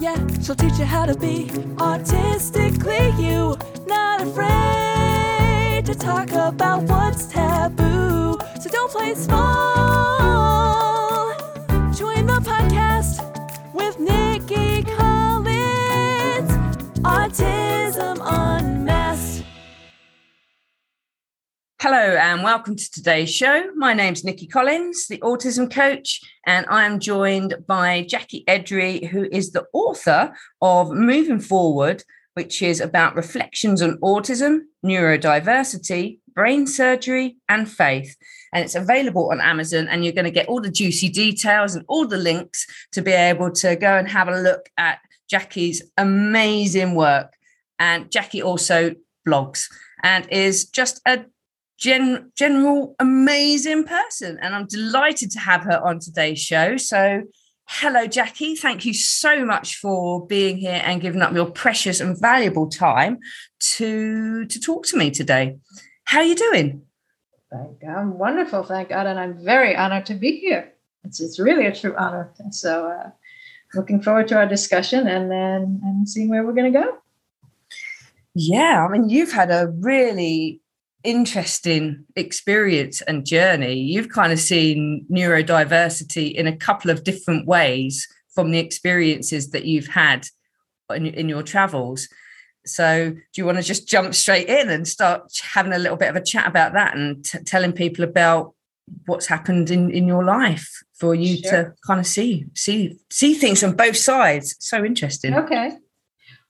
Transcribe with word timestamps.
Yeah, 0.00 0.16
she'll 0.42 0.54
teach 0.54 0.78
you 0.78 0.86
how 0.86 1.04
to 1.04 1.14
be 1.14 1.50
artistically 1.78 3.10
you. 3.18 3.54
Not 3.86 4.22
afraid 4.22 5.84
to 5.84 5.94
talk 5.94 6.30
about 6.30 6.84
what's 6.84 7.26
taboo. 7.26 8.38
So 8.62 8.70
don't 8.70 8.90
play 8.90 9.14
small. 9.14 10.30
Join 11.92 12.24
the 12.24 12.40
podcast 12.40 13.20
with 13.74 14.00
Nikki 14.00 14.84
Collins. 14.84 16.50
Autism 17.02 18.20
Unmasked. 18.22 18.69
Hello 21.82 21.96
and 21.96 22.42
welcome 22.42 22.76
to 22.76 22.90
today's 22.90 23.34
show. 23.34 23.70
My 23.74 23.94
name's 23.94 24.22
Nikki 24.22 24.46
Collins, 24.46 25.06
the 25.08 25.16
autism 25.20 25.72
coach, 25.72 26.20
and 26.46 26.66
I 26.68 26.84
am 26.84 27.00
joined 27.00 27.54
by 27.66 28.02
Jacki 28.02 28.44
Edry, 28.44 29.08
who 29.08 29.26
is 29.32 29.52
the 29.52 29.64
author 29.72 30.34
of 30.60 30.90
Moving 30.90 31.40
Forward, 31.40 32.04
which 32.34 32.60
is 32.60 32.82
about 32.82 33.16
reflections 33.16 33.80
on 33.80 33.96
autism, 34.00 34.64
neurodiversity, 34.84 36.18
brain 36.34 36.66
surgery, 36.66 37.38
and 37.48 37.66
faith. 37.66 38.14
And 38.52 38.62
it's 38.62 38.74
available 38.74 39.30
on 39.30 39.40
Amazon, 39.40 39.88
and 39.88 40.04
you're 40.04 40.12
going 40.12 40.26
to 40.26 40.30
get 40.30 40.48
all 40.48 40.60
the 40.60 40.70
juicy 40.70 41.08
details 41.08 41.74
and 41.74 41.86
all 41.88 42.06
the 42.06 42.18
links 42.18 42.66
to 42.92 43.00
be 43.00 43.12
able 43.12 43.52
to 43.52 43.74
go 43.74 43.96
and 43.96 44.06
have 44.06 44.28
a 44.28 44.38
look 44.38 44.68
at 44.76 44.98
Jacki's 45.32 45.82
amazing 45.96 46.94
work. 46.94 47.32
And 47.78 48.10
Jacki 48.10 48.44
also 48.44 48.96
blogs 49.26 49.64
and 50.02 50.28
is 50.30 50.66
just 50.66 51.00
a 51.06 51.24
gen- 51.80 52.30
general 52.36 52.94
amazing 53.00 53.84
person. 53.84 54.38
And 54.40 54.54
I'm 54.54 54.66
delighted 54.66 55.30
to 55.32 55.40
have 55.40 55.62
her 55.62 55.80
on 55.82 55.98
today's 55.98 56.40
show. 56.40 56.76
So, 56.76 57.22
hello, 57.66 58.06
Jacki. 58.06 58.56
Thank 58.56 58.84
you 58.84 58.94
so 58.94 59.44
much 59.44 59.76
for 59.76 60.26
being 60.26 60.58
here 60.58 60.80
and 60.84 61.00
giving 61.00 61.22
up 61.22 61.32
your 61.32 61.50
precious 61.50 62.00
and 62.00 62.18
valuable 62.20 62.68
time 62.68 63.18
to, 63.74 64.44
to 64.46 64.60
talk 64.60 64.86
to 64.86 64.96
me 64.96 65.10
today. 65.10 65.56
How 66.04 66.18
are 66.18 66.24
you 66.24 66.36
doing? 66.36 66.82
Thank 67.50 67.80
God. 67.80 67.96
I'm 67.96 68.18
wonderful, 68.18 68.62
thank 68.62 68.90
God, 68.90 69.06
and 69.06 69.18
I'm 69.18 69.44
very 69.44 69.74
honored 69.74 70.06
to 70.06 70.14
be 70.14 70.38
here. 70.38 70.72
It's 71.02 71.20
it's 71.20 71.40
really 71.40 71.66
a 71.66 71.74
true 71.74 71.96
honor. 71.96 72.32
And 72.38 72.54
so, 72.54 72.86
uh, 72.86 73.10
looking 73.74 74.02
forward 74.02 74.28
to 74.28 74.36
our 74.36 74.46
discussion 74.46 75.08
and 75.08 75.30
then 75.30 75.80
and 75.82 76.08
seeing 76.08 76.28
where 76.28 76.44
we're 76.44 76.52
going 76.52 76.72
to 76.72 76.78
go. 76.78 76.98
Yeah, 78.34 78.86
I 78.86 78.88
mean, 78.92 79.08
you've 79.08 79.32
had 79.32 79.50
a 79.50 79.72
really 79.80 80.60
interesting 81.04 82.04
experience 82.16 83.00
and 83.02 83.24
journey. 83.26 83.74
You've 83.74 84.08
kind 84.10 84.32
of 84.32 84.38
seen 84.38 85.06
neurodiversity 85.10 86.32
in 86.32 86.46
a 86.46 86.56
couple 86.56 86.90
of 86.90 87.04
different 87.04 87.46
ways 87.46 88.06
from 88.34 88.50
the 88.50 88.58
experiences 88.58 89.50
that 89.50 89.64
you've 89.64 89.88
had 89.88 90.26
in, 90.94 91.06
in 91.06 91.28
your 91.28 91.42
travels. 91.42 92.08
So, 92.66 93.10
do 93.10 93.18
you 93.36 93.46
want 93.46 93.58
to 93.58 93.64
just 93.64 93.88
jump 93.88 94.14
straight 94.14 94.48
in 94.48 94.68
and 94.68 94.86
start 94.86 95.32
having 95.42 95.72
a 95.72 95.78
little 95.78 95.96
bit 95.96 96.10
of 96.10 96.16
a 96.16 96.22
chat 96.22 96.46
about 96.46 96.74
that 96.74 96.94
and 96.94 97.24
t- 97.24 97.38
telling 97.38 97.72
people 97.72 98.04
about 98.04 98.54
what's 99.06 99.26
happened 99.26 99.70
in, 99.70 99.90
in 99.90 100.06
your 100.06 100.24
life 100.24 100.68
for 100.94 101.14
you 101.14 101.38
Sure. 101.38 101.50
to 101.50 101.72
kind 101.86 102.00
of 102.00 102.06
see 102.06 102.44
see 102.54 102.98
see 103.10 103.34
things 103.34 103.60
from 103.60 103.76
both 103.76 103.96
sides? 103.96 104.56
So 104.58 104.84
interesting. 104.84 105.34
Okay. 105.34 105.72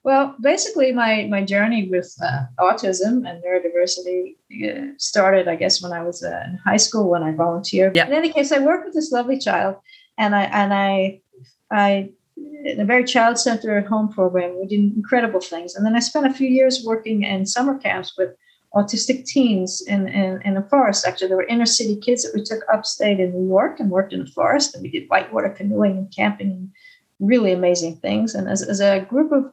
Well, 0.03 0.35
basically, 0.41 0.91
my 0.91 1.27
my 1.29 1.43
journey 1.43 1.87
with 1.87 2.15
uh, 2.23 2.43
autism 2.59 3.29
and 3.29 3.43
neurodiversity 3.43 4.35
uh, 4.65 4.93
started, 4.97 5.47
I 5.47 5.55
guess, 5.55 5.81
when 5.81 5.93
I 5.93 6.01
was 6.03 6.23
uh, 6.23 6.43
in 6.47 6.57
high 6.57 6.77
school 6.77 7.09
when 7.09 7.23
I 7.23 7.33
volunteered. 7.33 7.95
In 8.07 8.13
any 8.13 8.33
case, 8.33 8.51
I 8.51 8.59
worked 8.59 8.85
with 8.85 8.95
this 8.95 9.11
lovely 9.11 9.37
child, 9.37 9.75
and 10.17 10.35
I 10.35 10.43
and 10.45 10.73
I 10.73 11.21
I 11.71 12.09
in 12.65 12.79
a 12.79 12.85
very 12.85 13.03
child 13.03 13.37
centered 13.37 13.85
home 13.85 14.09
program. 14.09 14.59
We 14.59 14.65
did 14.65 14.95
incredible 14.95 15.39
things, 15.41 15.75
and 15.75 15.85
then 15.85 15.95
I 15.95 15.99
spent 15.99 16.25
a 16.25 16.33
few 16.33 16.49
years 16.49 16.83
working 16.83 17.23
in 17.23 17.45
summer 17.45 17.77
camps 17.77 18.17
with 18.17 18.31
autistic 18.73 19.25
teens 19.25 19.81
in, 19.81 20.07
in, 20.07 20.41
in 20.43 20.53
the 20.53 20.61
forest. 20.63 21.05
Actually, 21.05 21.27
there 21.27 21.37
were 21.37 21.47
inner 21.47 21.65
city 21.65 21.97
kids 21.99 22.23
that 22.23 22.33
we 22.33 22.41
took 22.41 22.63
upstate 22.73 23.19
in 23.19 23.33
New 23.33 23.47
York 23.47 23.79
and 23.79 23.91
worked 23.91 24.13
in 24.13 24.23
the 24.23 24.31
forest, 24.31 24.73
and 24.73 24.81
we 24.81 24.89
did 24.89 25.09
whitewater 25.09 25.49
canoeing 25.49 25.97
and 25.97 26.15
camping 26.15 26.51
and 26.51 26.71
really 27.19 27.51
amazing 27.51 27.97
things. 27.97 28.33
And 28.33 28.47
as, 28.47 28.61
as 28.61 28.79
a 28.79 29.01
group 29.01 29.31
of 29.31 29.51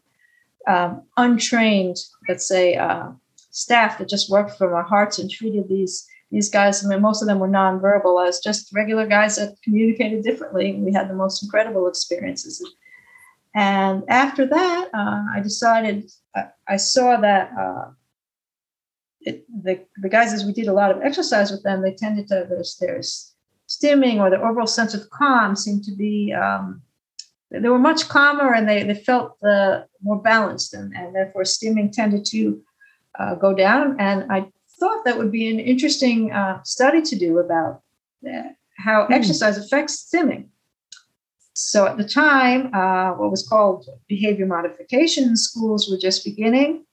um, 0.69 1.03
untrained, 1.17 1.97
let's 2.29 2.47
say, 2.47 2.77
uh, 2.77 3.09
staff 3.51 3.99
that 3.99 4.09
just 4.09 4.31
worked 4.31 4.57
from 4.57 4.73
our 4.75 4.83
hearts 4.83 5.19
and 5.19 5.31
treated 5.31 5.69
these 5.69 6.07
these 6.31 6.51
guys. 6.51 6.85
I 6.85 6.89
mean, 6.89 7.01
most 7.01 7.23
of 7.23 7.29
them 7.29 7.39
were 7.39 7.49
nonverbal 7.49 8.29
as 8.29 8.41
just 8.41 8.71
regular 8.75 9.07
guys 9.07 9.37
that 9.37 9.57
communicated 9.65 10.23
differently. 10.23 10.75
We 10.75 10.93
had 10.93 11.09
the 11.09 11.15
most 11.15 11.43
incredible 11.43 11.89
experiences. 11.89 12.63
And 13.55 14.05
after 14.09 14.47
that, 14.47 14.91
uh, 14.93 15.25
I 15.35 15.41
decided 15.43 16.11
I, 16.37 16.49
I 16.69 16.77
saw 16.77 17.17
that 17.17 17.51
uh, 17.59 17.87
it, 19.23 19.47
the 19.65 19.81
the 19.97 20.11
guys 20.11 20.35
as 20.35 20.45
we 20.45 20.53
did 20.53 20.69
a 20.69 20.73
lot 20.73 20.91
of 20.91 21.03
exercise 21.03 21.51
with 21.51 21.63
them, 21.63 21.83
they 21.83 21.95
tended 21.95 22.29
to 22.29 22.47
their 22.49 22.63
their 22.81 23.01
stimming 23.67 24.19
or 24.19 24.29
the 24.29 24.41
overall 24.41 24.67
sense 24.67 24.95
of 24.95 25.09
calm 25.11 25.57
seemed 25.57 25.85
to 25.85 25.93
be. 25.93 26.33
Um, 26.33 26.83
they 27.51 27.69
were 27.69 27.79
much 27.79 28.09
calmer 28.09 28.53
and 28.53 28.69
they, 28.69 28.83
they 28.83 28.95
felt 28.95 29.43
uh, 29.43 29.83
more 30.03 30.21
balanced 30.21 30.75
and, 30.75 30.95
and 30.95 31.15
therefore 31.15 31.43
stimming 31.43 31.91
tended 31.91 32.25
to 32.27 32.61
uh, 33.19 33.35
go 33.35 33.55
down. 33.55 33.97
And 33.99 34.31
i 34.31 34.47
thought 34.81 35.05
that 35.05 35.19
would 35.19 35.33
be 35.33 35.51
an 35.51 35.59
interesting 35.59 36.31
uh, 36.31 36.63
study 36.63 37.03
to 37.03 37.17
do 37.17 37.39
about 37.39 37.83
uh, 38.29 38.43
how 38.77 39.07
Hmm. 39.07 39.13
exercise 39.13 39.59
affects 39.59 40.09
stimming. 40.09 40.49
So 41.55 41.87
at 41.87 41.97
the 41.97 42.05
time 42.05 42.73
uh, 42.73 43.13
what 43.15 43.31
was 43.31 43.47
called 43.49 43.89
behavior 44.09 44.47
modification 44.47 45.37
schools 45.37 45.91
were 45.91 45.99
just 45.99 46.25
beginning. 46.25 46.85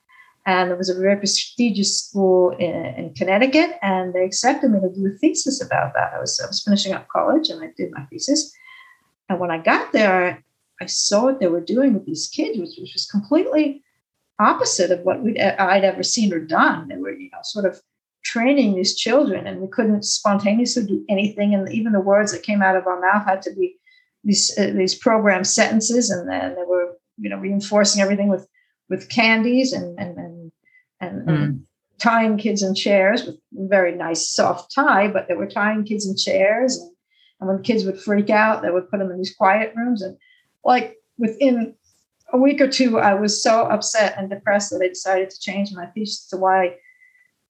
And 0.47 0.69
there 0.69 0.77
was 0.77 0.89
a 0.89 0.99
very 0.99 1.17
prestigious 1.17 1.99
school 1.99 2.51
in, 2.51 2.85
in 2.99 3.13
connecticut. 3.13 3.71
And 3.81 4.13
they 4.13 4.23
accepted 4.25 4.71
me 4.71 4.79
to 4.79 4.89
do 4.89 5.07
a 5.07 5.17
thesis 5.17 5.61
about 5.61 5.93
that. 5.93 6.13
I 6.15 6.19
was, 6.19 6.39
I 6.39 6.47
was 6.47 6.63
finishing 6.63 6.93
up 6.93 7.07
college 7.07 7.49
and 7.49 7.63
i 7.63 7.69
did 7.77 7.91
my 7.91 8.03
thesis 8.09 8.51
and 9.29 9.39
when 9.39 9.51
I 9.51 9.57
got 9.57 9.91
there, 9.91 10.43
I 10.81 10.85
saw 10.85 11.25
what 11.25 11.39
they 11.39 11.47
were 11.47 11.61
doing 11.61 11.93
with 11.93 12.05
these 12.05 12.27
kids, 12.27 12.59
which, 12.59 12.77
which 12.77 12.93
was 12.93 13.05
completely 13.05 13.83
opposite 14.39 14.91
of 14.91 15.01
what 15.01 15.21
we'd, 15.21 15.39
I'd 15.39 15.83
ever 15.83 16.03
seen 16.03 16.33
or 16.33 16.39
done. 16.39 16.87
They 16.87 16.97
were, 16.97 17.11
you 17.11 17.29
know, 17.31 17.39
sort 17.43 17.65
of 17.65 17.81
training 18.23 18.75
these 18.75 18.95
children, 18.95 19.47
and 19.47 19.61
we 19.61 19.67
couldn't 19.67 20.03
spontaneously 20.03 20.85
do 20.85 21.05
anything. 21.09 21.53
And 21.53 21.71
even 21.71 21.93
the 21.93 21.99
words 21.99 22.31
that 22.31 22.43
came 22.43 22.61
out 22.61 22.75
of 22.75 22.87
our 22.87 22.99
mouth 22.99 23.25
had 23.25 23.41
to 23.43 23.53
be 23.53 23.77
these 24.23 24.57
uh, 24.57 24.71
these 24.75 24.95
programmed 24.95 25.47
sentences, 25.47 26.09
and 26.09 26.29
then 26.29 26.55
they 26.55 26.63
were, 26.67 26.97
you 27.17 27.29
know, 27.29 27.37
reinforcing 27.37 28.01
everything 28.01 28.27
with 28.27 28.47
with 28.89 29.09
candies 29.09 29.71
and 29.71 29.97
and 29.99 30.17
and 30.17 30.51
and, 30.99 31.29
and 31.29 31.63
tying 31.99 32.37
kids 32.37 32.61
in 32.61 32.75
chairs 32.75 33.25
with 33.25 33.37
very 33.53 33.95
nice 33.95 34.29
soft 34.29 34.73
tie, 34.73 35.07
but 35.07 35.27
they 35.27 35.35
were 35.35 35.47
tying 35.47 35.85
kids 35.85 36.07
in 36.07 36.17
chairs 36.17 36.77
and 36.77 36.94
and 37.39 37.49
when 37.49 37.63
kids 37.63 37.83
would 37.85 37.99
freak 37.99 38.29
out, 38.29 38.61
they 38.61 38.71
would 38.71 38.89
put 38.89 38.99
them 38.99 39.11
in 39.11 39.17
these 39.17 39.35
quiet 39.35 39.73
rooms. 39.75 40.01
And 40.01 40.17
like 40.63 40.97
within 41.17 41.75
a 42.31 42.37
week 42.37 42.61
or 42.61 42.67
two, 42.67 42.99
I 42.99 43.13
was 43.13 43.41
so 43.41 43.63
upset 43.63 44.15
and 44.17 44.29
depressed 44.29 44.71
that 44.71 44.81
I 44.81 44.87
decided 44.87 45.29
to 45.29 45.39
change 45.39 45.73
my 45.73 45.85
thesis 45.87 46.27
to 46.27 46.37
why 46.37 46.77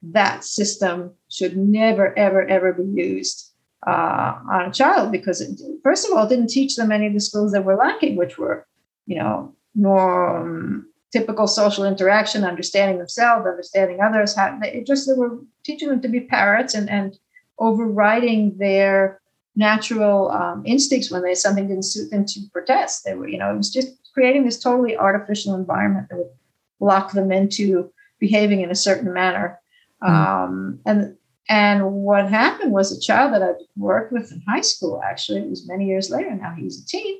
that 0.01 0.43
system 0.43 1.13
should 1.29 1.57
never, 1.57 2.17
ever, 2.17 2.45
ever 2.47 2.73
be 2.73 3.01
used 3.01 3.51
uh, 3.87 4.35
on 4.51 4.65
a 4.65 4.71
child 4.71 5.11
because, 5.11 5.41
it, 5.41 5.59
first 5.83 6.07
of 6.07 6.17
all, 6.17 6.27
didn't 6.27 6.49
teach 6.49 6.75
them 6.75 6.91
any 6.91 7.07
of 7.07 7.13
the 7.13 7.19
skills 7.19 7.51
that 7.51 7.63
were 7.63 7.75
lacking, 7.75 8.15
which 8.15 8.37
were, 8.37 8.67
you 9.05 9.17
know, 9.17 9.53
norm, 9.75 10.87
typical 11.11 11.47
social 11.47 11.85
interaction, 11.85 12.43
understanding 12.43 12.97
themselves, 12.97 13.47
understanding 13.47 13.99
others. 14.01 14.35
How, 14.35 14.59
it 14.63 14.85
just 14.85 15.07
they 15.07 15.13
were 15.13 15.39
teaching 15.63 15.89
them 15.89 16.01
to 16.01 16.07
be 16.07 16.21
parrots 16.21 16.73
and 16.73 16.89
and 16.89 17.17
overriding 17.57 18.57
their 18.57 19.21
natural 19.55 20.31
um, 20.31 20.63
instincts 20.65 21.09
when 21.09 21.23
they 21.23 21.35
something 21.35 21.67
didn't 21.67 21.85
suit 21.85 22.11
them 22.11 22.25
to 22.25 22.39
protest. 22.51 23.03
They 23.05 23.13
were, 23.13 23.27
you 23.27 23.37
know, 23.37 23.53
it 23.53 23.57
was 23.57 23.71
just 23.71 23.89
creating 24.13 24.45
this 24.45 24.59
totally 24.59 24.97
artificial 24.97 25.55
environment 25.55 26.07
that 26.09 26.17
would 26.17 26.29
lock 26.79 27.13
them 27.13 27.31
into 27.31 27.91
behaving 28.19 28.61
in 28.61 28.71
a 28.71 28.75
certain 28.75 29.13
manner. 29.13 29.59
Um, 30.01 30.79
and 30.85 31.15
and 31.47 31.91
what 31.91 32.27
happened 32.29 32.71
was 32.71 32.91
a 32.91 32.99
child 32.99 33.33
that 33.33 33.43
I 33.43 33.51
worked 33.77 34.11
with 34.11 34.31
in 34.31 34.41
high 34.47 34.61
school. 34.61 35.01
Actually, 35.03 35.41
it 35.41 35.49
was 35.49 35.67
many 35.67 35.85
years 35.85 36.09
later. 36.09 36.31
Now 36.31 36.53
he's 36.57 36.81
a 36.81 36.85
teen. 36.85 37.19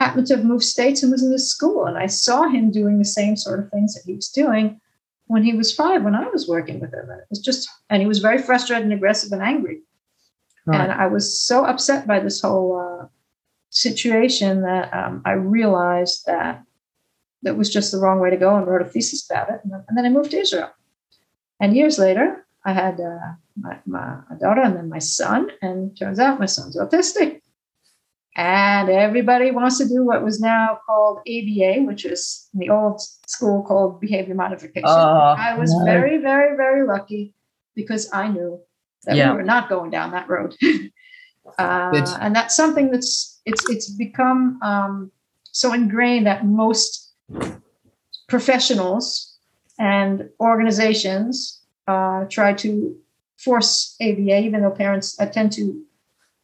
Happened 0.00 0.26
to 0.28 0.36
have 0.36 0.44
moved 0.44 0.64
states 0.64 1.02
and 1.02 1.12
was 1.12 1.22
in 1.22 1.30
this 1.30 1.50
school, 1.50 1.84
and 1.84 1.98
I 1.98 2.06
saw 2.06 2.48
him 2.48 2.70
doing 2.70 2.98
the 2.98 3.04
same 3.04 3.36
sort 3.36 3.60
of 3.60 3.70
things 3.70 3.94
that 3.94 4.04
he 4.06 4.14
was 4.14 4.28
doing 4.28 4.80
when 5.26 5.42
he 5.42 5.54
was 5.54 5.74
five. 5.74 6.02
When 6.02 6.14
I 6.14 6.28
was 6.28 6.48
working 6.48 6.80
with 6.80 6.94
him, 6.94 7.10
and 7.10 7.20
it 7.20 7.26
was 7.30 7.40
just, 7.40 7.68
and 7.90 8.00
he 8.00 8.08
was 8.08 8.20
very 8.20 8.38
frustrated 8.38 8.84
and 8.84 8.92
aggressive 8.92 9.32
and 9.32 9.42
angry. 9.42 9.80
And 10.74 10.92
I 10.92 11.06
was 11.06 11.40
so 11.40 11.64
upset 11.64 12.06
by 12.06 12.20
this 12.20 12.40
whole 12.40 12.78
uh, 12.78 13.06
situation 13.70 14.62
that 14.62 14.92
um, 14.92 15.22
I 15.24 15.32
realized 15.32 16.26
that 16.26 16.64
that 17.42 17.56
was 17.56 17.72
just 17.72 17.92
the 17.92 17.98
wrong 17.98 18.20
way 18.20 18.30
to 18.30 18.36
go 18.36 18.56
and 18.56 18.66
wrote 18.66 18.82
a 18.82 18.84
thesis 18.84 19.28
about 19.30 19.50
it. 19.50 19.60
And 19.62 19.72
then, 19.72 19.84
and 19.88 19.96
then 19.96 20.06
I 20.06 20.10
moved 20.10 20.32
to 20.32 20.40
Israel. 20.40 20.70
And 21.60 21.76
years 21.76 21.98
later, 21.98 22.46
I 22.64 22.72
had 22.72 23.00
uh, 23.00 23.34
my, 23.56 23.78
my 23.86 24.20
daughter 24.40 24.60
and 24.60 24.76
then 24.76 24.88
my 24.88 24.98
son. 24.98 25.50
And 25.62 25.96
turns 25.96 26.18
out 26.18 26.40
my 26.40 26.46
son's 26.46 26.76
autistic. 26.76 27.40
and 28.36 28.88
everybody 28.88 29.50
wants 29.50 29.78
to 29.78 29.88
do 29.88 30.04
what 30.04 30.24
was 30.24 30.40
now 30.40 30.78
called 30.86 31.18
ABA, 31.20 31.82
which 31.82 32.04
is 32.04 32.48
in 32.54 32.60
the 32.60 32.70
old 32.70 33.00
school 33.26 33.62
called 33.62 34.00
behavior 34.00 34.34
modification. 34.34 34.88
Oh, 34.88 35.34
I 35.38 35.56
was 35.58 35.72
no. 35.74 35.84
very, 35.84 36.18
very, 36.18 36.56
very 36.56 36.86
lucky 36.86 37.34
because 37.74 38.08
I 38.12 38.28
knew 38.28 38.60
that 39.08 39.16
Yeah. 39.16 39.32
we 39.32 39.38
were 39.38 39.42
not 39.42 39.68
going 39.68 39.90
down 39.90 40.12
that 40.12 40.28
road. 40.28 40.54
uh, 41.58 42.18
and 42.20 42.36
that's 42.36 42.54
something 42.54 42.90
that's 42.90 43.40
it's 43.44 43.68
it's 43.68 43.88
become 43.90 44.60
um, 44.62 45.10
so 45.50 45.72
ingrained 45.72 46.26
that 46.26 46.46
most 46.46 47.14
professionals 48.28 49.36
and 49.78 50.28
organizations 50.40 51.62
uh, 51.86 52.26
try 52.28 52.52
to 52.52 52.94
force 53.38 53.96
ABA, 54.00 54.40
even 54.40 54.62
though 54.62 54.70
parents 54.70 55.18
uh, 55.20 55.26
tend 55.26 55.52
to 55.52 55.82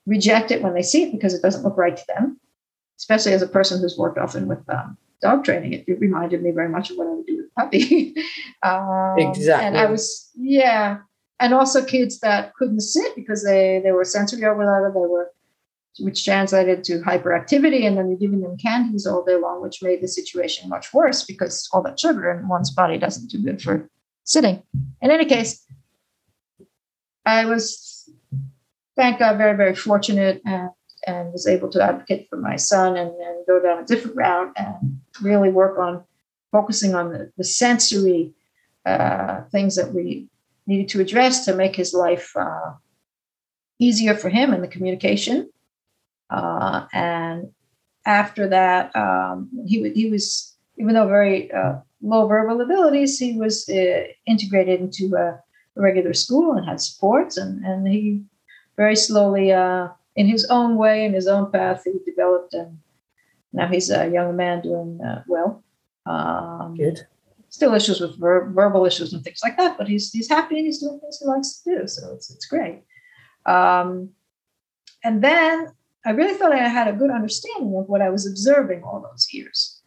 reject 0.06 0.50
it 0.50 0.62
when 0.62 0.74
they 0.74 0.82
see 0.82 1.04
it 1.04 1.12
because 1.12 1.34
it 1.34 1.42
doesn't 1.42 1.62
look 1.62 1.76
right 1.76 1.96
to 1.96 2.04
them. 2.08 2.40
Especially 2.98 3.32
as 3.32 3.42
a 3.42 3.48
person 3.48 3.80
who's 3.80 3.98
worked 3.98 4.18
often 4.18 4.46
with 4.46 4.60
um, 4.70 4.96
dog 5.20 5.44
training, 5.44 5.72
it, 5.72 5.84
it 5.86 6.00
reminded 6.00 6.42
me 6.42 6.52
very 6.52 6.68
much 6.68 6.90
of 6.90 6.96
what 6.96 7.08
I 7.08 7.10
would 7.10 7.26
do 7.26 7.36
with 7.36 7.46
a 7.46 7.60
puppy. 7.60 8.14
um, 8.62 9.16
And 9.60 9.76
I 9.76 9.86
was, 9.86 10.30
yeah, 10.36 10.98
and 11.44 11.52
also 11.52 11.84
kids 11.84 12.20
that 12.20 12.54
couldn't 12.54 12.80
sit 12.80 13.14
because 13.14 13.44
they 13.44 13.80
they 13.84 13.92
were 13.92 14.04
sensory 14.04 14.44
overloaded. 14.46 14.94
They 14.94 15.06
were, 15.06 15.30
which 16.00 16.24
translated 16.24 16.82
to 16.84 17.02
hyperactivity, 17.02 17.86
and 17.86 17.98
then 17.98 18.08
you're 18.08 18.18
giving 18.18 18.40
them 18.40 18.56
candies 18.56 19.06
all 19.06 19.22
day 19.22 19.36
long, 19.36 19.60
which 19.60 19.82
made 19.82 20.00
the 20.00 20.08
situation 20.08 20.70
much 20.70 20.94
worse 20.94 21.22
because 21.22 21.68
all 21.72 21.82
that 21.82 22.00
sugar 22.00 22.30
in 22.30 22.48
one's 22.48 22.70
body 22.70 22.96
doesn't 22.96 23.30
do 23.30 23.38
good 23.42 23.60
for 23.60 23.90
sitting. 24.24 24.62
In 25.02 25.10
any 25.10 25.26
case, 25.26 25.62
I 27.26 27.44
was, 27.44 28.08
thank 28.96 29.18
God, 29.18 29.36
very 29.36 29.56
very 29.56 29.74
fortunate 29.74 30.40
and 30.46 30.70
and 31.06 31.30
was 31.30 31.46
able 31.46 31.68
to 31.68 31.82
advocate 31.82 32.26
for 32.30 32.36
my 32.36 32.56
son 32.56 32.96
and, 32.96 33.10
and 33.10 33.46
go 33.46 33.60
down 33.62 33.82
a 33.82 33.84
different 33.84 34.16
route 34.16 34.50
and 34.56 34.98
really 35.20 35.50
work 35.50 35.78
on 35.78 36.02
focusing 36.50 36.94
on 36.94 37.12
the, 37.12 37.30
the 37.36 37.44
sensory 37.44 38.32
uh, 38.86 39.42
things 39.52 39.76
that 39.76 39.92
we 39.92 40.30
needed 40.66 40.88
to 40.88 41.00
address 41.00 41.44
to 41.44 41.54
make 41.54 41.76
his 41.76 41.92
life 41.94 42.32
uh, 42.36 42.72
easier 43.78 44.14
for 44.14 44.28
him 44.28 44.52
in 44.54 44.60
the 44.60 44.68
communication. 44.68 45.50
Uh, 46.30 46.86
and 46.92 47.52
after 48.06 48.48
that, 48.48 48.94
um, 48.96 49.48
he, 49.66 49.90
he 49.90 50.10
was, 50.10 50.56
even 50.78 50.94
though 50.94 51.06
very 51.06 51.52
uh, 51.52 51.74
low 52.02 52.26
verbal 52.26 52.60
abilities, 52.60 53.18
he 53.18 53.36
was 53.36 53.68
uh, 53.68 54.04
integrated 54.26 54.80
into 54.80 55.14
a, 55.16 55.40
regular 55.76 56.14
school 56.14 56.52
and 56.52 56.64
had 56.64 56.80
supports. 56.80 57.36
And, 57.36 57.64
and 57.64 57.88
he 57.88 58.22
very 58.76 58.94
slowly, 58.94 59.50
uh, 59.50 59.88
in 60.14 60.28
his 60.28 60.46
own 60.46 60.76
way, 60.76 61.04
in 61.04 61.12
his 61.12 61.26
own 61.26 61.50
path, 61.50 61.82
he 61.84 61.98
developed. 62.06 62.54
And 62.54 62.78
now 63.52 63.66
he's 63.66 63.90
a 63.90 64.08
young 64.08 64.36
man 64.36 64.62
doing 64.62 65.00
uh, 65.02 65.24
well. 65.26 65.64
Um, 66.06 66.76
Good. 66.76 67.06
Still 67.54 67.74
issues 67.74 68.00
with 68.00 68.18
ver- 68.18 68.50
verbal 68.50 68.84
issues 68.84 69.12
and 69.12 69.22
things 69.22 69.40
like 69.44 69.56
that, 69.56 69.78
but 69.78 69.86
he's 69.86 70.10
he's 70.10 70.28
happy 70.28 70.56
and 70.56 70.66
he's 70.66 70.80
doing 70.80 70.98
things 70.98 71.18
he 71.20 71.26
likes 71.26 71.60
to 71.60 71.78
do, 71.78 71.86
so 71.86 72.12
it's 72.12 72.30
it's 72.30 72.46
great. 72.46 72.82
Um, 73.46 74.10
and 75.04 75.22
then 75.22 75.68
I 76.04 76.10
really 76.10 76.34
thought 76.34 76.52
I 76.52 76.68
had 76.68 76.88
a 76.88 76.92
good 76.92 77.10
understanding 77.10 77.74
of 77.76 77.88
what 77.88 78.02
I 78.02 78.10
was 78.10 78.26
observing 78.26 78.82
all 78.82 79.00
those 79.00 79.28
years. 79.32 79.80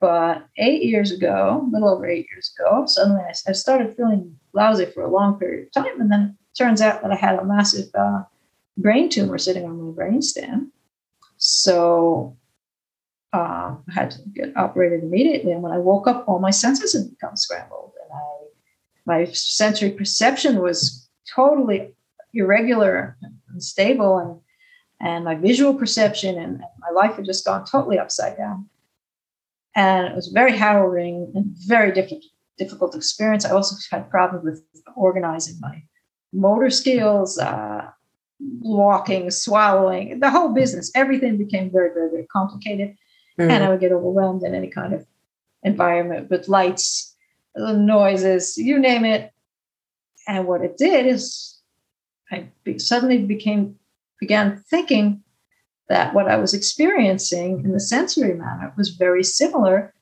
But 0.00 0.46
eight 0.58 0.82
years 0.82 1.10
ago, 1.10 1.66
a 1.66 1.70
little 1.72 1.88
over 1.88 2.06
eight 2.06 2.26
years 2.30 2.52
ago, 2.54 2.84
suddenly 2.86 3.22
I, 3.22 3.32
I 3.48 3.52
started 3.52 3.96
feeling 3.96 4.38
lousy 4.52 4.86
for 4.86 5.02
a 5.02 5.10
long 5.10 5.38
period 5.38 5.68
of 5.68 5.72
time, 5.72 6.00
and 6.00 6.10
then 6.10 6.36
it 6.36 6.58
turns 6.58 6.80
out 6.82 7.02
that 7.02 7.12
I 7.12 7.16
had 7.16 7.38
a 7.38 7.44
massive 7.44 7.88
uh, 7.94 8.22
brain 8.76 9.08
tumor 9.08 9.38
sitting 9.38 9.64
on 9.64 9.80
my 9.80 9.92
brainstem. 9.92 10.70
So 11.38 12.36
uh, 13.36 13.76
I 13.88 13.92
had 13.92 14.10
to 14.12 14.18
get 14.34 14.56
operated 14.56 15.02
immediately. 15.02 15.52
And 15.52 15.62
when 15.62 15.72
I 15.72 15.78
woke 15.78 16.06
up, 16.06 16.24
all 16.26 16.38
my 16.38 16.50
senses 16.50 16.94
had 16.94 17.10
become 17.10 17.36
scrambled, 17.36 17.92
and 18.02 18.10
I 18.12 18.26
my 19.06 19.32
sensory 19.32 19.90
perception 19.90 20.62
was 20.62 21.08
totally 21.34 21.94
irregular 22.32 23.16
and 23.22 23.34
unstable, 23.52 24.18
and 24.18 24.40
and 25.00 25.24
my 25.24 25.34
visual 25.34 25.74
perception 25.74 26.38
and, 26.38 26.54
and 26.54 26.80
my 26.80 26.90
life 26.90 27.16
had 27.16 27.26
just 27.26 27.44
gone 27.44 27.64
totally 27.66 27.98
upside 27.98 28.36
down. 28.38 28.68
And 29.74 30.06
it 30.06 30.16
was 30.16 30.28
very 30.28 30.56
harrowing 30.56 31.32
and 31.34 31.54
very 31.66 31.92
difficult 31.92 32.24
difficult 32.58 32.94
experience. 32.96 33.44
I 33.44 33.50
also 33.50 33.76
had 33.90 34.10
problems 34.10 34.44
with 34.44 34.62
organizing 34.96 35.56
my 35.60 35.82
motor 36.32 36.70
skills, 36.70 37.38
uh, 37.38 37.90
walking, 38.60 39.30
swallowing, 39.30 40.20
the 40.20 40.30
whole 40.30 40.52
business. 40.54 40.90
Everything 40.94 41.36
became 41.36 41.70
very, 41.70 41.92
very, 41.92 42.10
very 42.10 42.26
complicated 42.26 42.96
Mm. 43.38 43.50
and 43.50 43.64
I 43.64 43.68
would 43.68 43.80
get 43.80 43.92
overwhelmed 43.92 44.42
in 44.42 44.54
any 44.54 44.68
kind 44.68 44.94
of 44.94 45.06
environment 45.62 46.30
with 46.30 46.48
lights, 46.48 47.14
noises, 47.56 48.56
you 48.56 48.78
name 48.78 49.04
it. 49.04 49.32
And 50.26 50.46
what 50.46 50.62
it 50.62 50.76
did 50.76 51.06
is, 51.06 51.58
I 52.30 52.48
be- 52.64 52.78
suddenly 52.78 53.18
became 53.18 53.78
began 54.18 54.56
thinking 54.70 55.22
that 55.88 56.14
what 56.14 56.28
I 56.28 56.36
was 56.36 56.54
experiencing 56.54 57.62
in 57.64 57.72
the 57.72 57.80
sensory 57.80 58.34
manner 58.34 58.72
was 58.76 58.90
very 58.90 59.22
similar 59.22 59.92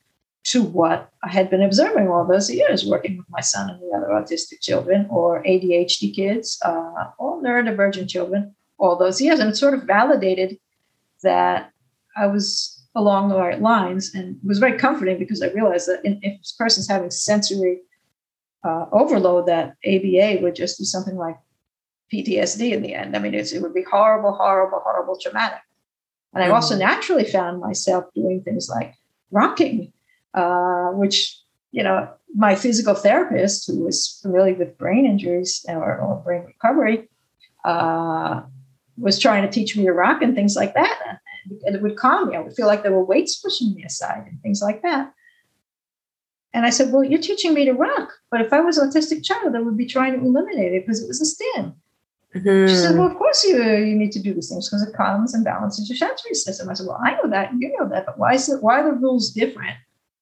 to 0.44 0.62
what 0.62 1.10
I 1.22 1.30
had 1.30 1.50
been 1.50 1.62
observing 1.62 2.08
all 2.08 2.24
those 2.26 2.50
years, 2.50 2.86
working 2.86 3.16
with 3.16 3.26
my 3.30 3.40
son 3.40 3.70
and 3.70 3.80
the 3.80 3.96
other 3.96 4.08
autistic 4.08 4.60
children, 4.60 5.06
or 5.10 5.42
ADHD 5.42 6.14
kids, 6.14 6.58
uh, 6.64 7.10
or 7.18 7.42
neurodivergent 7.42 8.08
children, 8.08 8.54
all 8.78 8.96
those 8.96 9.20
years, 9.20 9.40
and 9.40 9.50
it 9.50 9.56
sort 9.56 9.74
of 9.74 9.84
validated 9.84 10.58
that 11.22 11.72
I 12.16 12.26
was 12.26 12.73
along 12.94 13.28
the 13.28 13.36
right 13.36 13.60
lines 13.60 14.14
and 14.14 14.36
it 14.36 14.46
was 14.46 14.58
very 14.58 14.78
comforting 14.78 15.18
because 15.18 15.42
I 15.42 15.48
realized 15.48 15.88
that 15.88 16.00
if 16.04 16.40
this 16.40 16.52
person's 16.52 16.88
having 16.88 17.10
sensory 17.10 17.80
uh, 18.62 18.86
overload, 18.92 19.46
that 19.46 19.76
ABA 19.84 20.40
would 20.42 20.54
just 20.54 20.78
be 20.78 20.84
something 20.84 21.16
like 21.16 21.36
PTSD 22.12 22.72
in 22.72 22.82
the 22.82 22.94
end. 22.94 23.16
I 23.16 23.18
mean, 23.18 23.34
it's, 23.34 23.52
it 23.52 23.60
would 23.62 23.74
be 23.74 23.82
horrible, 23.82 24.32
horrible, 24.32 24.80
horrible, 24.82 25.18
traumatic. 25.18 25.60
And 26.32 26.42
I 26.42 26.50
also 26.50 26.76
naturally 26.76 27.24
found 27.24 27.60
myself 27.60 28.06
doing 28.14 28.42
things 28.42 28.68
like 28.68 28.94
rocking, 29.30 29.92
uh, 30.32 30.88
which, 30.90 31.38
you 31.72 31.82
know, 31.82 32.08
my 32.34 32.56
physical 32.56 32.94
therapist, 32.94 33.66
who 33.66 33.84
was 33.84 34.18
familiar 34.22 34.54
with 34.54 34.78
brain 34.78 35.04
injuries 35.04 35.64
or, 35.68 35.98
or 35.98 36.16
brain 36.16 36.44
recovery, 36.44 37.08
uh, 37.64 38.42
was 38.96 39.18
trying 39.18 39.42
to 39.42 39.50
teach 39.50 39.76
me 39.76 39.84
to 39.84 39.92
rock 39.92 40.22
and 40.22 40.34
things 40.34 40.56
like 40.56 40.74
that 40.74 41.18
and 41.64 41.74
it 41.74 41.82
would 41.82 41.96
calm 41.96 42.28
me. 42.28 42.36
I 42.36 42.40
would 42.40 42.54
feel 42.54 42.66
like 42.66 42.82
there 42.82 42.92
were 42.92 43.04
weights 43.04 43.36
pushing 43.36 43.74
me 43.74 43.84
aside 43.84 44.26
and 44.26 44.40
things 44.42 44.62
like 44.62 44.82
that. 44.82 45.12
And 46.52 46.64
I 46.64 46.70
said, 46.70 46.92
Well, 46.92 47.04
you're 47.04 47.20
teaching 47.20 47.52
me 47.52 47.64
to 47.64 47.72
rock. 47.72 48.12
But 48.30 48.40
if 48.40 48.52
I 48.52 48.60
was 48.60 48.78
an 48.78 48.88
autistic 48.88 49.24
child, 49.24 49.54
I 49.56 49.60
would 49.60 49.76
be 49.76 49.86
trying 49.86 50.12
to 50.12 50.24
eliminate 50.24 50.72
it 50.72 50.86
because 50.86 51.02
it 51.02 51.08
was 51.08 51.20
a 51.20 51.26
stim. 51.26 51.74
She 52.32 52.76
said, 52.76 52.94
Mhm. 52.94 52.98
Well, 52.98 53.10
of 53.10 53.16
course 53.16 53.44
you, 53.44 53.62
you 53.62 53.96
need 53.96 54.12
to 54.12 54.22
do 54.22 54.34
these 54.34 54.48
things 54.48 54.68
because 54.68 54.82
it 54.86 54.94
calms 54.94 55.34
and 55.34 55.44
balances 55.44 55.88
your 55.88 55.96
sensory 55.96 56.34
system. 56.34 56.68
I 56.68 56.74
said, 56.74 56.86
Well, 56.86 57.00
I 57.04 57.12
know 57.16 57.28
that, 57.28 57.52
and 57.52 57.60
you 57.60 57.76
know 57.76 57.88
that, 57.88 58.06
but 58.06 58.18
why 58.18 58.34
is 58.34 58.48
it 58.48 58.62
why 58.62 58.80
are 58.80 58.84
the 58.84 58.96
rules 58.96 59.30
different 59.30 59.76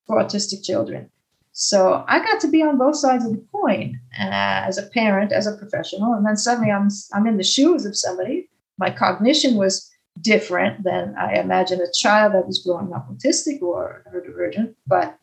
for 0.07 0.17
autistic 0.17 0.65
children? 0.65 1.11
So 1.53 2.03
I 2.09 2.19
got 2.19 2.41
to 2.41 2.49
be 2.49 2.63
on 2.63 2.79
both 2.79 2.97
sides 2.97 3.27
of 3.27 3.33
the 3.33 3.45
coin 3.53 4.01
uh, 4.19 4.65
as 4.67 4.79
a 4.79 4.85
parent, 4.85 5.33
as 5.33 5.47
a 5.47 5.57
professional, 5.57 6.15
and 6.15 6.27
then 6.27 6.37
suddenly 6.37 6.71
I'm 6.71 6.89
I'm 7.13 7.27
in 7.27 7.37
the 7.37 7.45
shoes 7.45 7.85
of 7.85 7.97
somebody. 7.97 8.49
My 8.79 8.91
cognition 8.91 9.57
was 9.57 9.92
different 10.23 10.85
than 10.85 11.15
I 11.19 11.35
imagine 11.35 11.81
a 11.81 11.93
child 11.93 12.35
that 12.35 12.47
was 12.47 12.63
growing 12.65 12.93
up 12.93 13.09
autistic 13.11 13.61
or 13.61 14.05
neurodivergent, 14.13 14.75
but 14.87 15.19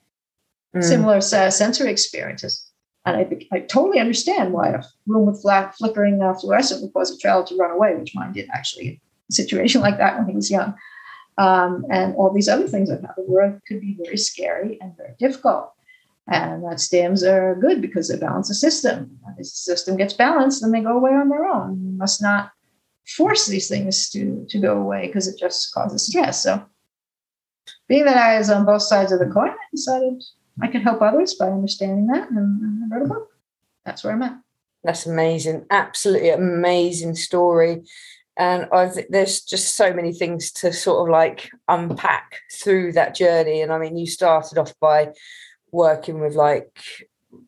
Mm. 0.75 0.83
similar 0.83 1.19
sensory 1.19 1.89
experiences. 1.89 2.63
And 3.05 3.17
I, 3.17 3.39
I 3.51 3.59
totally 3.61 3.99
understand 3.99 4.53
why 4.53 4.69
a 4.69 4.83
room 5.07 5.25
with 5.25 5.41
flat 5.41 5.75
flickering 5.75 6.21
uh, 6.21 6.35
fluorescent 6.35 6.83
would 6.83 6.93
cause 6.93 7.09
a 7.11 7.17
child 7.17 7.47
to 7.47 7.55
run 7.55 7.71
away, 7.71 7.95
which 7.95 8.13
mine 8.13 8.33
did 8.33 8.47
actually. 8.53 9.01
A 9.31 9.33
situation 9.33 9.81
like 9.81 9.97
that 9.97 10.17
when 10.17 10.27
he 10.27 10.35
was 10.35 10.51
young. 10.51 10.75
Um, 11.37 11.85
and 11.89 12.15
all 12.15 12.31
these 12.33 12.49
other 12.49 12.67
things 12.67 12.89
that 12.89 13.01
happen 13.01 13.23
where 13.25 13.49
it 13.49 13.61
could 13.67 13.81
be 13.81 13.97
very 14.03 14.17
scary 14.17 14.77
and 14.81 14.95
very 14.97 15.15
difficult. 15.17 15.71
And 16.27 16.63
that 16.65 16.77
stims 16.77 17.23
are 17.23 17.55
good 17.55 17.81
because 17.81 18.09
they 18.09 18.17
balance 18.17 18.49
the 18.49 18.53
system. 18.53 19.17
If 19.31 19.37
the 19.37 19.43
system 19.45 19.97
gets 19.97 20.13
balanced, 20.13 20.61
then 20.61 20.71
they 20.71 20.81
go 20.81 20.97
away 20.97 21.11
on 21.11 21.29
their 21.29 21.45
own. 21.45 21.81
You 21.83 21.97
must 21.97 22.21
not 22.21 22.51
force 23.15 23.47
these 23.47 23.67
things 23.67 24.09
to, 24.09 24.45
to 24.49 24.59
go 24.59 24.77
away 24.77 25.07
because 25.07 25.27
it 25.27 25.39
just 25.39 25.73
causes 25.73 26.05
stress. 26.05 26.43
So 26.43 26.63
being 27.87 28.05
that 28.05 28.17
I 28.17 28.37
was 28.37 28.49
on 28.49 28.65
both 28.65 28.83
sides 28.83 29.11
of 29.11 29.19
the 29.19 29.27
coin, 29.27 29.49
I 29.49 29.55
decided 29.71 30.23
I 30.61 30.67
could 30.67 30.83
help 30.83 31.01
others 31.01 31.33
by 31.35 31.47
understanding 31.47 32.07
that 32.07 32.29
and, 32.29 32.91
I 32.91 32.95
wrote 32.95 33.05
a 33.05 33.09
book. 33.09 33.29
That's 33.85 34.03
where 34.03 34.13
I'm 34.13 34.21
at. 34.21 34.39
That's 34.83 35.05
amazing. 35.05 35.65
Absolutely 35.69 36.29
amazing 36.29 37.15
story. 37.15 37.83
And 38.37 38.67
I 38.71 38.87
think 38.87 39.07
there's 39.09 39.41
just 39.41 39.75
so 39.75 39.93
many 39.93 40.13
things 40.13 40.51
to 40.53 40.71
sort 40.71 41.07
of 41.07 41.11
like 41.11 41.49
unpack 41.67 42.39
through 42.53 42.93
that 42.93 43.15
journey. 43.15 43.61
And 43.61 43.73
I 43.73 43.77
mean, 43.77 43.97
you 43.97 44.07
started 44.07 44.57
off 44.57 44.73
by 44.79 45.09
working 45.71 46.21
with 46.21 46.35
like 46.35 46.81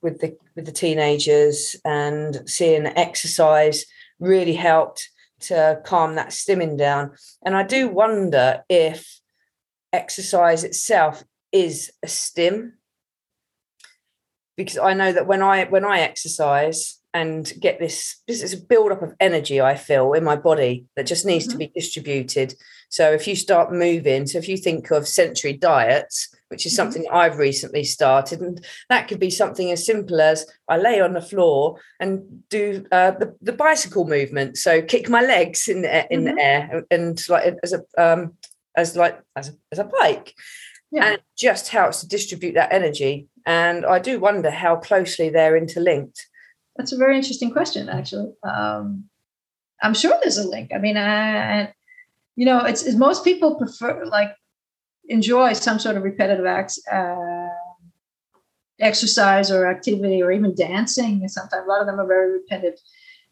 with 0.01 0.19
the 0.19 0.37
with 0.55 0.65
the 0.65 0.71
teenagers 0.71 1.75
and 1.85 2.41
seeing 2.45 2.85
exercise 2.85 3.85
really 4.19 4.53
helped 4.53 5.09
to 5.43 5.81
calm 5.85 6.15
that 6.15 6.29
stimming 6.29 6.77
down. 6.77 7.11
And 7.45 7.55
I 7.55 7.63
do 7.63 7.87
wonder 7.87 8.63
if 8.69 9.19
exercise 9.93 10.63
itself 10.63 11.23
is 11.51 11.91
a 12.03 12.07
stim 12.07 12.73
because 14.55 14.77
I 14.77 14.93
know 14.93 15.11
that 15.11 15.27
when 15.27 15.41
I 15.41 15.65
when 15.65 15.85
I 15.85 15.99
exercise 15.99 16.99
and 17.13 17.51
get 17.59 17.79
this 17.79 18.21
this 18.27 18.41
is 18.41 18.53
a 18.53 18.57
build 18.57 18.91
up 18.91 19.01
of 19.01 19.15
energy 19.19 19.59
I 19.59 19.75
feel 19.75 20.13
in 20.13 20.23
my 20.23 20.35
body 20.35 20.85
that 20.95 21.07
just 21.07 21.25
needs 21.25 21.45
mm-hmm. 21.45 21.51
to 21.53 21.57
be 21.57 21.71
distributed. 21.73 22.55
So 22.89 23.11
if 23.11 23.27
you 23.27 23.35
start 23.35 23.71
moving, 23.71 24.27
so 24.27 24.37
if 24.37 24.47
you 24.47 24.57
think 24.57 24.91
of 24.91 25.07
sensory 25.07 25.53
diets, 25.53 26.33
which 26.51 26.65
is 26.65 26.73
mm-hmm. 26.73 26.83
something 26.83 27.03
mm-hmm. 27.03 27.15
I've 27.15 27.37
recently 27.37 27.83
started, 27.83 28.41
and 28.41 28.63
that 28.89 29.07
could 29.07 29.19
be 29.19 29.31
something 29.31 29.71
as 29.71 29.85
simple 29.85 30.21
as 30.21 30.45
I 30.67 30.77
lay 30.77 31.01
on 31.01 31.13
the 31.13 31.21
floor 31.21 31.79
and 31.99 32.47
do 32.49 32.85
uh, 32.91 33.11
the, 33.11 33.35
the 33.41 33.53
bicycle 33.53 34.05
movement. 34.05 34.57
So 34.57 34.81
kick 34.81 35.09
my 35.09 35.21
legs 35.21 35.67
in 35.67 35.81
the, 35.81 36.13
in 36.13 36.25
mm-hmm. 36.25 36.35
the 36.35 36.41
air 36.43 36.83
and 36.91 37.29
like 37.29 37.55
as 37.63 37.73
a 37.73 37.81
um, 37.97 38.33
as 38.75 38.95
like 38.95 39.19
as 39.35 39.49
a, 39.49 39.53
as 39.71 39.79
a 39.79 39.85
bike. 39.85 40.35
Yeah. 40.91 41.05
And 41.05 41.13
it 41.15 41.23
just 41.37 41.69
helps 41.69 42.01
to 42.01 42.07
distribute 42.07 42.53
that 42.55 42.73
energy. 42.73 43.27
And 43.45 43.85
I 43.85 43.99
do 43.99 44.19
wonder 44.19 44.51
how 44.51 44.75
closely 44.75 45.29
they're 45.29 45.55
interlinked. 45.55 46.27
That's 46.75 46.91
a 46.91 46.97
very 46.97 47.15
interesting 47.15 47.51
question, 47.51 47.89
actually. 47.89 48.33
Um, 48.43 49.05
I'm 49.81 49.93
sure 49.93 50.17
there's 50.21 50.37
a 50.37 50.47
link. 50.47 50.71
I 50.73 50.77
mean, 50.77 50.97
I, 50.97 51.73
you 52.35 52.45
know, 52.45 52.65
it's, 52.65 52.83
it's, 52.83 52.97
most 52.97 53.23
people 53.23 53.55
prefer 53.55 54.05
like 54.05 54.35
enjoy 55.11 55.53
some 55.53 55.79
sort 55.79 55.97
of 55.97 56.03
repetitive 56.03 56.45
acts, 56.45 56.79
uh, 56.87 57.47
exercise 58.79 59.51
or 59.51 59.69
activity 59.69 60.21
or 60.21 60.31
even 60.31 60.55
dancing. 60.55 61.27
Sometimes 61.27 61.65
a 61.65 61.69
lot 61.69 61.81
of 61.81 61.87
them 61.87 61.99
are 61.99 62.07
very 62.07 62.31
repetitive. 62.31 62.79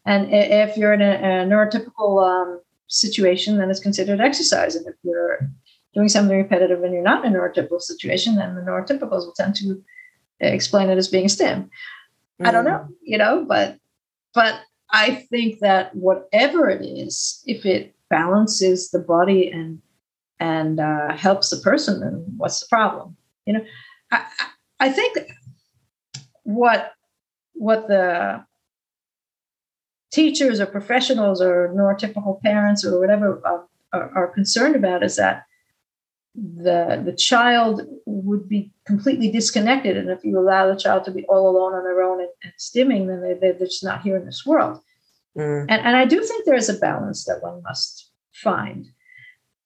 And 0.06 0.32
if 0.32 0.76
you're 0.76 0.92
in 0.92 1.02
a, 1.02 1.12
a 1.12 1.46
neurotypical 1.46 2.10
um, 2.26 2.60
situation, 2.86 3.58
then 3.58 3.70
it's 3.70 3.80
considered 3.80 4.20
exercise. 4.20 4.76
And 4.76 4.86
if 4.86 4.94
you're 5.02 5.40
doing 5.94 6.08
something 6.08 6.36
repetitive 6.36 6.82
and 6.82 6.92
you're 6.92 7.02
not 7.02 7.24
in 7.24 7.34
a 7.34 7.38
neurotypical 7.38 7.80
situation, 7.80 8.36
then 8.36 8.54
the 8.54 8.62
neurotypicals 8.62 9.26
will 9.26 9.34
tend 9.36 9.56
to 9.56 9.82
explain 10.40 10.88
it 10.88 10.98
as 10.98 11.08
being 11.08 11.26
a 11.26 11.28
stim. 11.28 11.70
Mm. 12.40 12.46
I 12.46 12.50
don't 12.50 12.64
know, 12.64 12.86
mm. 12.88 12.94
you 13.02 13.18
know, 13.18 13.44
but 13.46 13.76
but 14.34 14.60
I 14.90 15.26
think 15.30 15.58
that 15.60 15.94
whatever 15.94 16.70
it 16.70 16.84
is, 16.84 17.42
if 17.46 17.66
it 17.66 17.94
balances 18.08 18.90
the 18.90 19.00
body 19.00 19.50
and 19.50 19.80
and 20.40 20.80
uh, 20.80 21.14
helps 21.14 21.50
the 21.50 21.58
person, 21.58 22.00
then 22.00 22.24
what's 22.38 22.60
the 22.60 22.66
problem? 22.68 23.16
You 23.46 23.54
know, 23.54 23.64
I, 24.10 24.24
I 24.80 24.90
think 24.90 25.18
what 26.44 26.92
what 27.54 27.88
the 27.88 28.42
teachers 30.10 30.60
or 30.60 30.66
professionals 30.66 31.40
or 31.40 31.72
neurotypical 31.76 32.40
parents 32.42 32.84
or 32.84 32.98
whatever 32.98 33.40
uh, 33.46 33.58
are, 33.92 34.10
are, 34.16 34.28
concerned 34.28 34.74
about 34.74 35.04
is 35.04 35.16
that 35.16 35.44
the 36.34 37.00
the 37.04 37.12
child 37.12 37.82
would 38.06 38.48
be 38.48 38.72
completely 38.86 39.30
disconnected 39.30 39.96
and 39.96 40.10
if 40.10 40.24
you 40.24 40.38
allow 40.38 40.66
the 40.66 40.80
child 40.80 41.04
to 41.04 41.10
be 41.10 41.24
all 41.26 41.48
alone 41.48 41.74
on 41.74 41.84
their 41.84 42.02
own 42.02 42.20
and, 42.20 42.30
and 42.42 42.52
stimming 42.58 43.06
then 43.06 43.20
they, 43.20 43.34
they're 43.34 43.66
just 43.66 43.84
not 43.84 44.02
here 44.02 44.16
in 44.16 44.24
this 44.24 44.46
world 44.46 44.80
mm. 45.36 45.66
and, 45.68 45.80
and 45.82 45.96
i 45.96 46.04
do 46.04 46.22
think 46.22 46.44
there 46.44 46.54
is 46.54 46.68
a 46.68 46.78
balance 46.78 47.24
that 47.24 47.42
one 47.42 47.60
must 47.62 48.10
find 48.32 48.86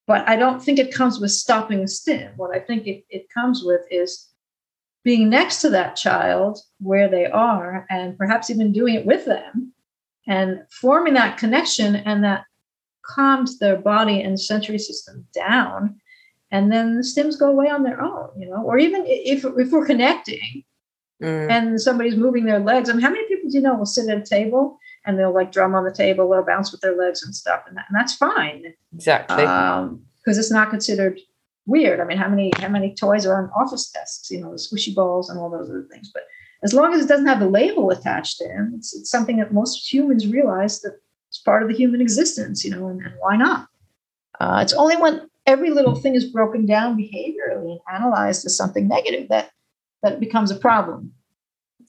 but 0.07 0.29
i 0.29 0.37
don't 0.37 0.63
think 0.63 0.79
it 0.79 0.95
comes 0.95 1.21
with 1.21 1.31
stopping 1.31 1.81
a 1.81 1.89
stim 1.89 2.33
what 2.37 2.55
i 2.55 2.59
think 2.59 2.87
it, 2.87 3.05
it 3.11 3.27
comes 3.31 3.63
with 3.65 3.83
is 3.91 4.29
being 5.05 5.29
next 5.29 5.61
to 5.61 5.71
that 5.71 5.97
child 5.97 6.59
where 6.81 7.09
they 7.09 7.27
are 7.27 7.87
and 7.91 8.17
perhaps 8.17 8.51
even 8.51 8.73
doing 8.73 8.95
it 8.95 9.07
with 9.07 9.27
them 9.27 9.73
and 10.27 10.63
forming 10.71 11.15
that 11.15 11.37
connection 11.37 11.95
and 11.97 12.25
that 12.25 12.45
calms 13.05 13.59
their 13.59 13.77
body 13.77 14.23
and 14.23 14.41
sensory 14.41 14.79
system 14.79 15.27
down. 15.35 16.01
And 16.51 16.73
then 16.73 16.97
the 16.97 17.03
stims 17.03 17.39
go 17.39 17.51
away 17.51 17.69
on 17.69 17.83
their 17.83 18.01
own 18.01 18.31
you 18.39 18.49
know 18.49 18.63
or 18.63 18.79
even 18.79 19.05
if, 19.07 19.45
if 19.45 19.73
we're 19.73 19.87
connecting 19.87 20.65
mm. 21.23 21.51
and 21.51 21.81
somebody's 21.81 22.17
moving 22.17 22.47
their 22.47 22.61
legs. 22.61 22.89
I 22.89 22.95
mean 22.95 23.03
how 23.03 23.11
many 23.11 23.27
people 23.29 23.51
do 23.51 23.57
you 23.57 23.63
know 23.63 23.75
will 23.75 23.87
sit 23.87 24.09
at 24.09 24.19
a 24.19 24.23
table 24.23 24.79
and 25.07 25.19
they'll 25.19 25.35
like 25.35 25.53
drum 25.53 25.75
on 25.75 25.85
the 25.85 25.93
table 25.93 26.29
they'll 26.29 26.45
bounce 26.45 26.73
with 26.73 26.81
their 26.81 26.97
legs 26.97 27.23
and 27.23 27.35
stuff 27.35 27.63
and, 27.67 27.77
that, 27.77 27.85
and 27.89 27.97
that's 27.97 28.15
fine 28.15 28.75
exactly 28.95 29.37
because 29.37 29.89
um, 29.89 30.01
it's 30.27 30.51
not 30.51 30.71
considered 30.71 31.19
weird 31.67 32.01
i 32.01 32.05
mean 32.05 32.19
how 32.19 32.29
many 32.29 32.51
how 32.59 32.69
many 32.69 32.95
toys 32.95 33.27
are 33.27 33.43
on 33.43 33.51
office 33.51 33.91
desks 33.91 34.31
you 34.31 34.41
know 34.41 34.51
the 34.51 34.57
squishy 34.57 34.95
balls 34.95 35.31
and 35.31 35.39
all 35.39 35.51
those 35.51 35.71
other 35.71 35.87
things 35.91 36.11
but 36.13 36.25
as 36.65 36.73
long 36.73 36.95
as 36.95 37.05
it 37.05 37.09
doesn't 37.09 37.27
have 37.27 37.41
the 37.41 37.49
label 37.49 37.91
attached 37.91 38.39
to 38.39 38.49
him, 38.49 38.73
it's, 38.77 38.97
it's 38.97 39.11
something 39.11 39.37
that 39.37 39.53
most 39.53 39.93
humans 39.93 40.27
realize 40.27 40.81
that 40.81 40.99
it's 41.29 41.39
part 41.39 41.63
of 41.63 41.69
the 41.69 41.75
human 41.75 42.01
existence, 42.01 42.65
you 42.65 42.71
know, 42.71 42.89
and, 42.89 43.03
and 43.03 43.15
why 43.19 43.37
not? 43.37 43.69
Uh, 44.41 44.61
it's 44.63 44.73
only 44.73 44.97
when 44.97 45.29
every 45.47 45.71
little 45.71 45.95
thing 45.95 46.15
is 46.15 46.25
broken 46.25 46.65
down 46.65 46.97
behaviorally 46.97 47.73
and 47.73 47.81
analyzed 47.93 48.47
as 48.47 48.57
something 48.57 48.89
negative 48.89 49.29
that 49.29 49.51
that 50.03 50.15
it 50.15 50.21
becomes 50.21 50.51
a 50.51 50.57
problem. 50.57 51.13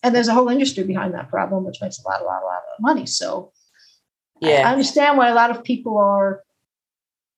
And 0.04 0.16
there's 0.16 0.28
a 0.28 0.34
whole 0.34 0.50
industry 0.50 0.84
behind 0.84 1.14
that 1.14 1.30
problem, 1.30 1.66
which 1.66 1.82
makes 1.82 2.00
a 2.00 2.08
lot, 2.08 2.22
a 2.22 2.26
lot, 2.26 2.44
a 2.44 2.46
lot 2.46 2.58
of 2.58 2.82
money. 2.82 3.06
So 3.06 3.52
yeah. 4.42 4.68
I 4.68 4.72
understand 4.72 5.18
why 5.18 5.30
a 5.30 5.36
lot 5.36 5.52
of 5.52 5.64
people 5.64 5.98
are 5.98 6.44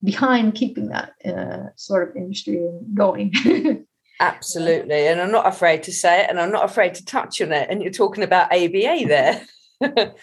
behind 0.04 0.56
keeping 0.56 0.90
that 0.90 1.14
uh, 1.26 1.70
sort 1.76 2.10
of 2.10 2.16
industry 2.16 2.68
going. 2.94 3.34
Absolutely. 4.20 5.08
And 5.08 5.22
I'm 5.22 5.32
not 5.32 5.48
afraid 5.48 5.84
to 5.84 5.94
say 5.94 6.24
it 6.24 6.30
and 6.30 6.40
I'm 6.40 6.52
not 6.52 6.66
afraid 6.66 6.96
to 6.96 7.06
touch 7.06 7.42
on 7.42 7.52
it. 7.52 7.70
And 7.70 7.82
you're 7.82 7.92
talking 7.92 8.24
about 8.24 8.52
ABA 8.52 9.06
there. 9.08 9.46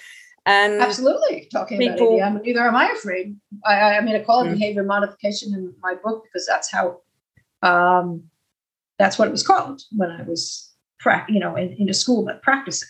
and 0.47 0.81
absolutely 0.81 1.49
talking 1.53 1.79
people, 1.79 2.17
about 2.17 2.33
ABA. 2.33 2.43
neither 2.45 2.67
am 2.67 2.75
I 2.75 2.91
afraid. 2.91 3.37
I, 3.65 3.99
I 3.99 4.01
mean, 4.01 4.17
I 4.17 4.21
call 4.21 4.43
it 4.43 4.49
mm. 4.49 4.55
behavior 4.55 4.83
modification 4.83 5.55
in 5.55 5.75
my 5.81 5.95
book 5.95 6.25
because 6.25 6.47
that's 6.47 6.71
how, 6.73 7.03
um, 7.63 8.25
that's 8.99 9.19
what 9.19 9.29
it 9.29 9.33
was 9.33 9.47
called 9.47 9.83
when 9.93 10.11
I 10.11 10.23
was, 10.23 10.74
pra- 11.05 11.27
you 11.29 11.39
know, 11.39 11.55
in, 11.55 11.69
in 11.75 11.89
a 11.89 11.95
school 11.95 12.25
but 12.25 12.43
practice 12.43 12.83
it. 12.83 12.89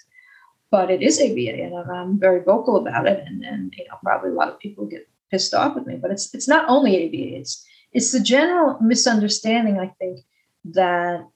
But 0.70 0.90
it 0.90 1.02
is 1.02 1.20
ABA, 1.20 1.62
and 1.62 1.90
I'm 1.90 2.18
very 2.18 2.42
vocal 2.42 2.76
about 2.76 3.06
it. 3.06 3.22
And, 3.26 3.44
and 3.44 3.72
you 3.76 3.84
know, 3.86 3.96
probably 4.02 4.30
a 4.30 4.34
lot 4.34 4.48
of 4.48 4.58
people 4.58 4.86
get 4.86 5.06
pissed 5.30 5.54
off 5.54 5.74
with 5.74 5.86
me. 5.86 5.96
But 6.00 6.10
it's 6.10 6.34
it's 6.34 6.48
not 6.48 6.64
only 6.68 6.92
ABA. 6.96 7.38
It's 7.40 7.64
it's 7.92 8.10
the 8.10 8.20
general 8.20 8.78
misunderstanding, 8.80 9.78
I 9.78 9.88
think, 10.00 10.20
that 10.64 11.28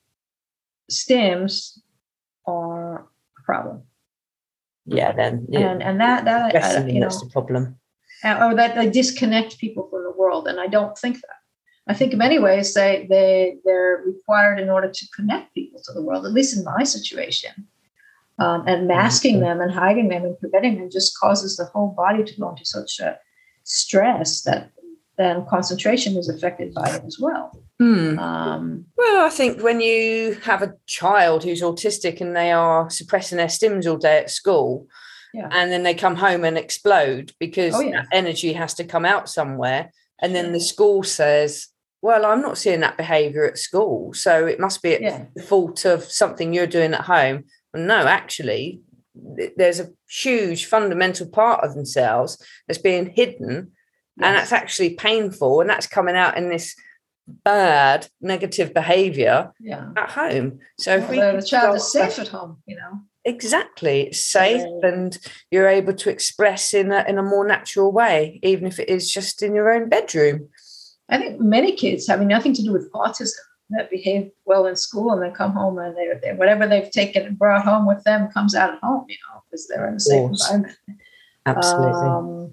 stims 0.90 1.78
are 2.46 3.06
a 3.38 3.42
problem. 3.44 3.82
Yeah, 4.86 5.12
then 5.12 5.46
yeah. 5.50 5.70
and 5.70 5.82
and 5.82 6.00
that 6.00 6.24
that 6.24 6.56
uh, 6.56 6.86
you 6.86 6.94
know, 6.94 7.06
that's 7.06 7.20
the 7.22 7.30
problem. 7.30 7.78
Uh, 8.24 8.38
or 8.42 8.54
that 8.56 8.74
they 8.74 8.90
disconnect 8.90 9.58
people 9.58 9.86
from 9.88 10.02
the 10.02 10.18
world, 10.18 10.48
and 10.48 10.58
I 10.58 10.66
don't 10.66 10.98
think 10.98 11.16
that. 11.20 11.37
I 11.88 11.94
think 11.94 12.12
in 12.12 12.18
many 12.18 12.38
ways 12.38 12.74
they 12.74 13.06
they 13.08 13.56
they're 13.64 14.02
required 14.06 14.60
in 14.60 14.68
order 14.68 14.90
to 14.90 15.08
connect 15.16 15.54
people 15.54 15.80
to 15.84 15.92
the 15.92 16.02
world. 16.02 16.26
At 16.26 16.32
least 16.32 16.56
in 16.56 16.64
my 16.64 16.84
situation, 16.84 17.66
um, 18.38 18.64
and 18.66 18.86
masking 18.86 19.40
them 19.40 19.60
and 19.60 19.72
hiding 19.72 20.08
them 20.08 20.24
and 20.24 20.38
preventing 20.38 20.78
them 20.78 20.90
just 20.90 21.18
causes 21.18 21.56
the 21.56 21.64
whole 21.66 21.88
body 21.88 22.24
to 22.24 22.40
go 22.40 22.50
into 22.50 22.64
such 22.64 23.00
a 23.00 23.18
stress 23.64 24.42
that 24.42 24.70
then 25.16 25.44
concentration 25.46 26.16
is 26.16 26.28
affected 26.28 26.72
by 26.72 26.88
it 26.88 27.02
as 27.04 27.18
well. 27.18 27.60
Mm. 27.82 28.18
Um, 28.18 28.86
well, 28.96 29.26
I 29.26 29.30
think 29.30 29.62
when 29.62 29.80
you 29.80 30.34
have 30.44 30.62
a 30.62 30.74
child 30.86 31.42
who's 31.42 31.60
autistic 31.60 32.20
and 32.20 32.36
they 32.36 32.52
are 32.52 32.88
suppressing 32.88 33.38
their 33.38 33.48
stims 33.48 33.86
all 33.86 33.96
day 33.96 34.18
at 34.18 34.30
school, 34.30 34.86
yeah. 35.34 35.48
and 35.50 35.72
then 35.72 35.82
they 35.82 35.94
come 35.94 36.16
home 36.16 36.44
and 36.44 36.56
explode 36.56 37.32
because 37.40 37.74
oh, 37.74 37.80
yeah. 37.80 38.04
energy 38.12 38.52
has 38.52 38.74
to 38.74 38.84
come 38.84 39.04
out 39.04 39.28
somewhere, 39.28 39.92
and 40.20 40.34
then 40.34 40.52
the 40.52 40.60
school 40.60 41.02
says, 41.02 41.68
"Well, 42.02 42.24
I'm 42.24 42.42
not 42.42 42.58
seeing 42.58 42.80
that 42.80 42.96
behaviour 42.96 43.44
at 43.44 43.58
school, 43.58 44.12
so 44.14 44.46
it 44.46 44.60
must 44.60 44.82
be 44.82 44.96
yeah. 45.00 45.26
the 45.34 45.42
fault 45.42 45.84
of 45.84 46.04
something 46.04 46.52
you're 46.52 46.66
doing 46.66 46.94
at 46.94 47.02
home." 47.02 47.44
Well, 47.72 47.84
no, 47.84 48.06
actually, 48.06 48.80
there's 49.56 49.80
a 49.80 49.90
huge 50.08 50.66
fundamental 50.66 51.28
part 51.28 51.64
of 51.64 51.74
themselves 51.74 52.42
that's 52.66 52.80
being 52.80 53.10
hidden 53.10 53.72
and 54.20 54.36
that's 54.36 54.52
actually 54.52 54.90
painful 54.90 55.60
and 55.60 55.70
that's 55.70 55.86
coming 55.86 56.16
out 56.16 56.36
in 56.36 56.48
this 56.48 56.74
bad 57.44 58.08
negative 58.20 58.72
behavior 58.72 59.52
yeah. 59.60 59.90
at 59.96 60.08
home 60.10 60.58
so 60.78 60.96
if 60.96 61.10
we 61.10 61.16
the 61.16 61.42
child 61.42 61.76
is 61.76 61.92
safe 61.92 62.18
at 62.18 62.28
home 62.28 62.56
you 62.66 62.74
know 62.74 63.00
exactly 63.26 64.02
it's 64.02 64.20
safe 64.20 64.62
yeah. 64.62 64.88
and 64.88 65.18
you're 65.50 65.68
able 65.68 65.92
to 65.92 66.08
express 66.08 66.72
in 66.72 66.90
a, 66.90 67.04
in 67.06 67.18
a 67.18 67.22
more 67.22 67.46
natural 67.46 67.92
way 67.92 68.40
even 68.42 68.66
if 68.66 68.78
it 68.78 68.88
is 68.88 69.12
just 69.12 69.42
in 69.42 69.54
your 69.54 69.70
own 69.70 69.90
bedroom 69.90 70.48
i 71.08 71.18
think 71.18 71.40
many 71.40 71.72
kids 71.72 72.06
having 72.06 72.28
nothing 72.28 72.52
to 72.52 72.62
do 72.62 72.72
with 72.72 72.90
autism 72.92 73.32
that 73.70 73.90
behave 73.90 74.30
well 74.46 74.66
in 74.66 74.74
school 74.74 75.12
and 75.12 75.22
then 75.22 75.32
come 75.32 75.52
home 75.52 75.78
and 75.78 75.94
they're, 75.94 76.18
they're 76.20 76.36
whatever 76.36 76.66
they've 76.66 76.90
taken 76.90 77.26
and 77.26 77.38
brought 77.38 77.64
home 77.64 77.86
with 77.86 78.02
them 78.04 78.28
comes 78.28 78.54
out 78.54 78.72
at 78.72 78.80
home 78.80 79.04
you 79.08 79.16
know 79.28 79.42
because 79.44 79.66
they're 79.68 79.88
in 79.88 79.94
a 79.94 80.00
safe 80.00 80.30
environment 80.30 80.76
absolutely 81.46 82.08
um, 82.08 82.52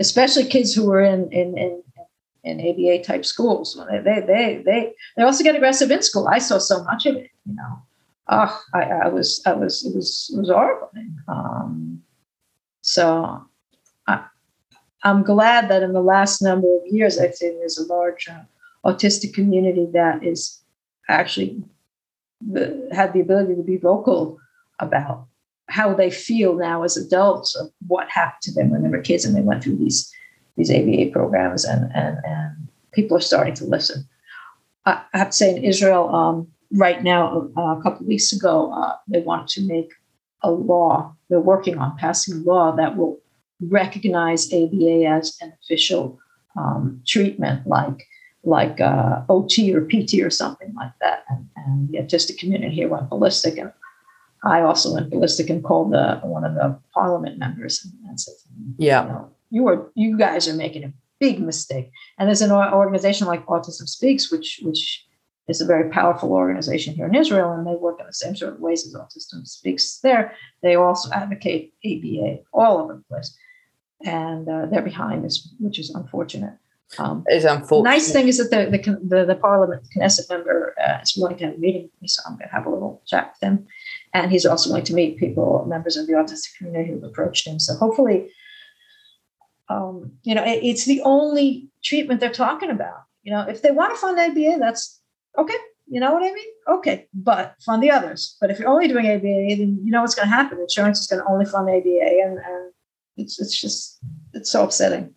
especially 0.00 0.44
kids 0.44 0.74
who 0.74 0.86
were 0.86 1.02
in 1.02 1.30
in 1.32 1.56
in, 1.58 1.82
in 2.44 2.60
ABA 2.60 3.04
type 3.04 3.24
schools. 3.24 3.78
They, 3.90 3.98
they 3.98 4.20
they 4.20 4.62
they 4.64 4.92
they 5.16 5.22
also 5.22 5.44
get 5.44 5.56
aggressive 5.56 5.90
in 5.90 6.02
school. 6.02 6.28
I 6.28 6.38
saw 6.38 6.58
so 6.58 6.82
much 6.84 7.06
of 7.06 7.16
it. 7.16 7.30
You 7.46 7.54
know, 7.54 7.82
oh, 8.28 8.62
I, 8.74 8.82
I 8.82 9.08
was 9.08 9.42
I 9.46 9.52
was 9.52 9.84
it 9.84 9.94
was 9.94 10.30
it 10.34 10.38
was 10.38 10.50
horrible. 10.50 10.90
Um, 11.28 12.02
so 12.80 13.46
I'm 15.04 15.22
glad 15.22 15.68
that 15.68 15.82
in 15.82 15.92
the 15.92 16.02
last 16.02 16.42
number 16.42 16.68
of 16.76 16.82
years, 16.86 17.18
I'd 17.18 17.34
say 17.34 17.50
there's 17.50 17.78
a 17.78 17.86
large 17.86 18.28
uh, 18.28 18.42
autistic 18.84 19.34
community 19.34 19.86
that 19.92 20.22
is 20.24 20.60
actually 21.08 21.62
the, 22.40 22.88
had 22.92 23.12
the 23.12 23.20
ability 23.20 23.56
to 23.56 23.62
be 23.62 23.76
vocal 23.76 24.38
about 24.78 25.26
how 25.68 25.94
they 25.94 26.10
feel 26.10 26.54
now 26.54 26.82
as 26.82 26.96
adults 26.96 27.56
of 27.56 27.70
what 27.86 28.08
happened 28.10 28.42
to 28.42 28.52
them 28.52 28.70
when 28.70 28.82
they 28.82 28.88
were 28.88 29.00
kids 29.00 29.24
and 29.24 29.34
they 29.34 29.40
went 29.40 29.62
through 29.62 29.76
these 29.76 30.12
these 30.56 30.70
ABA 30.70 31.10
programs 31.12 31.64
and 31.64 31.90
and 31.94 32.18
and 32.24 32.68
people 32.92 33.16
are 33.16 33.20
starting 33.20 33.54
to 33.54 33.64
listen. 33.64 34.06
I 34.84 35.02
have 35.14 35.30
to 35.30 35.36
say 35.36 35.56
in 35.56 35.64
Israel 35.64 36.14
um, 36.14 36.48
right 36.72 37.02
now, 37.02 37.48
uh, 37.56 37.78
a 37.78 37.82
couple 37.82 38.00
of 38.00 38.06
weeks 38.06 38.32
ago, 38.32 38.72
uh, 38.72 38.96
they 39.08 39.20
want 39.20 39.48
to 39.50 39.66
make 39.66 39.92
a 40.42 40.50
law. 40.50 41.14
They're 41.28 41.40
working 41.40 41.78
on 41.78 41.96
passing 41.96 42.34
a 42.34 42.38
law 42.38 42.74
that 42.76 42.96
will 42.96 43.21
recognize 43.68 44.52
ABA 44.52 45.04
as 45.06 45.36
an 45.40 45.52
official 45.62 46.18
um, 46.56 47.02
treatment, 47.06 47.66
like 47.66 48.06
like 48.44 48.80
uh, 48.80 49.22
OT 49.28 49.72
or 49.74 49.82
PT 49.82 50.20
or 50.20 50.30
something 50.30 50.74
like 50.74 50.90
that. 51.00 51.24
And, 51.28 51.48
and 51.56 51.88
the 51.88 51.98
autistic 51.98 52.38
community 52.38 52.74
here 52.74 52.88
went 52.88 53.08
ballistic, 53.08 53.56
and 53.56 53.72
I 54.44 54.62
also 54.62 54.94
went 54.94 55.10
ballistic 55.10 55.48
and 55.48 55.62
called 55.62 55.92
the, 55.92 56.20
one 56.24 56.44
of 56.44 56.54
the 56.54 56.78
parliament 56.92 57.38
members 57.38 57.86
and, 58.08 58.20
said, 58.20 58.34
Yeah, 58.76 59.04
you, 59.04 59.08
know, 59.08 59.30
you 59.50 59.68
are 59.68 59.90
you 59.94 60.18
guys 60.18 60.48
are 60.48 60.54
making 60.54 60.84
a 60.84 60.92
big 61.20 61.40
mistake. 61.40 61.90
And 62.18 62.28
there's 62.28 62.42
an 62.42 62.50
organization 62.50 63.26
like 63.28 63.46
Autism 63.46 63.88
Speaks, 63.88 64.32
which 64.32 64.60
which 64.62 65.06
is 65.48 65.60
a 65.60 65.66
very 65.66 65.90
powerful 65.90 66.32
organization 66.32 66.94
here 66.94 67.06
in 67.06 67.14
Israel, 67.14 67.52
and 67.52 67.66
they 67.66 67.74
work 67.74 68.00
in 68.00 68.06
the 68.06 68.12
same 68.12 68.34
sort 68.34 68.54
of 68.54 68.60
ways 68.60 68.86
as 68.86 68.94
Autism 68.94 69.46
Speaks 69.46 69.98
there. 70.00 70.34
They 70.62 70.74
also 70.74 71.10
advocate 71.12 71.72
ABA 71.84 72.38
all 72.52 72.78
over 72.78 72.94
the 72.94 73.04
place, 73.08 73.36
and 74.04 74.48
uh, 74.48 74.66
they're 74.66 74.82
behind 74.82 75.24
this, 75.24 75.48
which 75.58 75.78
is 75.78 75.90
unfortunate. 75.90 76.54
Um, 76.98 77.24
it's 77.26 77.46
unfortunate. 77.46 77.90
nice 77.90 78.12
thing 78.12 78.28
is 78.28 78.36
that 78.36 78.50
the 78.50 78.70
the, 78.70 79.00
the, 79.02 79.24
the 79.24 79.34
Parliament 79.34 79.82
Knesset 79.96 80.28
member 80.28 80.74
uh, 80.78 80.98
is 81.02 81.16
willing 81.16 81.38
to 81.38 81.46
have 81.46 81.54
a 81.54 81.58
meeting 81.58 81.84
with 81.84 82.02
me, 82.02 82.08
so 82.08 82.22
I'm 82.26 82.36
going 82.36 82.48
to 82.48 82.54
have 82.54 82.66
a 82.66 82.70
little 82.70 83.02
chat 83.06 83.32
with 83.32 83.48
him, 83.48 83.66
and 84.12 84.30
he's 84.30 84.44
also 84.44 84.70
willing 84.70 84.84
to 84.84 84.94
meet 84.94 85.18
people, 85.18 85.64
members 85.66 85.96
of 85.96 86.06
the 86.06 86.12
autistic 86.12 86.56
community 86.58 86.90
who've 86.90 87.04
approached 87.04 87.46
him. 87.46 87.58
So 87.58 87.74
hopefully, 87.76 88.30
um, 89.70 90.12
you 90.22 90.34
know, 90.34 90.44
it, 90.44 90.60
it's 90.62 90.84
the 90.84 91.00
only 91.02 91.68
treatment 91.82 92.20
they're 92.20 92.30
talking 92.30 92.70
about. 92.70 93.04
You 93.22 93.32
know, 93.32 93.42
if 93.42 93.62
they 93.62 93.70
want 93.70 93.94
to 93.94 94.00
fund 94.00 94.18
ABA, 94.18 94.58
that's 94.58 95.00
okay. 95.38 95.56
You 95.86 96.00
know 96.00 96.12
what 96.12 96.22
I 96.22 96.32
mean? 96.32 96.48
Okay, 96.68 97.06
but 97.14 97.54
fund 97.64 97.82
the 97.82 97.90
others. 97.90 98.36
But 98.40 98.50
if 98.50 98.58
you're 98.58 98.68
only 98.68 98.88
doing 98.88 99.06
ABA, 99.06 99.56
then 99.56 99.80
you 99.82 99.90
know 99.90 100.02
what's 100.02 100.14
going 100.14 100.28
to 100.28 100.34
happen. 100.34 100.58
Insurance 100.60 101.00
is 101.00 101.06
going 101.06 101.22
to 101.22 101.28
only 101.30 101.44
fund 101.46 101.68
ABA, 101.68 102.20
and, 102.22 102.38
and 102.38 102.71
it's 103.16 103.40
it's 103.40 103.58
just 103.60 103.98
it's 104.32 104.50
so 104.50 104.64
upsetting. 104.64 105.14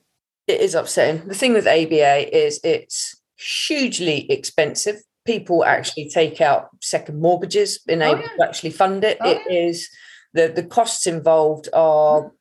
It 0.48 0.62
is 0.62 0.76
upsetting. 0.76 1.28
The 1.28 1.34
thing 1.36 1.54
with 1.54 1.68
ABA 1.68 2.36
is 2.36 2.60
it's 2.64 3.20
hugely 3.38 4.30
expensive. 4.32 5.02
People 5.26 5.66
actually 5.66 6.10
take 6.10 6.40
out 6.40 6.70
second 6.82 7.20
mortgages 7.20 7.80
in 7.88 8.02
Oh, 8.02 8.12
able 8.12 8.22
yeah. 8.22 8.28
to 8.38 8.44
actually 8.48 8.70
fund 8.72 9.04
it. 9.04 9.18
Oh, 9.22 9.30
It 9.32 9.42
is 9.52 9.90
the 10.34 10.48
the 10.48 10.64
costs 10.64 11.08
involved 11.08 11.70
are 11.74 12.32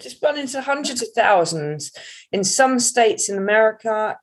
just 0.00 0.22
run 0.22 0.38
into 0.38 0.60
hundreds 0.60 1.00
of 1.02 1.08
thousands. 1.14 1.92
In 2.32 2.44
some 2.44 2.78
states 2.80 3.28
in 3.28 3.38
America, 3.38 4.18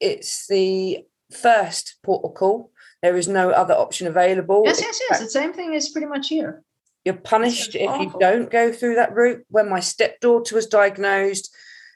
it's 0.00 0.46
the 0.46 1.04
first 1.32 1.96
port 2.02 2.24
of 2.24 2.34
call. 2.34 2.70
There 3.02 3.16
is 3.16 3.26
no 3.26 3.50
other 3.50 3.74
option 3.74 4.06
available. 4.06 4.62
Yes, 4.64 4.80
yes, 4.80 5.00
yes. 5.10 5.20
The 5.20 5.30
same 5.30 5.52
thing 5.52 5.74
is 5.74 5.88
pretty 5.88 6.06
much 6.06 6.28
here. 6.28 6.62
You're 7.04 7.14
punished 7.16 7.74
if 7.74 8.00
you 8.00 8.14
don't 8.20 8.50
go 8.50 8.72
through 8.72 8.94
that 8.96 9.14
route. 9.14 9.44
When 9.48 9.68
my 9.68 9.80
stepdaughter 9.80 10.54
was 10.54 10.66
diagnosed, 10.66 11.52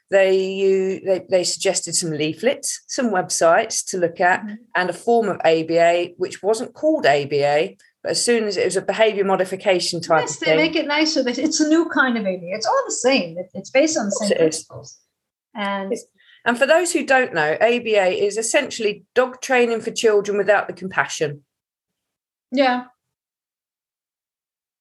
they 0.09 0.37
you 0.37 0.99
they, 1.05 1.25
they 1.29 1.43
suggested 1.43 1.95
some 1.95 2.11
leaflets, 2.11 2.81
some 2.87 3.09
websites 3.11 3.85
to 3.89 3.97
look 3.97 4.19
at, 4.19 4.41
Mhm. 4.43 4.57
and 4.75 4.89
a 4.89 4.93
form 4.93 5.29
of 5.29 5.37
ABA, 5.45 6.13
which 6.17 6.43
wasn't 6.43 6.73
called 6.73 7.05
ABA, 7.05 7.75
but 8.03 8.11
as 8.11 8.23
soon 8.23 8.45
as 8.45 8.57
it 8.57 8.65
was 8.65 8.75
a 8.77 8.81
behavior 8.81 9.23
modification 9.23 10.01
type 10.01 10.21
Yes, 10.21 10.37
they 10.39 10.45
thing, 10.47 10.57
make 10.57 10.75
it 10.75 10.87
nicer. 10.87 11.23
They- 11.23 11.31
It's 11.41 11.59
a 11.61 11.67
new 11.69 11.87
kind 11.89 12.17
of 12.17 12.25
ABA. 12.25 12.53
It's 12.55 12.65
all 12.67 12.83
the 12.85 12.91
same. 12.93 13.37
It- 13.37 13.51
It's 13.53 13.69
based 13.69 13.97
on 13.97 14.05
the 14.05 14.11
same 14.11 14.37
principles. 14.37 14.97
And 15.55 15.91
It's- 15.93 16.07
and 16.45 16.57
for 16.57 16.65
those 16.65 16.91
who 16.93 17.05
don't 17.05 17.33
know, 17.33 17.57
ABA 17.61 18.07
is 18.25 18.37
essentially 18.37 19.05
dog 19.13 19.41
training 19.41 19.81
for 19.81 19.91
children 19.91 20.37
without 20.37 20.67
the 20.67 20.73
compassion. 20.73 21.43
yeah, 22.51 22.85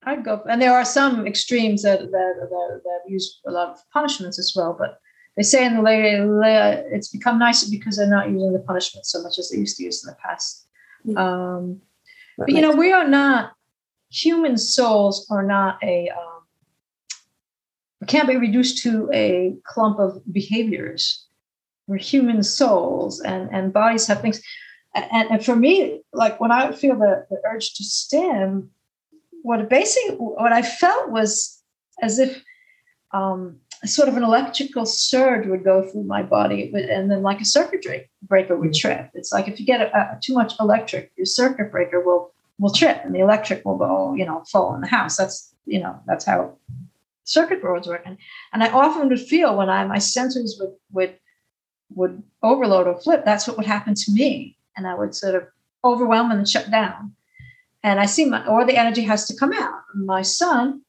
I'd 0.06 0.24
go. 0.24 0.42
And 0.48 0.62
there 0.62 0.72
are 0.72 0.84
some 0.84 1.26
extremes 1.26 1.82
that 1.82 2.00
that, 2.00 2.10
that, 2.10 2.80
that 2.84 3.00
use 3.10 3.40
a 3.46 3.50
lot 3.50 3.70
of 3.70 3.78
punishments 3.92 4.38
as 4.38 4.52
well. 4.54 4.74
But 4.78 5.00
they 5.36 5.42
say 5.42 5.66
in 5.66 5.76
the 5.76 5.82
later, 5.82 6.84
it's 6.90 7.08
become 7.08 7.38
nicer 7.38 7.66
because 7.70 7.96
they're 7.96 8.08
not 8.08 8.30
using 8.30 8.52
the 8.52 8.60
punishment 8.60 9.04
so 9.04 9.20
much 9.22 9.38
as 9.38 9.50
they 9.50 9.58
used 9.58 9.76
to 9.78 9.82
use 9.82 10.04
in 10.04 10.10
the 10.10 10.16
past. 10.16 10.66
Mm. 11.06 11.18
Um, 11.18 11.80
but 12.38 12.50
you 12.50 12.60
know, 12.60 12.70
we 12.70 12.92
are 12.92 13.06
not 13.06 13.52
human 14.10 14.56
souls 14.56 15.26
are 15.30 15.42
not 15.42 15.82
a 15.82 16.08
um, 16.10 16.42
we 18.00 18.06
can't 18.06 18.28
be 18.28 18.36
reduced 18.36 18.82
to 18.84 19.10
a 19.12 19.54
clump 19.64 19.98
of 19.98 20.22
behaviors. 20.32 21.26
We're 21.88 21.98
human 21.98 22.42
souls, 22.42 23.20
and 23.20 23.50
and 23.52 23.72
bodies 23.72 24.06
have 24.06 24.20
things. 24.20 24.40
And, 24.94 25.30
and 25.30 25.44
for 25.44 25.54
me, 25.54 26.00
like 26.12 26.40
when 26.40 26.50
I 26.50 26.72
feel 26.72 26.96
the, 26.96 27.26
the 27.28 27.36
urge 27.44 27.74
to 27.74 27.84
stim, 27.84 28.70
what 29.46 29.68
basically 29.68 30.16
what 30.16 30.52
I 30.52 30.62
felt 30.62 31.10
was 31.10 31.62
as 32.02 32.18
if 32.18 32.42
um, 33.12 33.60
sort 33.84 34.08
of 34.08 34.16
an 34.16 34.24
electrical 34.24 34.84
surge 34.84 35.46
would 35.46 35.62
go 35.62 35.88
through 35.88 36.02
my 36.02 36.22
body, 36.24 36.72
and 36.74 37.08
then 37.08 37.22
like 37.22 37.40
a 37.40 37.44
circuit 37.44 37.86
breaker 38.22 38.56
would 38.56 38.74
trip. 38.74 39.08
It's 39.14 39.32
like 39.32 39.46
if 39.46 39.60
you 39.60 39.64
get 39.64 39.80
a, 39.80 39.96
a, 39.96 40.18
too 40.20 40.34
much 40.34 40.54
electric, 40.58 41.12
your 41.16 41.26
circuit 41.26 41.70
breaker 41.70 42.00
will 42.00 42.34
will 42.58 42.72
trip, 42.72 43.00
and 43.04 43.14
the 43.14 43.20
electric 43.20 43.64
will 43.64 43.78
go, 43.78 44.14
you 44.14 44.26
know, 44.26 44.42
fall 44.50 44.74
in 44.74 44.80
the 44.80 44.88
house. 44.88 45.16
That's 45.16 45.54
you 45.64 45.78
know 45.78 45.94
that's 46.06 46.24
how 46.24 46.58
circuit 47.22 47.62
boards 47.62 47.86
work. 47.86 48.02
And, 48.04 48.18
and 48.52 48.64
I 48.64 48.70
often 48.70 49.08
would 49.08 49.20
feel 49.20 49.56
when 49.56 49.70
I 49.70 49.84
my 49.84 49.98
sensors 49.98 50.58
would 50.58 50.74
would 50.90 51.14
would 51.94 52.20
overload 52.42 52.88
or 52.88 53.00
flip. 53.00 53.24
That's 53.24 53.46
what 53.46 53.56
would 53.58 53.66
happen 53.66 53.94
to 53.94 54.12
me, 54.12 54.56
and 54.76 54.88
I 54.88 54.94
would 54.94 55.14
sort 55.14 55.36
of 55.36 55.44
overwhelm 55.84 56.32
and 56.32 56.48
shut 56.48 56.68
down. 56.68 57.15
And 57.86 58.00
I 58.00 58.06
see 58.06 58.24
my 58.24 58.44
or 58.46 58.66
the 58.66 58.76
energy 58.76 59.02
has 59.02 59.28
to 59.28 59.36
come 59.36 59.52
out. 59.52 59.80
My 59.94 60.22
son 60.22 60.82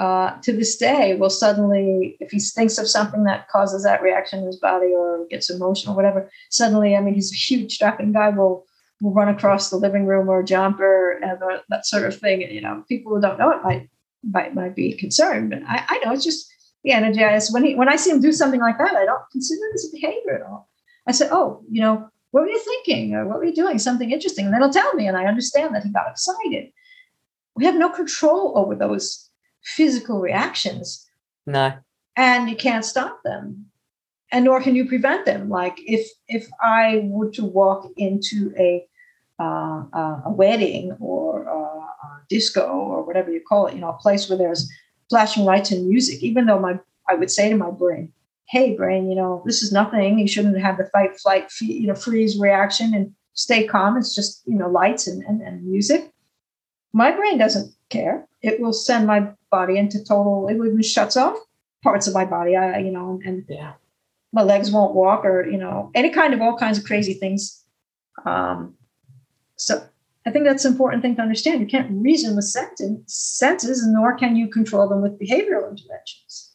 uh, 0.00 0.32
to 0.40 0.52
this 0.52 0.76
day 0.76 1.14
will 1.14 1.30
suddenly, 1.30 2.16
if 2.18 2.32
he 2.32 2.40
thinks 2.40 2.78
of 2.78 2.88
something 2.88 3.22
that 3.24 3.48
causes 3.48 3.84
that 3.84 4.02
reaction 4.02 4.40
in 4.40 4.46
his 4.46 4.56
body 4.56 4.88
or 4.88 5.24
gets 5.30 5.48
emotional, 5.50 5.94
whatever, 5.94 6.28
suddenly, 6.50 6.96
I 6.96 7.00
mean, 7.00 7.14
he's 7.14 7.32
a 7.32 7.36
huge 7.36 7.72
strapping 7.72 8.12
guy, 8.12 8.30
will 8.30 8.66
will 9.00 9.14
run 9.14 9.28
across 9.28 9.70
the 9.70 9.76
living 9.76 10.04
room 10.04 10.28
or 10.28 10.42
jump 10.42 10.80
or 10.80 11.12
and, 11.12 11.40
that 11.68 11.86
sort 11.86 12.04
of 12.04 12.18
thing. 12.18 12.42
And, 12.42 12.52
you 12.52 12.60
know, 12.60 12.84
people 12.88 13.14
who 13.14 13.20
don't 13.20 13.38
know 13.38 13.52
it 13.52 13.62
might 13.62 13.88
might, 14.24 14.52
might 14.52 14.74
be 14.74 14.94
concerned, 14.94 15.50
but 15.50 15.62
I, 15.64 15.84
I 15.88 15.98
know 16.04 16.12
it's 16.12 16.24
just 16.24 16.52
the 16.82 16.90
energy. 16.90 17.22
I 17.22 17.40
when 17.52 17.64
he 17.64 17.76
when 17.76 17.88
I 17.88 17.94
see 17.94 18.10
him 18.10 18.20
do 18.20 18.32
something 18.32 18.60
like 18.60 18.78
that, 18.78 18.96
I 18.96 19.04
don't 19.04 19.30
consider 19.30 19.64
it 19.66 19.74
as 19.74 19.84
a 19.84 19.92
behavior 19.92 20.34
at 20.40 20.42
all. 20.42 20.68
I 21.06 21.12
said, 21.12 21.30
oh, 21.30 21.62
you 21.70 21.80
know, 21.82 22.08
what 22.32 22.42
were 22.42 22.48
you 22.48 22.58
thinking 22.58 23.14
or 23.14 23.26
what 23.26 23.38
were 23.38 23.44
you 23.44 23.54
doing? 23.54 23.78
Something 23.78 24.10
interesting, 24.10 24.44
and 24.46 24.52
then 24.52 24.60
he'll 24.62 24.70
tell 24.70 24.92
me, 24.94 25.06
and 25.06 25.16
I 25.16 25.26
understand 25.26 25.74
that 25.74 25.84
he 25.84 25.90
got 25.90 26.10
excited. 26.10 26.72
We 27.54 27.64
have 27.64 27.76
no 27.76 27.88
control 27.90 28.58
over 28.58 28.74
those 28.74 29.30
physical 29.62 30.20
reactions 30.20 31.08
No. 31.46 31.72
and 32.16 32.50
you 32.50 32.56
can't 32.56 32.84
stop 32.84 33.22
them 33.22 33.66
and 34.32 34.44
nor 34.44 34.60
can 34.60 34.74
you 34.74 34.88
prevent 34.88 35.24
them 35.24 35.48
like 35.48 35.78
if 35.86 36.04
if 36.26 36.48
i 36.60 37.00
were 37.04 37.30
to 37.30 37.44
walk 37.44 37.86
into 37.96 38.52
a 38.58 38.84
uh, 39.38 39.84
uh, 39.92 40.20
a 40.26 40.30
wedding 40.30 40.96
or 41.00 41.48
uh, 41.48 42.06
a 42.06 42.22
disco 42.28 42.66
or 42.66 43.04
whatever 43.04 43.30
you 43.30 43.40
call 43.48 43.66
it 43.68 43.74
you 43.74 43.80
know 43.80 43.90
a 43.90 44.02
place 44.02 44.28
where 44.28 44.38
there's 44.38 44.68
flashing 45.08 45.44
lights 45.44 45.70
and 45.70 45.88
music 45.88 46.22
even 46.22 46.46
though 46.46 46.58
my 46.58 46.78
i 47.08 47.14
would 47.14 47.30
say 47.30 47.48
to 47.48 47.56
my 47.56 47.70
brain 47.70 48.12
hey 48.48 48.76
brain 48.76 49.08
you 49.08 49.16
know 49.16 49.42
this 49.46 49.62
is 49.62 49.72
nothing. 49.72 50.18
You 50.18 50.28
shouldn't 50.28 50.58
have 50.60 50.78
the 50.78 50.86
fight 50.86 51.18
flight 51.20 51.44
f- 51.44 51.62
you 51.62 51.86
know 51.86 51.94
freeze 51.94 52.38
reaction 52.38 52.94
and 52.94 53.12
stay 53.34 53.66
calm. 53.66 53.96
It's 53.96 54.14
just 54.14 54.42
you 54.46 54.56
know 54.56 54.68
lights 54.68 55.06
and, 55.06 55.22
and, 55.24 55.40
and 55.40 55.64
music. 55.64 56.10
My 56.92 57.10
brain 57.10 57.38
doesn't 57.38 57.74
care. 57.88 58.26
It 58.42 58.60
will 58.60 58.72
send 58.72 59.06
my 59.06 59.30
body 59.50 59.76
into 59.78 60.02
total 60.04 60.48
it 60.48 60.54
even 60.54 60.82
shuts 60.82 61.16
off 61.16 61.36
parts 61.82 62.06
of 62.06 62.14
my 62.14 62.24
body 62.24 62.56
i 62.56 62.78
you 62.78 62.90
know 62.90 63.20
and 63.24 63.44
Yeah. 63.48 63.72
my 64.32 64.42
legs 64.42 64.70
won't 64.70 64.94
walk 64.94 65.24
or 65.26 65.46
you 65.46 65.58
know 65.58 65.90
any 65.94 66.10
kind 66.10 66.32
of 66.32 66.40
all 66.40 66.56
kinds 66.56 66.78
of 66.78 66.84
crazy 66.84 67.14
things. 67.14 67.64
Um 68.24 68.74
so 69.56 69.84
i 70.26 70.30
think 70.30 70.44
that's 70.46 70.64
an 70.64 70.72
important 70.72 71.02
thing 71.02 71.16
to 71.16 71.22
understand. 71.22 71.60
You 71.60 71.66
can't 71.66 71.90
reason 72.02 72.34
with 72.36 72.46
senses 73.06 73.86
nor 73.86 74.16
can 74.16 74.36
you 74.36 74.48
control 74.48 74.88
them 74.88 75.02
with 75.02 75.18
behavioral 75.20 75.68
interventions 75.70 76.51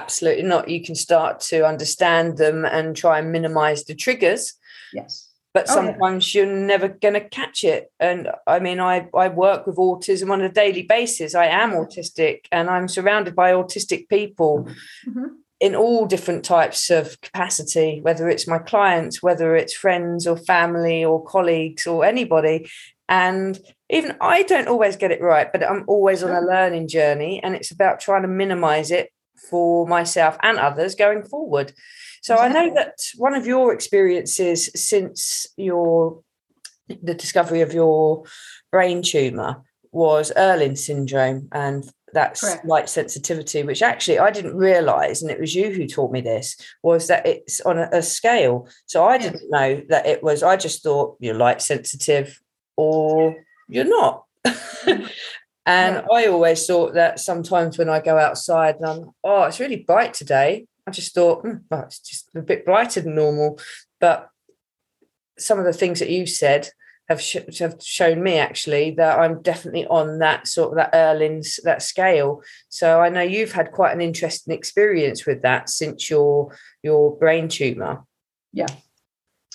Absolutely 0.00 0.42
not. 0.52 0.68
You 0.68 0.80
can 0.86 0.94
start 0.94 1.34
to 1.50 1.56
understand 1.72 2.36
them 2.42 2.64
and 2.64 2.96
try 2.96 3.14
and 3.20 3.32
minimize 3.36 3.80
the 3.84 3.94
triggers. 4.04 4.42
yes 4.92 5.30
but 5.56 5.66
Oh, 5.70 5.74
yeah. 5.74 5.80
sometimes 5.92 6.34
you're 6.34 6.46
never 6.74 6.88
going 6.88 7.14
to 7.14 7.28
catch 7.40 7.62
it. 7.62 7.82
And 8.00 8.20
I 8.54 8.58
mean, 8.66 8.80
I, 8.80 8.96
I 9.24 9.28
work 9.28 9.60
with 9.68 9.76
autism 9.76 10.28
on 10.32 10.40
a 10.42 10.48
daily 10.62 10.82
basis. 10.82 11.32
I 11.36 11.46
am 11.46 11.70
autistic 11.80 12.36
and 12.50 12.68
I'm 12.68 12.88
surrounded 12.88 13.34
by 13.42 13.52
autistic 13.52 14.08
people. 14.08 14.52
Mhm. 15.06 15.26
in 15.60 15.74
all 15.76 16.04
different 16.14 16.44
types 16.44 16.90
of 16.90 17.04
capacity, 17.26 18.00
whether 18.06 18.28
it's 18.28 18.48
my 18.54 18.58
clients, 18.72 19.22
whether 19.22 19.48
it's 19.60 19.72
friends 19.84 20.26
or 20.26 20.36
family 20.54 21.00
or 21.10 21.24
colleagues 21.24 21.86
or 21.86 22.04
anybody. 22.04 22.56
And 23.08 23.52
even 23.88 24.10
I 24.20 24.42
don't 24.42 24.68
always 24.74 24.96
get 24.96 25.12
it 25.16 25.22
right, 25.22 25.48
but 25.52 25.62
I'm 25.70 25.84
always 25.86 26.22
on 26.24 26.32
a 26.32 26.40
learning 26.54 26.88
journey. 26.88 27.34
And 27.42 27.54
it's 27.54 27.70
about 27.76 28.00
trying 28.00 28.22
to 28.22 28.28
minimize 28.42 28.90
it 28.90 29.06
for 29.50 29.86
myself 29.86 30.36
and 30.42 30.58
others 30.58 30.94
going 30.94 31.22
forward. 31.22 31.72
So 32.22 32.34
exactly. 32.34 32.58
I 32.58 32.64
know 32.64 32.74
that 32.74 32.98
one 33.16 33.34
of 33.34 33.46
your 33.46 33.72
experiences 33.72 34.70
since 34.74 35.46
your 35.56 36.22
the 37.02 37.14
discovery 37.14 37.62
of 37.62 37.72
your 37.72 38.24
brain 38.70 39.02
tumor 39.02 39.62
was 39.90 40.32
Irlen 40.36 40.76
syndrome 40.76 41.48
and 41.52 41.88
that's 42.14 42.40
Correct. 42.40 42.64
light 42.64 42.88
sensitivity, 42.88 43.62
which 43.62 43.82
actually 43.82 44.18
I 44.18 44.30
didn't 44.30 44.56
realize, 44.56 45.20
and 45.20 45.30
it 45.30 45.40
was 45.40 45.54
you 45.54 45.72
who 45.72 45.86
taught 45.86 46.12
me 46.12 46.20
this, 46.20 46.56
was 46.82 47.08
that 47.08 47.26
it's 47.26 47.60
on 47.62 47.76
a, 47.76 47.88
a 47.92 48.02
scale. 48.02 48.68
So 48.86 49.04
I 49.04 49.18
didn't 49.18 49.50
know 49.50 49.82
that 49.88 50.06
it 50.06 50.22
was, 50.22 50.42
I 50.42 50.56
just 50.56 50.82
thought 50.82 51.16
you're 51.20 51.34
light 51.34 51.60
sensitive 51.60 52.40
or 52.76 53.36
you're 53.68 53.84
not. 53.84 54.24
and 55.66 55.96
yeah. 55.96 56.06
I 56.12 56.26
always 56.26 56.66
thought 56.66 56.94
that 56.94 57.20
sometimes 57.20 57.78
when 57.78 57.88
I 57.88 58.00
go 58.00 58.18
outside 58.18 58.76
and 58.76 58.86
I'm, 58.86 59.10
oh, 59.22 59.44
it's 59.44 59.60
really 59.60 59.84
bright 59.84 60.14
today, 60.14 60.66
I 60.86 60.90
just 60.90 61.14
thought, 61.14 61.42
hmm, 61.42 61.56
oh, 61.70 61.80
it's 61.80 62.00
just 62.00 62.28
a 62.34 62.42
bit 62.42 62.64
brighter 62.64 63.00
than 63.00 63.14
normal. 63.14 63.58
But 64.00 64.28
some 65.38 65.58
of 65.58 65.64
the 65.64 65.72
things 65.72 66.00
that 66.00 66.10
you 66.10 66.26
said, 66.26 66.68
have, 67.08 67.20
sh- 67.20 67.58
have 67.58 67.76
shown 67.82 68.22
me 68.22 68.38
actually 68.38 68.92
that 68.92 69.18
I'm 69.18 69.42
definitely 69.42 69.86
on 69.86 70.20
that 70.20 70.46
sort 70.46 70.70
of 70.70 70.76
that 70.76 70.94
Irlen's 70.94 71.60
that 71.64 71.82
scale. 71.82 72.42
So 72.68 73.00
I 73.00 73.10
know 73.10 73.20
you've 73.20 73.52
had 73.52 73.72
quite 73.72 73.92
an 73.92 74.00
interesting 74.00 74.54
experience 74.54 75.26
with 75.26 75.42
that 75.42 75.68
since 75.68 76.08
your 76.08 76.56
your 76.82 77.16
brain 77.16 77.48
tumor. 77.48 78.04
Yeah. 78.52 78.68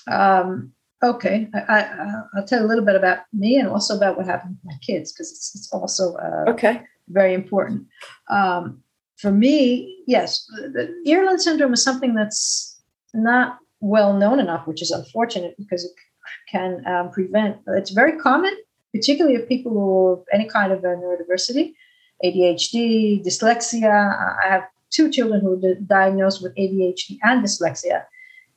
Um, 0.08 0.74
okay, 1.04 1.48
I, 1.54 2.24
will 2.34 2.44
tell 2.46 2.60
you 2.60 2.66
a 2.66 2.68
little 2.68 2.86
bit 2.86 2.96
about 2.96 3.20
me 3.34 3.58
and 3.58 3.70
also 3.70 3.96
about 3.96 4.18
what 4.18 4.26
happened 4.26 4.58
with 4.64 4.74
my 4.74 4.78
kids 4.82 5.12
because 5.12 5.32
it's, 5.32 5.56
it's 5.56 5.72
also 5.72 6.16
uh, 6.16 6.50
okay 6.50 6.82
very 7.10 7.34
important. 7.34 7.88
Um, 8.30 8.82
for 9.18 9.32
me, 9.32 9.98
yes, 10.08 10.46
the, 10.56 10.94
the 11.04 11.12
Irlen 11.12 11.40
syndrome 11.40 11.74
is 11.74 11.84
something 11.84 12.14
that's 12.16 12.80
not 13.14 13.58
well 13.82 14.14
known 14.14 14.40
enough, 14.40 14.68
which 14.68 14.82
is 14.82 14.92
unfortunate 14.92 15.56
because 15.58 15.84
it 15.84 15.92
can 16.50 16.86
um, 16.86 17.12
prevent. 17.12 17.58
It's 17.68 17.92
very 17.92 18.18
common, 18.18 18.56
particularly 18.94 19.36
of 19.36 19.50
people 19.50 19.74
who 19.74 20.16
have 20.16 20.26
any 20.32 20.50
kind 20.50 20.72
of 20.72 20.82
neurodiversity, 20.82 21.74
ADHD, 22.24 23.26
dyslexia. 23.26 24.38
I 24.44 24.48
have 24.48 24.64
two 24.90 25.12
children 25.12 25.42
who 25.42 25.58
were 25.58 25.76
diagnosed 25.76 26.42
with 26.42 26.56
ADHD 26.56 27.18
and 27.24 27.44
dyslexia, 27.44 28.06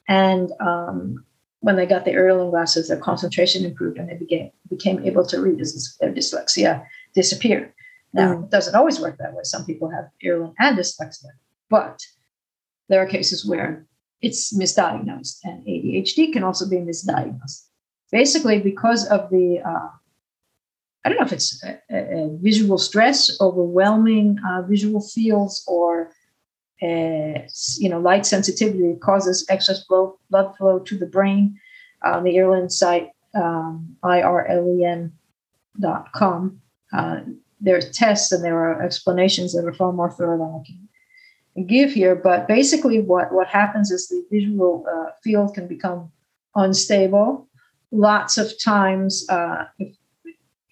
and 0.08 0.52
um, 0.60 1.24
when 1.62 1.76
they 1.76 1.86
got 1.86 2.04
the 2.04 2.10
Irlen 2.10 2.50
glasses, 2.50 2.88
their 2.88 2.98
concentration 2.98 3.64
improved 3.64 3.96
and 3.96 4.08
they 4.08 4.16
became 4.16 4.50
became 4.68 5.04
able 5.04 5.24
to 5.26 5.40
read 5.40 5.60
as 5.60 5.96
their 6.00 6.12
dyslexia 6.12 6.84
disappeared. 7.14 7.72
Now, 8.12 8.34
mm. 8.34 8.44
it 8.44 8.50
doesn't 8.50 8.74
always 8.74 9.00
work 9.00 9.16
that 9.18 9.32
way. 9.32 9.44
Some 9.44 9.64
people 9.64 9.88
have 9.88 10.06
Irlen 10.24 10.54
and 10.58 10.76
dyslexia, 10.76 11.30
but 11.70 12.00
there 12.88 13.00
are 13.00 13.06
cases 13.06 13.46
where 13.46 13.86
it's 14.20 14.52
misdiagnosed, 14.52 15.38
and 15.44 15.64
ADHD 15.64 16.32
can 16.32 16.44
also 16.44 16.68
be 16.68 16.76
misdiagnosed. 16.76 17.62
Basically, 18.10 18.60
because 18.60 19.06
of 19.06 19.30
the 19.30 19.60
uh, 19.64 19.88
I 21.04 21.08
don't 21.08 21.18
know 21.18 21.26
if 21.26 21.32
it's 21.32 21.62
a, 21.64 21.78
a 21.90 22.36
visual 22.40 22.78
stress, 22.78 23.40
overwhelming 23.40 24.38
uh, 24.48 24.62
visual 24.62 25.00
fields, 25.00 25.64
or 25.66 26.10
uh, 26.82 27.40
you 27.78 27.88
know 27.88 28.00
light 28.00 28.26
sensitivity 28.26 28.96
causes 29.00 29.46
excess 29.48 29.84
blood 29.84 30.12
blood 30.30 30.56
flow 30.56 30.78
to 30.80 30.98
the 30.98 31.06
brain. 31.06 31.58
On 32.04 32.24
the 32.24 32.36
Irlen 32.36 32.68
site, 32.68 33.10
um, 33.34 33.96
irlen.com, 34.02 35.12
uh, 36.92 37.20
are 37.66 37.80
tests 37.80 38.32
and 38.32 38.44
there 38.44 38.58
are 38.58 38.82
explanations 38.82 39.52
that 39.52 39.64
are 39.64 39.72
far 39.72 39.92
more 39.92 40.10
thorough 40.10 40.36
than 40.36 40.60
I 40.60 40.62
can 40.66 40.88
give 41.66 41.92
here. 41.92 42.14
But 42.14 42.48
basically, 42.48 43.00
what, 43.00 43.32
what 43.32 43.48
happens 43.48 43.90
is 43.90 44.08
the 44.08 44.24
visual 44.30 44.84
uh, 44.90 45.10
field 45.22 45.54
can 45.54 45.66
become 45.66 46.10
unstable. 46.54 47.48
Lots 47.90 48.38
of 48.38 48.52
times, 48.62 49.26
uh, 49.28 49.64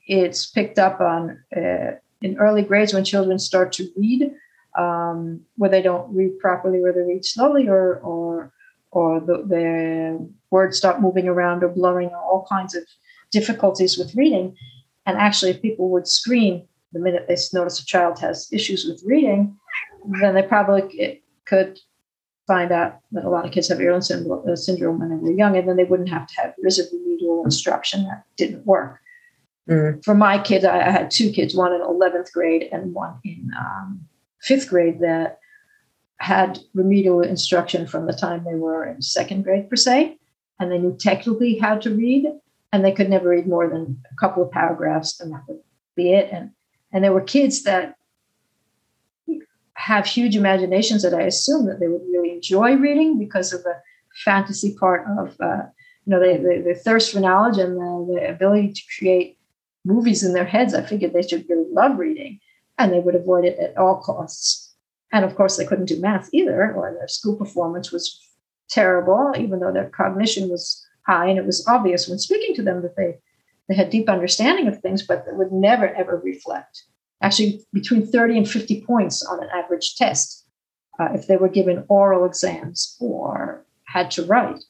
it's 0.07 0.47
picked 0.51 0.79
up 0.79 1.01
on 1.01 1.43
uh, 1.57 1.93
in 2.23 2.37
early 2.39 2.63
grades 2.63 2.93
when 2.93 3.05
children 3.05 3.39
start 3.39 3.73
to 3.73 3.89
read, 3.97 4.33
um, 4.79 5.41
where 5.57 5.71
they 5.71 5.83
don't 5.83 6.15
read 6.15 6.39
properly, 6.39 6.81
where 6.81 6.93
they 6.93 7.01
read 7.03 7.25
slowly, 7.25 7.69
or 7.69 7.97
or 7.99 8.53
or 8.93 9.21
the, 9.21 9.45
the 9.47 10.31
words 10.51 10.77
start 10.77 11.01
moving 11.01 11.29
around 11.29 11.63
or 11.63 11.69
blurring, 11.69 12.09
or 12.09 12.17
all 12.17 12.47
kinds 12.49 12.75
of 12.75 12.85
difficulties 13.31 13.97
with 13.97 14.15
reading. 14.15 14.57
And 15.07 15.17
actually, 15.17 15.53
if 15.53 15.63
people 15.63 15.91
would 15.91 16.09
scream 16.09 16.63
the 16.93 16.99
minute 16.99 17.27
they 17.29 17.37
notice 17.53 17.81
a 17.81 17.87
child 17.87 18.19
has 18.19 18.49
issues 18.53 18.85
with 18.85 19.03
reading, 19.07 19.57
then 20.21 20.35
they 20.35 20.43
probably 20.43 21.23
could 21.45 21.79
find 22.47 22.73
out 22.73 22.99
that 23.13 23.25
a 23.25 23.29
lot 23.29 23.47
of 23.47 23.53
kids 23.53 23.69
have 23.69 23.79
Irlen 23.79 24.03
uh, 24.03 24.57
syndrome 24.57 24.99
when 24.99 25.11
they 25.11 25.17
were 25.17 25.31
young, 25.31 25.57
and 25.57 25.69
then 25.69 25.77
they 25.77 25.85
wouldn't 25.85 26.09
have 26.09 26.27
to 26.27 26.35
have 26.41 26.55
rigid 26.63 26.87
remedial 26.93 27.45
instruction 27.45 28.05
that 28.05 28.25
didn't 28.37 28.67
work. 28.67 28.99
Mm. 29.69 30.05
For 30.05 30.15
my 30.15 30.43
kids, 30.43 30.65
I, 30.65 30.81
I, 30.81 30.91
had 30.91 31.11
two 31.11 31.31
kids, 31.31 31.55
one 31.55 31.73
in 31.73 31.81
11th 31.81 32.33
grade 32.33 32.69
and 32.73 32.93
one 32.93 33.15
in 33.25 33.51
um, 33.57 34.01
fifth 34.41 34.69
grade 34.69 35.01
that 35.01 35.39
had 36.19 36.59
remedial 36.75 37.23
instruction 37.23 37.87
from 37.87 38.07
the 38.07 38.13
time 38.13 38.45
they 38.45 38.55
were 38.55 38.85
in 38.85 39.01
second 39.01 39.43
grade, 39.43 39.71
per 39.71 39.77
se, 39.77 40.19
and 40.59 40.71
they 40.71 40.79
knew 40.79 40.97
technically 40.99 41.59
how 41.59 41.77
to 41.79 41.95
read, 41.95 42.27
and 42.73 42.85
they 42.85 42.93
could 42.93 43.09
never 43.09 43.31
read 43.31 43.47
more 43.47 43.69
than 43.69 44.01
a 44.11 44.15
couple 44.17 44.43
of 44.43 44.51
paragraphs, 44.51 45.19
and 45.21 45.33
that 45.33 45.43
would 45.49 45.61
be 45.97 46.13
it. 46.13 46.29
And 46.31 46.51
and 46.93 47.05
there 47.05 47.13
were 47.13 47.21
kids 47.21 47.63
that 47.63 47.97
have 49.75 50.05
huge 50.05 50.37
imaginations 50.37 51.03
that 51.03 51.15
I 51.15 51.23
assume 51.23 51.67
that 51.67 51.81
they 51.81 51.89
would 51.89 52.03
really 52.13 52.33
enjoy 52.33 52.75
reading 52.75 53.19
because 53.19 53.53
of 53.53 53.63
the 53.63 53.81
fantasy 54.25 54.77
part 54.79 55.07
of, 55.19 55.37
uh, 55.41 55.63
you 56.05 56.11
know, 56.11 56.21
the, 56.21 56.63
the, 56.67 56.75
thirst 56.75 57.13
for 57.13 57.21
knowledge 57.21 57.57
and 57.57 57.77
the, 57.77 58.15
the, 58.15 58.29
ability 58.29 58.73
to 58.73 58.83
create 58.99 59.39
movies 59.87 60.23
in 60.23 60.35
their 60.35 60.45
heads. 60.45 60.75
I 60.75 60.83
figured 60.83 61.15
they 61.15 61.23
should 61.23 61.49
really 61.49 61.73
love 61.73 61.99
reading 61.99 62.41
and 62.81 62.93
they 62.93 63.01
would 63.01 63.15
avoid 63.15 63.45
it 63.45 63.59
at 63.59 63.77
all 63.77 64.01
costs. 64.01 64.75
And 65.13 65.25
of 65.25 65.35
course, 65.35 65.57
they 65.57 65.67
couldn't 65.67 65.87
do 65.87 66.01
math 66.01 66.29
either, 66.33 66.73
or 66.73 66.93
their 66.93 67.09
school 67.09 67.37
performance 67.37 67.93
was 67.93 68.19
terrible, 68.69 69.33
even 69.37 69.61
though 69.61 69.73
their 69.73 69.91
cognition 69.91 70.49
was 70.49 70.87
high. 71.07 71.27
And 71.29 71.39
it 71.39 71.47
was 71.47 71.67
obvious 71.67 72.09
when 72.09 72.19
speaking 72.19 72.55
to 72.57 72.63
them 72.63 72.83
that 72.83 72.97
they, 72.97 73.19
they 73.69 73.75
had 73.75 73.91
deep 73.91 74.09
understanding 74.09 74.69
of 74.69 74.81
things, 74.81 75.03
but 75.07 75.27
they 75.27 75.33
would 75.33 75.53
never, 75.53 75.89
ever 75.89 76.21
reflect 76.25 76.85
actually 77.23 77.61
between 77.73 78.07
30 78.07 78.39
and 78.39 78.51
50 78.51 78.83
points 78.83 79.25
on 79.25 79.43
an 79.43 79.49
average 79.55 79.97
test 79.97 80.47
uh, 80.99 81.09
if 81.15 81.27
they 81.27 81.37
were 81.37 81.49
given 81.49 81.85
oral 81.89 82.25
exams 82.25 82.97
or 83.01 83.65
had 83.85 84.11
to 84.13 84.25
write. 84.25 84.63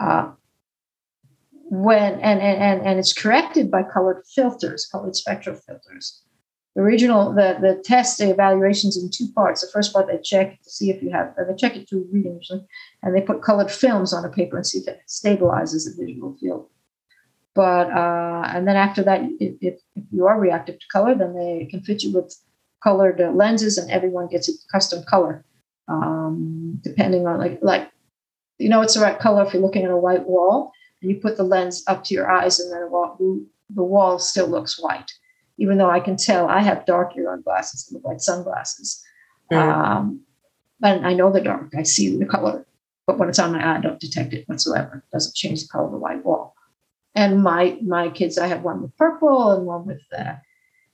Uh, 0.00 0.32
when 1.70 2.14
and, 2.20 2.40
and 2.40 2.80
and 2.80 2.98
it's 2.98 3.12
corrected 3.12 3.70
by 3.70 3.82
colored 3.82 4.22
filters, 4.34 4.86
colored 4.90 5.14
spectral 5.14 5.54
filters. 5.54 6.22
The 6.78 6.84
original 6.84 7.34
the 7.34 7.58
the 7.60 7.82
test 7.84 8.18
the 8.18 8.30
evaluations 8.30 8.96
in 8.96 9.10
two 9.10 9.32
parts. 9.34 9.62
The 9.62 9.72
first 9.72 9.92
part 9.92 10.06
they 10.06 10.18
check 10.22 10.62
to 10.62 10.70
see 10.70 10.90
if 10.90 11.02
you 11.02 11.10
have 11.10 11.34
they 11.36 11.56
check 11.56 11.74
it 11.74 11.88
through 11.88 12.06
reading 12.12 12.36
usually, 12.36 12.64
and 13.02 13.16
they 13.16 13.20
put 13.20 13.42
colored 13.42 13.68
films 13.68 14.12
on 14.12 14.24
a 14.24 14.28
paper 14.28 14.56
and 14.56 14.64
see 14.64 14.78
if 14.78 14.86
it 14.86 15.00
stabilizes 15.08 15.86
the 15.86 15.96
visual 15.98 16.36
field. 16.38 16.68
But 17.56 17.90
uh, 17.90 18.44
and 18.54 18.68
then 18.68 18.76
after 18.76 19.02
that, 19.02 19.22
if, 19.40 19.56
if, 19.60 19.80
you 20.12 20.28
are 20.28 20.38
reactive 20.38 20.78
to 20.78 20.86
color, 20.92 21.16
then 21.16 21.34
they 21.34 21.66
can 21.68 21.80
fit 21.80 22.04
you 22.04 22.12
with 22.12 22.32
colored 22.80 23.20
uh, 23.20 23.32
lenses, 23.32 23.76
and 23.76 23.90
everyone 23.90 24.28
gets 24.28 24.48
a 24.48 24.52
custom 24.70 25.02
color 25.02 25.44
um, 25.88 26.78
depending 26.84 27.26
on 27.26 27.38
like 27.38 27.58
like 27.60 27.90
you 28.58 28.68
know 28.68 28.82
it's 28.82 28.94
the 28.94 29.00
right 29.00 29.18
color 29.18 29.42
if 29.44 29.52
you're 29.52 29.62
looking 29.62 29.84
at 29.84 29.90
a 29.90 29.96
white 29.96 30.28
wall 30.28 30.70
and 31.02 31.10
you 31.10 31.16
put 31.16 31.36
the 31.36 31.42
lens 31.42 31.82
up 31.88 32.04
to 32.04 32.14
your 32.14 32.30
eyes, 32.30 32.60
and 32.60 32.72
then 32.72 32.82
the, 32.82 32.86
wall, 32.86 33.16
the 33.74 33.82
wall 33.82 34.20
still 34.20 34.46
looks 34.46 34.80
white, 34.80 35.10
even 35.58 35.78
though 35.78 35.90
I 35.90 36.00
can 36.00 36.16
tell 36.16 36.48
I 36.48 36.60
have 36.60 36.86
dark 36.86 37.14
Irlen 37.14 37.42
glasses, 37.42 37.88
look 37.92 38.04
like 38.04 38.20
sunglasses. 38.20 39.02
Mm. 39.52 39.56
Um, 39.56 40.20
and 40.82 41.06
I 41.06 41.12
know 41.12 41.32
the 41.32 41.40
dark. 41.40 41.72
I 41.76 41.82
see 41.82 42.16
the 42.16 42.26
color, 42.26 42.66
but 43.06 43.18
when 43.18 43.28
it's 43.28 43.38
on 43.38 43.52
my 43.52 43.64
eye, 43.64 43.78
I 43.78 43.80
don't 43.80 44.00
detect 44.00 44.32
it 44.32 44.48
whatsoever. 44.48 45.02
It 45.04 45.12
doesn't 45.12 45.34
change 45.34 45.62
the 45.62 45.68
color 45.68 45.86
of 45.86 45.92
the 45.92 45.98
white 45.98 46.24
wall 46.24 46.54
and 47.18 47.42
my 47.42 47.76
my 47.82 48.08
kids 48.08 48.38
i 48.38 48.46
have 48.46 48.62
one 48.62 48.80
with 48.82 48.96
purple 48.96 49.50
and 49.50 49.66
one 49.66 49.84
with 49.86 50.02
uh, 50.16 50.34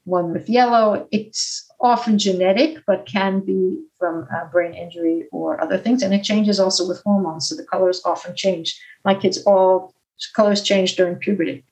one 0.04 0.32
with 0.32 0.48
yellow 0.48 1.06
it's 1.10 1.70
often 1.80 2.18
genetic 2.18 2.78
but 2.86 3.06
can 3.06 3.40
be 3.40 3.78
from 3.98 4.26
uh, 4.34 4.44
brain 4.46 4.74
injury 4.74 5.26
or 5.32 5.60
other 5.60 5.78
things 5.78 6.02
and 6.02 6.14
it 6.14 6.22
changes 6.22 6.58
also 6.58 6.86
with 6.88 7.02
hormones 7.04 7.48
so 7.48 7.54
the 7.54 7.64
colors 7.64 8.00
often 8.04 8.34
change 8.34 8.80
my 9.04 9.14
kids 9.14 9.42
all 9.44 9.94
colors 10.34 10.62
change 10.62 10.96
during 10.96 11.16
puberty 11.16 11.64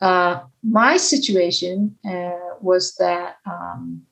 uh, 0.00 0.40
my 0.62 0.96
situation 0.96 1.96
uh, 2.08 2.56
was 2.60 2.94
that 2.96 3.36
um, 3.46 4.02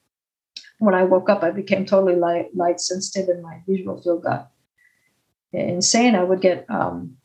when 0.79 0.95
I 0.95 1.05
woke 1.05 1.29
up, 1.29 1.43
I 1.43 1.51
became 1.51 1.87
totally 1.87 2.17
light, 2.17 2.55
light 2.55 2.81
sensitive 2.81 3.29
and 3.29 3.43
my 3.43 3.63
visual 3.69 4.01
field 4.01 4.25
got 4.25 4.51
insane. 5.53 6.15
I 6.15 6.25
would 6.25 6.41
get 6.41 6.67
um, 6.69 7.17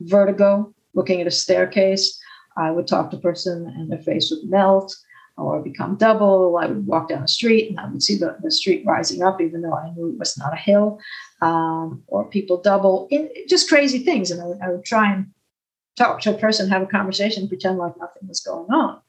vertigo 0.00 0.74
looking 0.94 1.20
at 1.20 1.26
a 1.26 1.30
staircase. 1.30 2.20
I 2.56 2.70
would 2.70 2.86
talk 2.86 3.10
to 3.10 3.16
a 3.16 3.20
person 3.20 3.66
and 3.66 3.90
their 3.90 4.02
face 4.02 4.30
would 4.30 4.50
melt 4.50 4.94
or 5.36 5.62
become 5.62 5.96
double. 5.96 6.58
I 6.58 6.66
would 6.66 6.86
walk 6.86 7.08
down 7.08 7.22
the 7.22 7.28
street 7.28 7.70
and 7.70 7.78
I 7.78 7.88
would 7.88 8.02
see 8.02 8.18
the, 8.18 8.36
the 8.42 8.50
street 8.50 8.84
rising 8.84 9.22
up, 9.22 9.40
even 9.40 9.62
though 9.62 9.74
I 9.74 9.90
knew 9.92 10.08
it 10.08 10.18
was 10.18 10.36
not 10.36 10.52
a 10.52 10.56
hill. 10.56 10.98
Um, 11.40 12.02
or 12.08 12.24
people 12.24 12.60
double, 12.60 13.06
in, 13.10 13.30
just 13.48 13.68
crazy 13.68 14.00
things. 14.00 14.30
And 14.30 14.42
I 14.42 14.46
would, 14.46 14.60
I 14.60 14.68
would, 14.70 14.84
try 14.84 15.12
and 15.12 15.28
talk 15.98 16.20
to 16.22 16.34
a 16.34 16.38
person, 16.38 16.70
have 16.70 16.82
a 16.82 16.86
conversation, 16.86 17.48
pretend 17.48 17.78
like 17.78 17.98
nothing 17.98 18.26
was 18.28 18.40
going 18.40 18.70
on. 18.70 19.00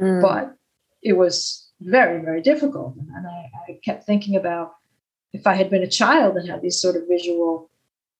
Mm. 0.00 0.22
But 0.22 0.56
it 1.02 1.14
was 1.14 1.68
very, 1.80 2.22
very 2.22 2.40
difficult. 2.40 2.94
And 3.14 3.26
I, 3.26 3.50
I 3.68 3.80
kept 3.84 4.04
thinking 4.04 4.36
about 4.36 4.74
if 5.32 5.46
I 5.46 5.54
had 5.54 5.70
been 5.70 5.82
a 5.82 5.90
child 5.90 6.36
and 6.36 6.48
had 6.48 6.62
these 6.62 6.80
sort 6.80 6.96
of 6.96 7.08
visual 7.08 7.70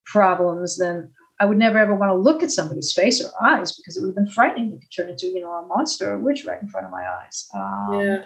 problems, 0.05 0.79
then 0.79 1.11
I 1.41 1.47
would 1.47 1.59
never 1.59 1.79
ever 1.79 1.95
want 1.95 2.11
to 2.11 2.17
look 2.17 2.43
at 2.43 2.51
somebody's 2.51 2.93
face 2.93 3.25
or 3.25 3.31
eyes 3.45 3.73
because 3.73 3.97
it 3.97 4.01
would 4.01 4.09
have 4.09 4.17
been 4.17 4.31
frightening. 4.31 4.73
It 4.73 4.81
could 4.81 4.93
turn 4.95 5.09
into, 5.09 5.27
you 5.27 5.41
know, 5.41 5.53
a 5.53 5.67
monster 5.67 6.11
or 6.11 6.15
a 6.15 6.19
witch 6.19 6.45
right 6.45 6.61
in 6.61 6.69
front 6.69 6.87
of 6.87 6.93
my 6.93 7.05
eyes. 7.09 7.49
Um, 7.55 8.01
yeah. 8.01 8.25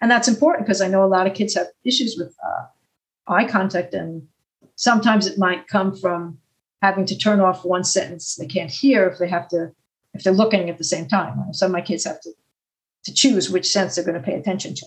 And 0.00 0.10
that's 0.10 0.28
important 0.28 0.66
because 0.66 0.80
I 0.80 0.88
know 0.88 1.04
a 1.04 1.06
lot 1.06 1.26
of 1.26 1.34
kids 1.34 1.54
have 1.54 1.66
issues 1.84 2.16
with 2.16 2.34
uh, 2.44 3.32
eye 3.32 3.46
contact, 3.46 3.94
and 3.94 4.26
sometimes 4.76 5.26
it 5.26 5.38
might 5.38 5.66
come 5.66 5.94
from 5.94 6.38
having 6.82 7.06
to 7.06 7.18
turn 7.18 7.40
off 7.40 7.64
one 7.64 7.84
sentence 7.84 8.36
they 8.36 8.46
can't 8.46 8.70
hear 8.70 9.06
if 9.06 9.18
they 9.18 9.28
have 9.28 9.48
to, 9.48 9.72
if 10.14 10.22
they're 10.22 10.32
looking 10.32 10.70
at 10.70 10.78
the 10.78 10.84
same 10.84 11.08
time. 11.08 11.52
Some 11.52 11.66
of 11.66 11.72
my 11.72 11.80
kids 11.80 12.04
have 12.04 12.20
to 12.22 12.32
to 13.04 13.14
choose 13.14 13.48
which 13.48 13.66
sense 13.66 13.94
they're 13.94 14.04
going 14.04 14.20
to 14.20 14.26
pay 14.26 14.34
attention 14.34 14.74
to. 14.74 14.86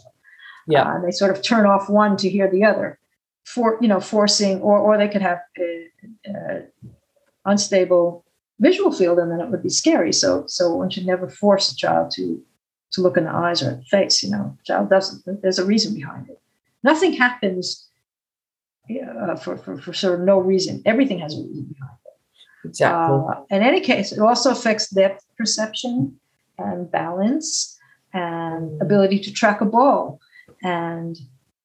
Yeah, 0.67 0.83
uh, 0.83 0.95
and 0.95 1.03
they 1.03 1.11
sort 1.11 1.35
of 1.35 1.41
turn 1.41 1.65
off 1.65 1.89
one 1.89 2.17
to 2.17 2.29
hear 2.29 2.49
the 2.49 2.63
other, 2.63 2.99
for 3.45 3.77
you 3.81 3.87
know, 3.87 3.99
forcing, 3.99 4.61
or 4.61 4.77
or 4.77 4.97
they 4.97 5.07
could 5.07 5.21
have. 5.21 5.39
A, 5.57 5.87
unstable 7.45 8.23
visual 8.59 8.91
field 8.91 9.17
and 9.17 9.31
then 9.31 9.39
it 9.39 9.49
would 9.49 9.63
be 9.63 9.69
scary 9.69 10.13
so 10.13 10.43
so 10.47 10.75
one 10.75 10.89
should 10.89 11.05
never 11.05 11.27
force 11.27 11.71
a 11.71 11.75
child 11.75 12.11
to 12.11 12.41
to 12.91 13.01
look 13.01 13.17
in 13.17 13.23
the 13.23 13.31
eyes 13.31 13.63
or 13.63 13.75
the 13.75 13.83
face 13.83 14.21
you 14.21 14.29
know 14.29 14.55
child 14.63 14.89
doesn't 14.89 15.41
there's 15.41 15.59
a 15.59 15.65
reason 15.65 15.93
behind 15.95 16.29
it 16.29 16.39
nothing 16.83 17.13
happens 17.13 17.87
uh, 18.91 19.35
for, 19.35 19.57
for 19.57 19.77
for 19.77 19.93
sort 19.93 20.19
of 20.19 20.25
no 20.25 20.39
reason 20.39 20.81
everything 20.85 21.17
has 21.17 21.33
a 21.33 21.41
reason 21.41 21.63
behind 21.63 21.73
it 21.73 21.80
exactly. 22.65 23.15
Uh, 23.15 23.41
in 23.49 23.61
any 23.61 23.81
case 23.81 24.11
it 24.11 24.19
also 24.19 24.51
affects 24.51 24.89
depth 24.89 25.25
perception 25.37 26.19
and 26.57 26.91
balance 26.91 27.77
and 28.13 28.81
ability 28.81 29.19
to 29.19 29.31
track 29.31 29.61
a 29.61 29.65
ball 29.65 30.19
and 30.63 31.17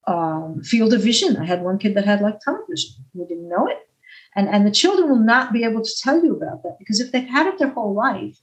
um, 0.07 0.61
field 0.63 0.93
of 0.93 1.03
vision. 1.03 1.37
I 1.37 1.45
had 1.45 1.61
one 1.61 1.77
kid 1.77 1.95
that 1.95 2.05
had 2.05 2.21
like 2.21 2.39
tunnel 2.43 2.65
vision. 2.69 2.91
We 3.13 3.25
didn't 3.25 3.49
know 3.49 3.67
it. 3.67 3.77
And, 4.35 4.47
and 4.47 4.65
the 4.65 4.71
children 4.71 5.09
will 5.09 5.19
not 5.19 5.51
be 5.51 5.63
able 5.63 5.81
to 5.81 5.91
tell 6.01 6.23
you 6.23 6.35
about 6.35 6.63
that 6.63 6.77
because 6.79 6.99
if 6.99 7.11
they've 7.11 7.27
had 7.27 7.47
it 7.47 7.59
their 7.59 7.69
whole 7.69 7.93
life, 7.93 8.37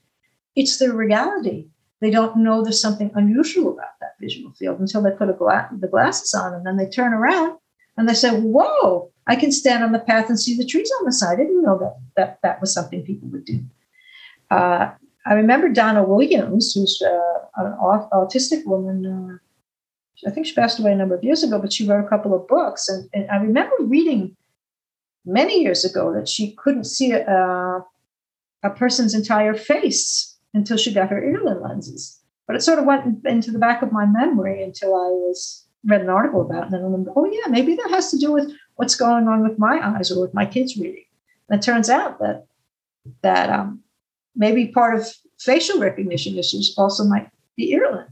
it's 0.55 0.77
their 0.77 0.93
reality. 0.93 1.69
They 2.01 2.11
don't 2.11 2.37
know 2.37 2.61
there's 2.61 2.81
something 2.81 3.11
unusual 3.15 3.73
about 3.73 3.97
that 4.01 4.15
visual 4.19 4.51
field 4.53 4.79
until 4.79 5.01
they 5.01 5.11
put 5.11 5.37
gla- 5.37 5.69
the 5.71 5.87
glasses 5.87 6.33
on 6.33 6.53
and 6.53 6.65
then 6.65 6.77
they 6.77 6.87
turn 6.87 7.13
around 7.13 7.57
and 7.97 8.07
they 8.07 8.13
say, 8.13 8.31
Whoa, 8.31 9.11
I 9.27 9.35
can 9.35 9.51
stand 9.51 9.83
on 9.83 9.91
the 9.91 9.99
path 9.99 10.29
and 10.29 10.39
see 10.39 10.55
the 10.55 10.65
trees 10.65 10.91
on 10.99 11.05
the 11.05 11.11
side. 11.11 11.39
I 11.39 11.43
didn't 11.43 11.63
know 11.63 11.79
that 11.79 11.95
that, 12.15 12.39
that 12.43 12.61
was 12.61 12.73
something 12.73 13.03
people 13.03 13.27
would 13.29 13.45
do. 13.45 13.63
Uh, 14.51 14.91
I 15.25 15.33
remember 15.33 15.69
Donna 15.69 16.03
Williams, 16.03 16.73
who's 16.73 17.01
uh, 17.01 17.39
an 17.57 17.75
autistic 18.13 18.65
woman. 18.65 19.05
Uh, 19.05 20.27
I 20.27 20.31
think 20.31 20.45
she 20.45 20.53
passed 20.53 20.79
away 20.79 20.91
a 20.91 20.95
number 20.95 21.15
of 21.15 21.23
years 21.23 21.43
ago, 21.43 21.59
but 21.59 21.73
she 21.73 21.87
wrote 21.87 22.05
a 22.05 22.07
couple 22.07 22.33
of 22.35 22.47
books. 22.47 22.87
And, 22.87 23.09
and 23.13 23.29
I 23.31 23.37
remember 23.37 23.75
reading 23.79 24.35
many 25.25 25.61
years 25.61 25.83
ago 25.83 26.13
that 26.13 26.29
she 26.29 26.51
couldn't 26.57 26.85
see 26.85 27.11
a, 27.11 27.83
a 28.63 28.69
person's 28.69 29.15
entire 29.15 29.55
face 29.55 30.37
until 30.53 30.77
she 30.77 30.93
got 30.93 31.09
her 31.09 31.21
Irlen 31.21 31.61
lenses. 31.61 32.21
But 32.47 32.55
it 32.55 32.61
sort 32.61 32.77
of 32.77 32.85
went 32.85 33.25
into 33.25 33.51
the 33.51 33.59
back 33.59 33.81
of 33.81 33.91
my 33.91 34.05
memory 34.05 34.61
until 34.61 34.93
I 34.93 35.09
was 35.09 35.65
read 35.85 36.01
an 36.01 36.09
article 36.09 36.41
about 36.41 36.67
it. 36.67 36.73
And 36.73 36.93
then 36.93 37.13
oh 37.15 37.25
yeah, 37.25 37.49
maybe 37.49 37.75
that 37.75 37.89
has 37.89 38.11
to 38.11 38.17
do 38.17 38.31
with 38.31 38.51
what's 38.75 38.95
going 38.95 39.27
on 39.27 39.41
with 39.43 39.59
my 39.59 39.79
eyes 39.81 40.11
or 40.11 40.21
with 40.21 40.33
my 40.33 40.45
kids 40.45 40.77
reading. 40.77 41.05
And 41.49 41.59
it 41.59 41.65
turns 41.65 41.89
out 41.89 42.19
that 42.19 42.45
that 43.21 43.49
um, 43.49 43.81
maybe 44.35 44.67
part 44.67 44.95
of 44.99 45.07
facial 45.39 45.79
recognition 45.79 46.37
issues 46.37 46.73
also 46.77 47.03
might 47.03 47.29
be 47.55 47.73
Irlen. 47.75 48.07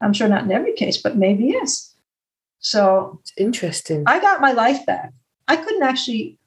I'm 0.00 0.12
sure 0.12 0.28
not 0.28 0.44
in 0.44 0.52
every 0.52 0.72
case, 0.72 0.96
but 0.96 1.16
maybe 1.16 1.44
yes. 1.46 1.94
So 2.60 3.18
it's 3.20 3.32
interesting. 3.36 4.04
I 4.06 4.20
got 4.20 4.40
my 4.40 4.52
life 4.52 4.84
back. 4.86 5.12
I 5.48 5.56
couldn't 5.56 5.82
actually 5.82 6.38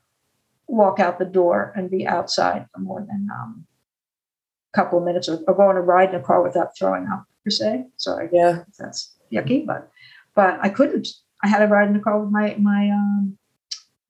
walk 0.68 1.00
out 1.00 1.20
the 1.20 1.26
door 1.26 1.74
and 1.76 1.90
be 1.90 2.08
outside 2.08 2.68
for 2.74 2.80
more 2.80 3.02
than 3.02 3.28
um, 3.34 3.66
a 4.74 4.78
couple 4.78 5.00
of 5.00 5.06
minutes 5.06 5.30
or, 5.30 5.40
or 5.48 5.54
go 5.54 5.70
on 5.70 5.76
a 5.76 5.82
ride 5.82 6.10
in 6.10 6.16
a 6.16 6.24
car 6.24 6.42
without 6.42 6.76
throwing 6.78 7.08
up 7.08 7.26
per 7.44 7.50
se. 7.50 7.86
Sorry, 7.98 8.30
yeah, 8.32 8.64
that's 8.80 9.14
yucky, 9.32 9.66
but 9.66 9.92
but 10.36 10.58
I 10.62 10.70
couldn't. 10.70 11.08
I 11.44 11.48
had 11.48 11.62
a 11.62 11.68
ride 11.68 11.88
in 11.88 11.94
the 11.94 12.00
car 12.00 12.20
with 12.20 12.32
my 12.32 12.56
my 12.60 12.90
um, 12.90 13.38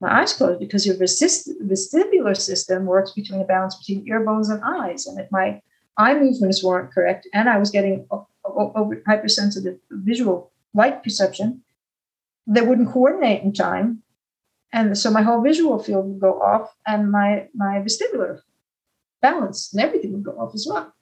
my 0.03 0.21
eyes 0.21 0.33
closed 0.33 0.59
because 0.59 0.85
your 0.85 0.95
vestibular 0.95 2.37
system 2.37 2.85
works 2.85 3.11
between 3.11 3.41
a 3.41 3.45
balance 3.45 3.75
between 3.75 4.07
ear 4.07 4.23
bones 4.23 4.49
and 4.49 4.61
eyes, 4.63 5.07
and 5.07 5.19
if 5.19 5.31
my 5.31 5.61
eye 5.97 6.13
movements 6.13 6.63
weren't 6.63 6.91
correct, 6.91 7.27
and 7.33 7.49
I 7.49 7.57
was 7.57 7.71
getting 7.71 8.05
over 8.43 9.01
hypersensitive 9.07 9.79
visual 9.89 10.51
light 10.73 11.03
perception, 11.03 11.63
that 12.47 12.67
wouldn't 12.67 12.91
coordinate 12.91 13.43
in 13.43 13.53
time. 13.53 14.03
And 14.73 14.97
so 14.97 15.09
my 15.09 15.21
whole 15.21 15.41
visual 15.41 15.81
field 15.81 16.05
would 16.07 16.19
go 16.19 16.41
off 16.41 16.75
and 16.85 17.11
my 17.11 17.47
my 17.55 17.79
vestibular 17.79 18.41
balance 19.21 19.71
and 19.71 19.81
everything 19.81 20.11
would 20.13 20.23
go 20.23 20.31
off 20.31 20.53
as 20.53 20.67
well. 20.69 20.93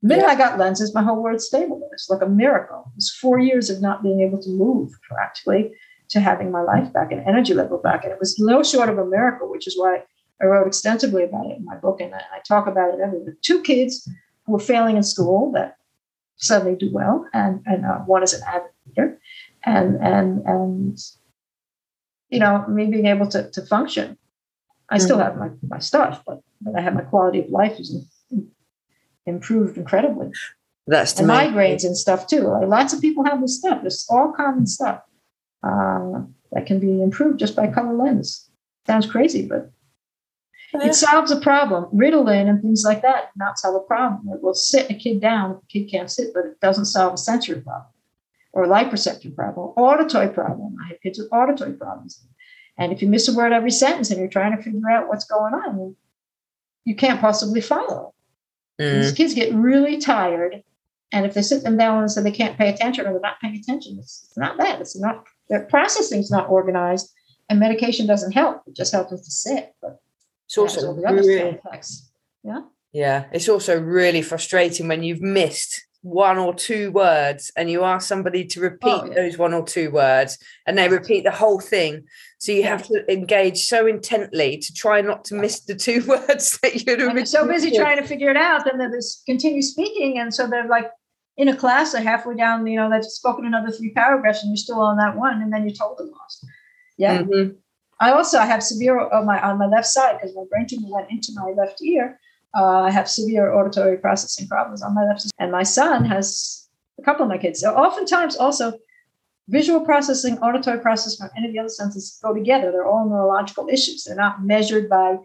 The 0.00 0.08
minute 0.08 0.22
yeah. 0.22 0.32
i 0.32 0.36
got 0.36 0.58
lenses 0.58 0.94
my 0.94 1.02
whole 1.02 1.22
world 1.22 1.40
stabilized 1.40 2.08
like 2.08 2.22
a 2.22 2.28
miracle. 2.28 2.84
It 2.92 2.96
was 2.96 3.10
four 3.10 3.38
years 3.38 3.68
of 3.68 3.82
not 3.82 4.02
being 4.02 4.20
able 4.20 4.40
to 4.42 4.48
move 4.48 4.90
practically 5.06 5.72
to 6.12 6.20
having 6.20 6.50
my 6.50 6.62
life 6.62 6.92
back 6.92 7.12
and 7.12 7.26
energy 7.26 7.54
level 7.54 7.78
back 7.78 8.04
and 8.04 8.12
it 8.12 8.18
was 8.18 8.38
no 8.38 8.62
short 8.62 8.88
of 8.88 8.98
a 8.98 9.04
miracle 9.04 9.50
which 9.50 9.66
is 9.66 9.76
why 9.78 10.02
i 10.40 10.46
wrote 10.46 10.66
extensively 10.66 11.24
about 11.24 11.46
it 11.46 11.56
in 11.56 11.64
my 11.64 11.76
book 11.76 12.00
and 12.00 12.14
i, 12.14 12.18
I 12.18 12.40
talk 12.46 12.66
about 12.66 12.94
it 12.94 13.00
everywhere 13.00 13.36
two 13.42 13.62
kids 13.62 14.08
who 14.46 14.52
were 14.52 14.58
failing 14.58 14.96
in 14.96 15.02
school 15.02 15.52
that 15.52 15.76
suddenly 16.36 16.76
do 16.76 16.90
well 16.92 17.26
and 17.32 17.62
and 17.66 17.84
uh, 17.84 17.98
one 18.00 18.22
is 18.22 18.32
an 18.32 18.42
avid 18.46 18.70
reader 18.86 19.18
and 19.64 19.96
and 19.96 20.42
and 20.46 20.98
you 22.32 22.38
know, 22.38 22.66
me 22.66 22.86
being 22.86 23.06
able 23.06 23.28
to, 23.28 23.50
to 23.50 23.62
function. 23.66 24.16
I 24.88 24.96
mm-hmm. 24.96 25.04
still 25.04 25.18
have 25.18 25.36
my, 25.36 25.50
my 25.68 25.78
stuff, 25.78 26.22
but, 26.26 26.40
but 26.62 26.76
I 26.76 26.80
have 26.80 26.94
my 26.94 27.02
quality 27.02 27.40
of 27.40 27.50
life 27.50 27.78
is 27.78 27.94
improved 29.26 29.76
incredibly. 29.76 30.30
That's 30.86 31.18
and 31.20 31.28
migraines 31.28 31.84
and 31.84 31.96
stuff 31.96 32.26
too. 32.26 32.40
Like 32.40 32.66
lots 32.66 32.94
of 32.94 33.00
people 33.00 33.24
have 33.24 33.40
this 33.40 33.58
stuff. 33.58 33.82
It's 33.84 34.08
all 34.10 34.32
common 34.32 34.66
stuff 34.66 35.02
uh, 35.62 36.22
that 36.52 36.66
can 36.66 36.78
be 36.78 37.02
improved 37.02 37.38
just 37.38 37.56
by 37.56 37.66
color 37.66 37.94
lens. 37.94 38.50
Sounds 38.86 39.06
crazy, 39.06 39.46
but 39.46 39.70
it 40.74 40.94
solves 40.94 41.30
a 41.30 41.40
problem. 41.40 41.84
Ritalin 41.92 42.48
and 42.48 42.60
things 42.60 42.82
like 42.84 43.02
that 43.02 43.30
not 43.36 43.58
solve 43.58 43.76
a 43.76 43.86
problem. 43.86 44.34
It 44.34 44.42
will 44.42 44.54
sit 44.54 44.90
a 44.90 44.94
kid 44.94 45.20
down 45.20 45.52
if 45.52 45.60
the 45.60 45.66
kid 45.66 45.90
can't 45.90 46.10
sit, 46.10 46.32
but 46.34 46.46
it 46.46 46.60
doesn't 46.60 46.86
solve 46.86 47.14
a 47.14 47.18
sensory 47.18 47.60
problem 47.60 47.92
or 48.52 48.64
a 48.64 48.68
light 48.68 48.90
perception 48.90 49.34
problem, 49.34 49.68
auditory 49.76 50.28
problem. 50.28 50.76
I 50.84 50.88
have 50.88 51.00
kids 51.02 51.18
with 51.18 51.28
auditory 51.32 51.72
problems. 51.72 52.24
And 52.78 52.92
if 52.92 53.02
you 53.02 53.08
miss 53.08 53.28
a 53.28 53.34
word 53.34 53.52
every 53.52 53.70
sentence 53.70 54.10
and 54.10 54.18
you're 54.18 54.28
trying 54.28 54.56
to 54.56 54.62
figure 54.62 54.90
out 54.90 55.08
what's 55.08 55.24
going 55.24 55.54
on, 55.54 55.96
you 56.84 56.96
can't 56.96 57.20
possibly 57.20 57.60
follow. 57.60 58.14
Mm. 58.80 59.02
These 59.02 59.12
kids 59.12 59.34
get 59.34 59.54
really 59.54 59.98
tired. 59.98 60.62
And 61.12 61.26
if 61.26 61.34
they 61.34 61.42
sit 61.42 61.62
them 61.62 61.76
down 61.76 61.98
and 61.98 62.10
say 62.10 62.22
they 62.22 62.30
can't 62.30 62.56
pay 62.56 62.70
attention 62.70 63.06
or 63.06 63.12
they're 63.12 63.20
not 63.20 63.40
paying 63.40 63.56
attention, 63.56 63.98
it's, 63.98 64.24
it's 64.28 64.38
not 64.38 64.56
that. 64.56 64.80
It's 64.80 64.98
not 64.98 65.26
their 65.52 65.66
processing 65.66 66.18
is 66.18 66.30
not 66.30 66.48
organized 66.48 67.12
and 67.50 67.60
medication 67.60 68.06
doesn't 68.06 68.32
help. 68.32 68.62
It 68.66 68.74
just 68.74 68.92
helps 68.92 69.10
them 69.10 69.18
to 69.18 69.30
sit. 69.30 69.74
But 69.82 70.00
it's 70.46 70.56
also 70.56 70.94
really, 70.94 71.60
Yeah. 72.42 72.62
Yeah. 72.92 73.24
It's 73.32 73.50
also 73.50 73.78
really 73.78 74.22
frustrating 74.22 74.88
when 74.88 75.02
you've 75.02 75.20
missed 75.20 75.86
one 76.00 76.38
or 76.38 76.54
two 76.54 76.90
words 76.92 77.52
and 77.54 77.70
you 77.70 77.84
ask 77.84 78.08
somebody 78.08 78.46
to 78.46 78.60
oh, 78.60 78.62
repeat 78.62 78.88
oh, 78.88 79.04
yeah. 79.04 79.14
those 79.14 79.36
one 79.36 79.52
or 79.52 79.62
two 79.62 79.90
words 79.90 80.38
and 80.66 80.76
they 80.78 80.88
repeat 80.88 81.22
the 81.22 81.30
whole 81.30 81.60
thing 81.60 82.02
so 82.38 82.50
you 82.50 82.60
yeah. 82.60 82.68
have 82.68 82.84
to 82.84 83.12
engage 83.12 83.66
so 83.66 83.86
intently 83.86 84.58
to 84.58 84.72
try 84.74 85.00
not 85.00 85.24
to 85.24 85.36
miss 85.36 85.60
the 85.60 85.76
two 85.76 86.04
words 86.08 86.58
that 86.60 86.84
you're 86.84 87.08
and 87.08 87.28
so 87.28 87.46
busy 87.46 87.70
trying 87.70 87.98
to 87.98 88.02
figure 88.02 88.30
it 88.30 88.36
out 88.36 88.64
then 88.64 88.78
they're 88.78 88.90
just 88.90 89.24
continue 89.26 89.62
speaking 89.62 90.18
and 90.18 90.34
so 90.34 90.48
they're 90.48 90.66
like 90.66 90.90
in 91.36 91.48
a 91.48 91.56
class 91.56 91.92
they're 91.92 92.02
halfway 92.02 92.34
down 92.34 92.66
you 92.66 92.76
know 92.76 92.90
they've 92.90 93.04
spoken 93.04 93.44
another 93.46 93.70
three 93.70 93.92
paragraphs 93.92 94.42
and 94.42 94.50
you're 94.50 94.56
still 94.56 94.80
on 94.80 94.96
that 94.96 95.16
one 95.16 95.40
and 95.40 95.52
then 95.52 95.66
you're 95.66 95.74
totally 95.74 96.10
lost 96.10 96.44
yeah 96.98 97.22
mm-hmm. 97.22 97.52
i 98.00 98.10
also 98.12 98.38
have 98.38 98.62
severe 98.62 98.98
on 99.10 99.26
my 99.26 99.40
on 99.42 99.58
my 99.58 99.66
left 99.66 99.86
side 99.86 100.16
because 100.18 100.34
my 100.36 100.44
brain 100.50 100.66
tumor 100.66 100.88
went 100.90 101.10
into 101.10 101.32
my 101.34 101.50
left 101.56 101.80
ear 101.82 102.18
uh, 102.54 102.82
I 102.82 102.90
have 102.90 103.08
severe 103.08 103.52
auditory 103.52 103.96
processing 103.96 104.46
problems 104.46 104.82
on 104.82 104.94
my 104.94 105.04
left, 105.04 105.26
and 105.38 105.50
my 105.50 105.62
son 105.62 106.04
has 106.04 106.68
a 106.98 107.02
couple 107.02 107.22
of 107.22 107.28
my 107.28 107.38
kids. 107.38 107.60
So 107.60 107.74
oftentimes, 107.74 108.36
also, 108.36 108.74
visual 109.48 109.80
processing, 109.80 110.38
auditory 110.38 110.78
processing, 110.80 111.26
or 111.26 111.32
any 111.36 111.46
of 111.48 111.52
the 111.52 111.58
other 111.58 111.68
senses 111.68 112.18
go 112.22 112.34
together. 112.34 112.70
They're 112.70 112.86
all 112.86 113.08
neurological 113.08 113.68
issues. 113.68 114.04
They're 114.04 114.16
not 114.16 114.44
measured 114.44 114.88
by 114.88 115.16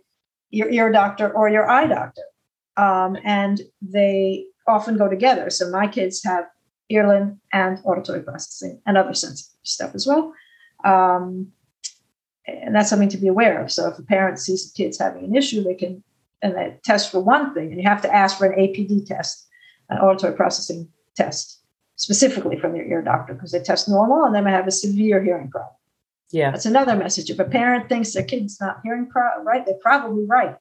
your 0.52 0.70
ear 0.70 0.92
doctor 0.92 1.30
or 1.30 1.50
your 1.50 1.70
eye 1.70 1.88
doctor. 1.88 2.24
Um, 2.78 3.18
and 3.26 3.62
they 3.82 4.46
often 4.68 4.98
go 4.98 5.08
together. 5.08 5.50
So 5.50 5.70
my 5.70 5.88
kids 5.88 6.24
have 6.24 6.46
Irlen 6.92 7.40
and 7.54 7.80
auditory 7.84 8.22
processing 8.22 8.82
and 8.86 8.98
other 8.98 9.14
sensory 9.14 9.60
stuff 9.64 9.96
as 9.96 10.08
well. 10.08 10.34
Um, 10.86 11.52
and 12.46 12.74
that's 12.74 12.90
something 12.90 13.10
to 13.10 13.18
be 13.18 13.28
aware 13.28 13.62
of. 13.62 13.72
So 13.72 13.90
if 13.90 14.00
a 14.00 14.04
parent 14.04 14.40
sees 14.40 14.72
the 14.72 14.76
kids 14.76 15.00
having 15.00 15.26
an 15.26 15.36
issue, 15.36 15.64
they 15.64 15.76
can 15.76 16.04
and 16.42 16.56
they 16.56 16.78
test 16.84 17.12
for 17.12 17.20
one 17.20 17.54
thing, 17.54 17.72
and 17.72 17.82
you 17.82 17.90
have 17.90 18.02
to 18.04 18.14
ask 18.14 18.38
for 18.38 18.46
an 18.46 18.60
APD 18.60 19.08
test, 19.08 19.48
an 19.90 19.98
auditory 19.98 20.36
processing 20.36 20.88
test, 21.16 21.62
specifically 21.96 22.58
from 22.60 22.76
your 22.76 22.86
ear 22.86 23.02
doctor 23.02 23.34
because 23.34 23.52
they 23.52 23.60
test 23.60 23.90
normal 23.90 24.24
and 24.24 24.36
they 24.36 24.42
may 24.42 24.52
have 24.52 24.68
a 24.68 24.72
severe 24.72 25.24
hearing 25.24 25.50
problem. 25.50 25.74
Yeah. 26.32 26.52
That's 26.52 26.66
another 26.66 26.96
message. 26.96 27.30
If 27.30 27.40
a 27.40 27.46
parent 27.46 27.90
thinks 27.90 28.14
their 28.14 28.24
kid's 28.24 28.62
not 28.62 28.82
hearing 28.84 29.08
pro- 29.08 29.42
right, 29.44 29.66
they're 29.66 29.76
probably 29.82 30.26
right. 30.26 30.56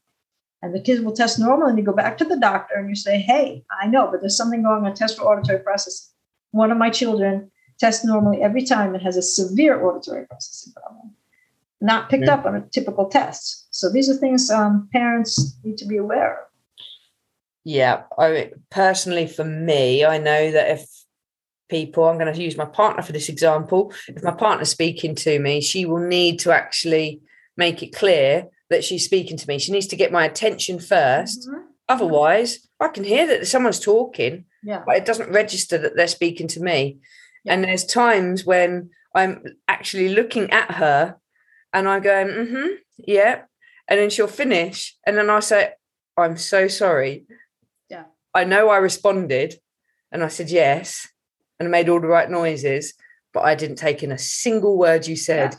And 0.63 0.75
the 0.75 0.81
kids 0.81 1.01
will 1.03 1.13
test 1.13 1.39
normal, 1.39 1.69
and 1.69 1.79
you 1.79 1.85
go 1.85 1.93
back 1.93 2.17
to 2.19 2.25
the 2.25 2.39
doctor 2.39 2.75
and 2.77 2.89
you 2.89 2.97
say, 2.97 3.19
Hey, 3.19 3.65
I 3.81 3.87
know, 3.87 4.09
but 4.11 4.21
there's 4.21 4.37
something 4.37 4.63
going 4.63 4.85
on. 4.85 4.95
Test 4.95 5.19
for 5.19 5.25
auditory 5.25 5.59
processing. 5.61 6.13
One 6.53 6.71
of 6.71 6.79
my 6.79 6.91
children 6.91 7.51
tests 7.79 8.05
normally 8.05 8.43
every 8.43 8.63
time 8.65 8.95
and 8.95 9.03
has 9.03 9.17
a 9.17 9.23
severe 9.23 9.85
auditory 9.85 10.27
processing 10.27 10.73
problem, 10.73 11.15
not 11.81 12.09
picked 12.09 12.25
Yeah. 12.25 12.35
up 12.35 12.47
on 12.47 12.57
a 12.57 12.63
typical 12.73 13.07
test. 13.09 13.67
So 13.71 13.91
these 13.91 14.09
are 14.09 14.15
things 14.15 14.51
um, 14.51 14.89
parents 14.93 15.57
need 15.63 15.77
to 15.79 15.87
be 15.87 15.99
aware 15.99 16.41
of. 16.41 16.47
Yeah, 17.65 18.05
I 18.19 18.53
personally 18.71 19.27
for 19.27 19.45
me, 19.45 20.05
I 20.05 20.19
know 20.19 20.53
that 20.53 20.71
if 20.71 20.89
people, 21.69 22.05
I'm 22.05 22.17
going 22.17 22.33
to 22.33 22.43
use 22.43 22.57
my 22.57 22.65
partner 22.65 23.03
for 23.03 23.13
this 23.13 23.29
example. 23.29 23.93
If 24.09 24.23
my 24.23 24.33
partner's 24.33 24.71
speaking 24.71 25.15
to 25.17 25.39
me, 25.39 25.61
she 25.61 25.85
will 25.85 25.99
need 26.07 26.39
to 26.41 26.53
actually 26.53 27.21
make 27.57 27.83
it 27.83 27.95
clear 27.95 28.47
that 28.71 28.85
she's 28.85 29.05
speaking 29.05 29.37
to 29.37 29.49
me. 29.49 29.59
She 29.59 29.73
needs 29.73 29.87
to 29.89 29.97
get 29.97 30.13
my 30.13 30.25
attention 30.25 30.79
1st 30.79 31.49
Mhm. 31.49 31.63
Otherwise, 31.89 32.67
I 32.81 32.89
can 32.89 33.05
hear 33.05 33.27
that 33.29 33.47
someone's 33.47 33.79
talking, 33.79 34.45
Yeah. 34.65 34.83
but 34.85 34.97
it 34.97 35.05
doesn't 35.05 35.31
register 35.31 35.79
that 35.79 35.95
they're 35.97 36.09
speaking 36.09 36.49
to 36.49 36.61
me. 36.61 36.99
And 37.47 37.63
there's 37.63 37.85
times 37.85 38.45
when 38.45 38.91
I'm 39.15 39.45
actually 39.69 40.09
looking 40.09 40.51
at 40.51 40.73
her 40.73 41.17
and 41.73 41.89
I 41.89 42.01
go, 42.01 42.25
mm-hmm, 42.25 42.69
yeah. 42.99 43.43
And 43.87 44.01
then 44.01 44.11
she'll 44.11 44.27
finish. 44.27 44.97
And 45.07 45.17
then 45.17 45.31
I 45.31 45.39
say, 45.39 45.75
I'm 46.17 46.37
so 46.37 46.67
sorry. 46.67 47.27
Yeah. 47.89 48.07
I 48.35 48.43
know 48.43 48.69
I 48.69 48.79
responded 48.79 49.61
and 50.11 50.25
I 50.25 50.29
said 50.29 50.51
yes 50.51 51.07
and 51.61 51.69
I 51.69 51.71
made 51.71 51.89
all 51.89 52.01
the 52.01 52.09
right 52.09 52.29
noises, 52.29 52.95
but 53.33 53.45
I 53.45 53.55
didn't 53.55 53.77
take 53.77 54.03
in 54.03 54.11
a 54.11 54.19
single 54.19 54.77
word 54.77 55.07
you 55.07 55.15
said. 55.15 55.53
Yeah. 55.53 55.59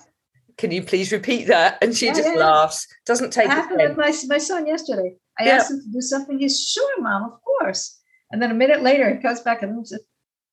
Can 0.58 0.72
you 0.72 0.82
please 0.82 1.12
repeat 1.12 1.48
that? 1.48 1.78
And 1.82 1.96
she 1.96 2.08
Yeah, 2.08 2.14
just 2.14 2.30
yeah, 2.34 2.40
laughs, 2.40 2.88
doesn't 3.06 3.28
It 3.28 3.32
take 3.32 3.50
happened 3.50 3.82
it. 3.82 3.90
with 3.90 3.98
my, 3.98 4.12
my 4.28 4.38
son 4.40 4.66
yesterday. 4.66 5.16
I 5.40 5.46
Yeah. 5.46 5.56
asked 5.58 5.72
him 5.72 5.82
to 5.82 5.90
do 5.90 6.02
something. 6.02 6.40
He's 6.40 6.60
sure, 6.60 7.02
mom, 7.02 7.24
of 7.26 7.42
course. 7.44 8.00
And 8.32 8.42
then 8.42 8.50
a 8.52 8.56
minute 8.56 8.82
later, 8.82 9.14
he 9.14 9.22
comes 9.22 9.42
back 9.42 9.62
and 9.62 9.88
says, 9.88 10.02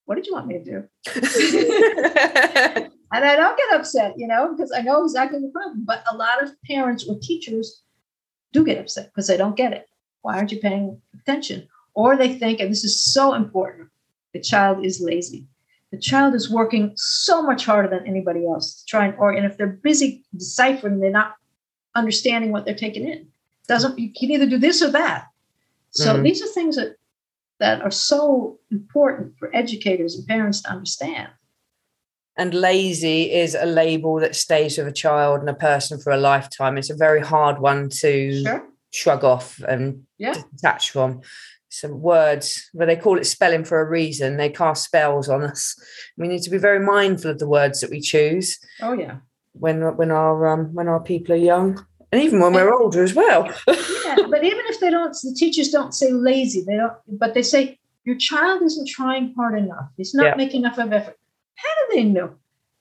What 0.04 0.16
did 0.16 0.26
you 0.26 0.34
want 0.34 0.46
me 0.46 0.58
to 0.58 0.64
do? 0.64 0.88
And 3.14 3.24
I 3.24 3.36
don't 3.36 3.56
get 3.56 3.78
upset, 3.78 4.14
you 4.16 4.26
know, 4.26 4.52
because 4.52 4.72
I 4.72 4.82
know 4.82 5.04
exactly 5.04 5.38
the 5.38 5.48
problem. 5.48 5.84
But 5.84 6.02
a 6.10 6.16
lot 6.16 6.42
of 6.42 6.50
parents 6.64 7.06
or 7.08 7.16
teachers 7.20 7.82
do 8.52 8.64
get 8.64 8.78
upset 8.78 9.06
because 9.06 9.28
they 9.28 9.36
don't 9.36 9.56
get 9.56 9.72
it. 9.72 9.88
Why 10.22 10.36
aren't 10.36 10.50
you 10.50 10.58
paying 10.58 11.00
attention? 11.20 11.68
Or 11.94 12.16
they 12.16 12.34
think, 12.34 12.58
and 12.58 12.72
this 12.72 12.82
is 12.82 13.04
so 13.04 13.34
important, 13.34 13.90
the 14.32 14.40
child 14.40 14.84
is 14.84 15.00
lazy. 15.00 15.46
The 15.94 16.00
child 16.00 16.34
is 16.34 16.50
working 16.50 16.92
so 16.96 17.40
much 17.40 17.64
harder 17.64 17.86
than 17.88 18.04
anybody 18.04 18.44
else 18.48 18.80
to 18.80 18.86
try 18.86 19.04
and, 19.06 19.14
or 19.16 19.30
and 19.30 19.46
if 19.46 19.56
they're 19.56 19.78
busy 19.90 20.24
deciphering, 20.36 20.98
they're 20.98 21.10
not 21.22 21.34
understanding 21.94 22.50
what 22.50 22.64
they're 22.64 22.74
taking 22.74 23.06
in. 23.08 23.28
Doesn't 23.68 23.96
you 23.96 24.12
can 24.12 24.32
either 24.32 24.46
do 24.46 24.58
this 24.58 24.82
or 24.82 24.90
that. 24.90 25.26
So 25.92 26.16
Mhm. 26.16 26.24
these 26.24 26.42
are 26.42 26.48
things 26.48 26.74
that 26.74 26.96
that 27.60 27.80
are 27.82 27.92
so 27.92 28.58
important 28.72 29.38
for 29.38 29.54
educators 29.54 30.16
and 30.16 30.26
parents 30.26 30.62
to 30.62 30.70
understand. 30.70 31.28
and 32.36 32.52
lazy 32.52 33.30
is 33.32 33.54
a 33.54 33.64
label 33.64 34.18
that 34.18 34.34
stays 34.34 34.76
with 34.76 34.88
a 34.88 34.92
child 35.06 35.38
and 35.38 35.48
a 35.48 35.54
person 35.54 36.00
for 36.00 36.10
a 36.10 36.16
lifetime. 36.16 36.76
It's 36.76 36.90
a 36.90 36.96
very 37.06 37.20
hard 37.20 37.60
one 37.60 37.88
to 38.02 38.42
Sure. 38.42 38.66
shrug 38.90 39.22
off 39.22 39.60
and 39.68 40.04
Yeah. 40.18 40.34
detach 40.56 40.90
from. 40.90 41.20
Some 41.80 42.00
words, 42.00 42.70
but 42.72 42.86
they 42.86 42.94
call 42.96 43.18
it 43.18 43.24
spelling 43.26 43.64
for 43.64 43.80
a 43.80 43.88
reason. 43.88 44.36
They 44.36 44.48
cast 44.48 44.84
spells 44.84 45.28
on 45.28 45.42
us. 45.42 45.74
We 46.16 46.28
need 46.28 46.42
to 46.42 46.50
be 46.50 46.58
very 46.58 46.78
mindful 46.78 47.32
of 47.32 47.40
the 47.40 47.48
words 47.48 47.80
that 47.80 47.90
we 47.90 48.00
choose 48.00 48.58
Oh 48.80 48.92
yeah. 48.92 49.16
when 49.54 49.82
when 49.96 50.12
our 50.12 50.46
um, 50.46 50.72
when 50.72 50.86
our 50.86 51.00
people 51.00 51.34
are 51.34 51.48
young, 51.52 51.84
and 52.12 52.22
even 52.22 52.38
when 52.40 52.52
we're 52.52 52.72
older 52.72 53.02
as 53.02 53.12
well. 53.14 53.46
yeah, 53.66 54.16
but 54.30 54.44
even 54.44 54.62
if 54.72 54.78
they 54.78 54.90
don't, 54.90 55.16
the 55.22 55.34
teachers 55.36 55.70
don't 55.70 55.92
say 55.92 56.12
lazy. 56.12 56.62
They 56.64 56.76
don't, 56.76 56.92
but 57.08 57.34
they 57.34 57.42
say 57.42 57.78
your 58.04 58.16
child 58.16 58.62
isn't 58.62 58.88
trying 58.88 59.34
hard 59.36 59.58
enough. 59.58 59.88
He's 59.96 60.14
not 60.14 60.26
Yeah. 60.26 60.34
making 60.36 60.60
enough 60.60 60.78
of 60.78 60.92
effort. 60.92 61.18
How 61.56 61.70
do 61.80 61.96
they 61.96 62.04
know? 62.04 62.34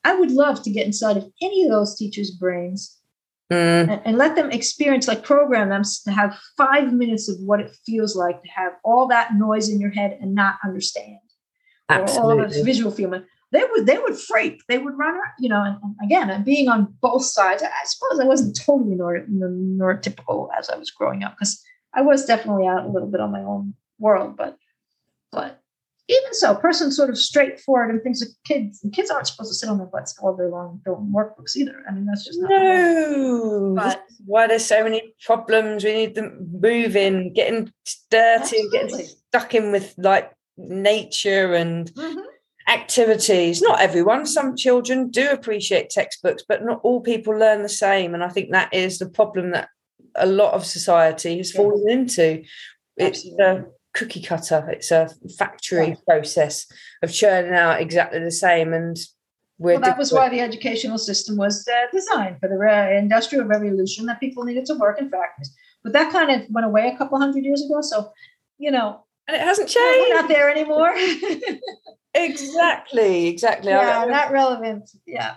I 0.03 0.13
would 0.19 0.31
love 0.31 0.61
to 0.63 0.69
get 0.69 0.85
inside 0.85 1.17
of 1.17 1.31
any 1.41 1.63
of 1.63 1.71
those 1.71 1.95
teachers' 1.97 2.29
brains 2.29 2.97
Mm, 3.53 3.89
and, 3.89 4.01
and 4.05 4.17
let 4.17 4.35
them 4.35 4.51
experience, 4.51 5.07
like 5.07 5.23
program 5.23 5.69
them 5.69 5.83
to 6.05 6.11
have 6.11 6.39
five 6.57 6.93
minutes 6.93 7.29
of 7.29 7.37
what 7.39 7.59
it 7.59 7.75
feels 7.85 8.15
like 8.15 8.41
to 8.41 8.49
have 8.49 8.73
all 8.83 9.07
that 9.07 9.35
noise 9.35 9.69
in 9.69 9.79
your 9.79 9.91
head 9.91 10.17
and 10.21 10.33
not 10.33 10.55
understand. 10.63 11.19
Or 11.89 11.97
all 11.97 12.03
of 12.31 12.39
absolutely. 12.39 12.63
visual 12.63 12.91
feeling. 12.91 13.23
They 13.51 13.63
would 13.69 13.85
they 13.85 13.99
would 13.99 14.17
freak. 14.17 14.61
They 14.67 14.79
would 14.79 14.97
run, 14.97 15.13
around, 15.13 15.33
you 15.39 15.49
know. 15.49 15.63
And, 15.63 15.77
and 15.83 15.95
again, 16.03 16.29
and 16.29 16.43
being 16.43 16.69
on 16.69 16.95
both 17.01 17.23
sides, 17.23 17.61
I 17.61 17.69
suppose 17.85 18.19
I 18.19 18.25
wasn't 18.25 18.59
totally 18.59 18.95
nor, 18.95 19.23
nor, 19.27 19.49
neurotypical 19.49 20.49
as 20.57 20.69
I 20.69 20.77
was 20.77 20.89
growing 20.89 21.23
up 21.23 21.35
because 21.35 21.61
I 21.93 22.01
was 22.01 22.25
definitely 22.25 22.65
out 22.65 22.85
a 22.85 22.89
little 22.89 23.09
bit 23.09 23.21
on 23.21 23.31
my 23.31 23.41
own 23.41 23.75
world. 23.99 24.37
But 24.37 24.57
but 25.31 25.61
even 26.13 26.33
so, 26.33 26.55
person 26.55 26.91
sort 26.91 27.09
of 27.09 27.17
straightforward 27.17 27.89
and 27.89 28.01
things 28.01 28.21
like 28.21 28.29
kids. 28.45 28.83
And 28.83 28.93
kids 28.93 29.09
aren't 29.09 29.27
supposed 29.27 29.51
to 29.51 29.55
sit 29.55 29.69
on 29.69 29.77
their 29.77 29.87
butts 29.87 30.17
all 30.21 30.35
day 30.35 30.45
long 30.45 30.81
filling 30.83 31.11
workbooks 31.15 31.55
either. 31.55 31.83
I 31.87 31.93
mean, 31.93 32.05
that's 32.05 32.25
just 32.25 32.39
not. 32.41 32.49
No, 32.49 33.73
But 33.75 34.03
why 34.25 34.47
there's 34.47 34.65
so 34.65 34.83
many 34.83 35.13
problems. 35.25 35.83
We 35.83 35.93
need 35.93 36.15
them 36.15 36.49
moving, 36.59 37.33
getting 37.33 37.71
dirty, 38.09 38.59
and 38.59 38.71
getting 38.71 38.99
stuck 39.29 39.55
in 39.55 39.71
with 39.71 39.93
like 39.97 40.31
nature 40.57 41.53
and 41.53 41.91
Mhm. 41.93 42.23
activities. 42.67 43.61
Not 43.61 43.81
everyone. 43.81 44.25
Some 44.25 44.55
children 44.55 45.09
do 45.09 45.29
appreciate 45.29 45.89
textbooks, 45.89 46.43
but 46.47 46.63
not 46.63 46.79
all 46.83 47.01
people 47.01 47.33
learn 47.37 47.61
the 47.61 47.69
same. 47.69 48.13
And 48.13 48.23
I 48.23 48.29
think 48.29 48.51
that 48.51 48.73
is 48.73 48.99
the 48.99 49.09
problem 49.09 49.51
that 49.51 49.69
a 50.15 50.25
lot 50.27 50.53
of 50.53 50.65
society 50.65 51.37
has 51.37 51.53
Yeah. 51.53 51.57
fallen 51.61 51.89
into. 51.89 52.43
It's 52.97 53.25
a 53.25 53.31
Absolutely. 53.31 53.71
Cookie 53.93 54.21
cutter. 54.21 54.67
It's 54.71 54.91
a 54.91 55.09
factory 55.37 55.89
Yeah. 55.89 55.95
process 56.07 56.65
of 57.01 57.11
churning 57.13 57.53
out 57.53 57.79
exactly 57.81 58.19
the 58.19 58.31
same. 58.31 58.73
And 58.73 58.97
we're 59.59 59.73
Well, 59.73 59.81
that 59.81 59.97
was 59.97 60.11
why 60.11 60.29
the 60.29 60.39
educational 60.41 60.97
system 60.97 61.37
was 61.37 61.67
uh, 61.67 61.87
designed 61.91 62.39
for 62.39 62.49
the 62.49 62.57
re- 62.57 62.97
industrial 62.97 63.45
revolution 63.45 64.05
that 64.07 64.19
people 64.19 64.43
needed 64.43 64.65
to 64.65 64.75
work 64.75 64.99
in 64.99 65.09
factories. 65.09 65.53
But 65.83 65.93
that 65.93 66.11
kind 66.11 66.31
of 66.31 66.47
went 66.49 66.65
away 66.65 66.87
a 66.93 66.97
couple 66.97 67.19
hundred 67.19 67.43
years 67.43 67.63
ago. 67.63 67.81
So, 67.81 68.11
you 68.57 68.71
know, 68.71 69.05
and 69.27 69.35
it 69.35 69.41
hasn't 69.41 69.69
we're 69.75 69.93
changed. 69.93 70.15
not 70.15 70.27
there 70.27 70.49
anymore. 70.49 70.93
Exactly, 72.15 73.27
exactly. 73.27 73.71
Yeah, 73.71 74.05
not 74.07 74.31
relevant. 74.31 74.89
Yeah. 75.07 75.35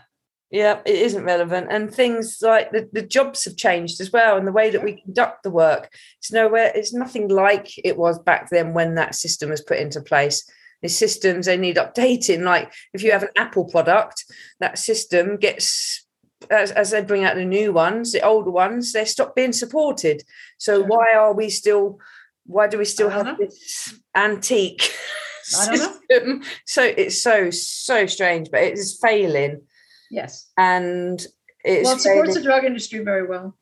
Yeah, 0.50 0.80
it 0.86 0.94
isn't 0.94 1.24
relevant. 1.24 1.68
And 1.70 1.92
things 1.92 2.38
like 2.40 2.70
the, 2.70 2.88
the 2.92 3.02
jobs 3.02 3.44
have 3.44 3.56
changed 3.56 4.00
as 4.00 4.12
well, 4.12 4.36
and 4.36 4.46
the 4.46 4.52
way 4.52 4.70
that 4.70 4.84
we 4.84 5.00
conduct 5.02 5.42
the 5.42 5.50
work. 5.50 5.92
It's 6.18 6.32
nowhere, 6.32 6.70
it's 6.74 6.94
nothing 6.94 7.28
like 7.28 7.72
it 7.84 7.96
was 7.96 8.18
back 8.18 8.50
then 8.50 8.72
when 8.72 8.94
that 8.94 9.14
system 9.14 9.50
was 9.50 9.60
put 9.60 9.78
into 9.78 10.00
place. 10.00 10.48
The 10.82 10.88
systems 10.88 11.46
they 11.46 11.56
need 11.56 11.76
updating. 11.76 12.42
Like 12.42 12.72
if 12.92 13.02
you 13.02 13.10
have 13.10 13.22
an 13.22 13.30
Apple 13.36 13.64
product, 13.64 14.24
that 14.60 14.78
system 14.78 15.36
gets 15.36 16.06
as, 16.50 16.70
as 16.70 16.90
they 16.90 17.02
bring 17.02 17.24
out 17.24 17.34
the 17.34 17.44
new 17.44 17.72
ones, 17.72 18.12
the 18.12 18.20
older 18.20 18.50
ones, 18.50 18.92
they 18.92 19.04
stop 19.04 19.34
being 19.34 19.52
supported. 19.52 20.22
So 20.58 20.82
why 20.82 21.14
are 21.14 21.32
we 21.32 21.50
still 21.50 21.98
why 22.44 22.68
do 22.68 22.78
we 22.78 22.84
still 22.84 23.10
have 23.10 23.26
know. 23.26 23.36
this 23.38 23.98
antique 24.14 24.92
I 25.58 25.66
don't 25.66 25.78
know. 25.78 25.92
system? 26.08 26.42
So 26.66 26.84
it's 26.84 27.20
so 27.20 27.50
so 27.50 28.06
strange, 28.06 28.50
but 28.52 28.62
it 28.62 28.74
is 28.74 28.98
failing 29.02 29.62
Yes. 30.10 30.50
and 30.56 31.24
it's 31.64 31.84
well, 31.84 31.96
it 31.96 32.00
supports 32.00 32.34
the 32.34 32.42
drug 32.42 32.64
industry 32.64 33.00
very 33.00 33.26
well 33.26 33.56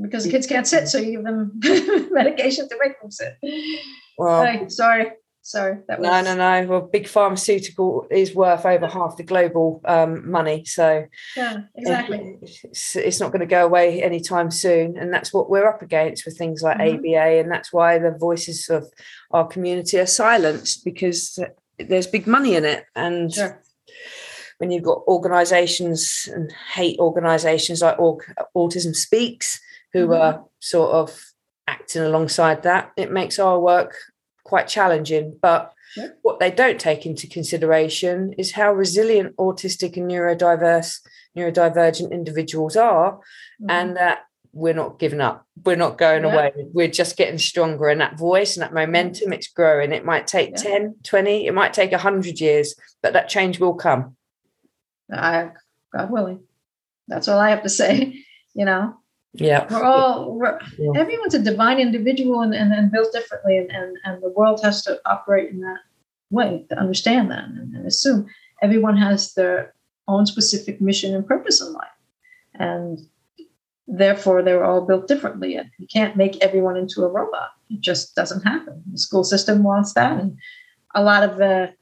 because 0.00 0.24
the 0.24 0.30
kids 0.30 0.46
can't 0.46 0.66
sit, 0.66 0.88
so 0.88 0.98
you 0.98 1.12
give 1.12 1.24
them 1.24 1.60
medication 2.12 2.68
to 2.68 2.76
make 2.82 3.00
them 3.00 3.10
sit. 3.10 3.36
well, 4.16 4.68
sorry, 4.68 5.10
sorry. 5.42 5.78
That 5.88 5.98
was 6.00 6.06
no, 6.06 6.20
no, 6.22 6.34
no. 6.36 6.66
Well, 6.68 6.80
big 6.82 7.08
pharmaceutical 7.08 8.06
is 8.10 8.34
worth 8.34 8.64
over 8.66 8.86
half 8.86 9.16
the 9.16 9.22
global 9.24 9.80
um, 9.84 10.28
money, 10.30 10.64
so 10.64 11.04
Yeah, 11.36 11.62
exactly. 11.74 12.38
it's, 12.42 12.96
it's 12.96 13.20
not 13.20 13.32
going 13.32 13.40
to 13.40 13.46
go 13.46 13.64
away 13.64 14.02
anytime 14.02 14.50
soon, 14.50 14.96
and 14.96 15.12
that's 15.12 15.32
what 15.32 15.48
we're 15.50 15.68
up 15.68 15.82
against 15.82 16.24
with 16.26 16.36
things 16.38 16.62
like 16.62 16.78
Mhm. 16.78 16.98
ABA, 16.98 17.40
and 17.40 17.50
that's 17.50 17.72
why 17.72 17.98
the 17.98 18.12
voices 18.12 18.68
of 18.68 18.86
our 19.32 19.46
community 19.46 19.98
are 19.98 20.06
silenced 20.06 20.84
because 20.84 21.38
there's 21.78 22.06
big 22.06 22.26
money 22.26 22.54
in 22.56 22.64
it, 22.64 22.84
and 22.96 23.32
Sure. 23.32 23.62
When 24.58 24.70
you've 24.70 24.84
got 24.84 25.02
organizations 25.06 26.28
and 26.32 26.52
hate 26.74 26.98
organizations 26.98 27.80
like 27.80 27.96
Autism 27.98 28.94
Speaks, 28.94 29.60
who 29.92 30.08
mm-hmm. 30.08 30.20
are 30.20 30.44
sort 30.60 30.90
of 30.90 31.24
acting 31.66 32.02
alongside 32.02 32.62
that, 32.64 32.92
it 32.96 33.10
makes 33.10 33.38
our 33.38 33.58
work 33.58 33.94
quite 34.44 34.68
challenging. 34.68 35.38
But 35.40 35.72
what 36.22 36.38
they 36.38 36.50
don't 36.50 36.80
take 36.80 37.06
into 37.06 37.26
consideration 37.26 38.34
is 38.34 38.52
how 38.52 38.72
resilient 38.72 39.36
autistic 39.36 39.96
and 39.96 40.10
neurodiverse, 40.10 41.00
neurodivergent 41.36 42.10
individuals 42.10 42.76
are, 42.76 43.14
mm-hmm. 43.14 43.70
and 43.70 43.96
that 43.96 44.24
we're 44.52 44.74
not 44.74 44.98
giving 44.98 45.20
up. 45.20 45.46
We're 45.64 45.76
not 45.76 45.98
going 45.98 46.24
yeah. 46.24 46.32
away. 46.32 46.52
We're 46.72 46.88
just 46.88 47.16
getting 47.16 47.38
stronger. 47.38 47.88
And 47.88 48.00
that 48.00 48.18
voice 48.18 48.56
and 48.56 48.62
that 48.62 48.74
momentum, 48.74 49.32
it's 49.32 49.48
growing. 49.48 49.92
It 49.92 50.04
might 50.04 50.26
take 50.26 50.50
yeah. 50.50 50.78
10, 50.78 50.96
20, 51.04 51.46
it 51.46 51.54
might 51.54 51.72
take 51.72 51.92
100 51.92 52.40
years, 52.40 52.74
but 53.02 53.12
that 53.12 53.28
change 53.28 53.60
will 53.60 53.74
come. 53.74 54.16
I, 55.12 55.50
God 55.92 56.10
willing. 56.10 56.40
That's 57.06 57.28
all 57.28 57.38
I 57.38 57.50
have 57.50 57.62
to 57.62 57.68
say. 57.68 58.24
You 58.54 58.64
know, 58.64 58.96
yeah. 59.34 59.66
We're 59.70 59.84
all, 59.84 60.34
we're, 60.34 60.58
yeah. 60.78 61.00
everyone's 61.00 61.34
a 61.34 61.38
divine 61.38 61.78
individual 61.78 62.40
and, 62.40 62.52
and, 62.54 62.72
and 62.72 62.90
built 62.90 63.12
differently. 63.12 63.56
And, 63.56 63.70
and, 63.70 63.96
and 64.04 64.22
the 64.22 64.30
world 64.30 64.60
has 64.64 64.82
to 64.84 65.00
operate 65.06 65.50
in 65.50 65.60
that 65.60 65.78
way 66.30 66.66
to 66.70 66.76
understand 66.76 67.30
that 67.30 67.44
and, 67.44 67.72
and 67.72 67.86
assume 67.86 68.26
everyone 68.62 68.96
has 68.96 69.34
their 69.34 69.74
own 70.08 70.26
specific 70.26 70.80
mission 70.80 71.14
and 71.14 71.24
purpose 71.24 71.60
in 71.60 71.72
life. 71.72 71.88
And 72.54 73.06
therefore 73.88 74.42
they're 74.42 74.64
all 74.64 74.86
built 74.86 75.08
differently 75.08 75.56
and 75.56 75.70
you 75.78 75.86
can't 75.86 76.16
make 76.16 76.42
everyone 76.42 76.76
into 76.76 77.02
a 77.02 77.08
robot 77.08 77.48
it 77.70 77.80
just 77.80 78.14
doesn't 78.14 78.42
happen 78.42 78.82
the 78.92 78.98
school 78.98 79.24
system 79.24 79.62
wants 79.62 79.94
that 79.94 80.20
and 80.20 80.36
a 80.94 81.02
lot 81.02 81.22
of 81.22 81.38
the 81.38 81.72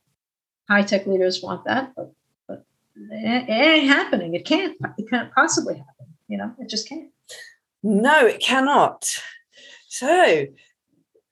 high-tech 0.71 1.05
leaders 1.05 1.43
want 1.43 1.65
that 1.65 1.93
but 1.97 2.13
it, 3.11 3.49
ain't 3.49 3.89
happening. 3.89 4.35
It 4.35 4.45
can't 4.45 4.77
it 4.99 5.09
can't 5.11 5.33
possibly 5.33 5.75
happen 5.75 5.97
you 6.29 6.39
know? 6.39 6.53
It 6.59 6.69
just 6.69 6.89
can't. 6.89 7.11
No 7.83 8.27
it 8.27 8.41
cannot. 8.41 9.09
So 9.89 10.47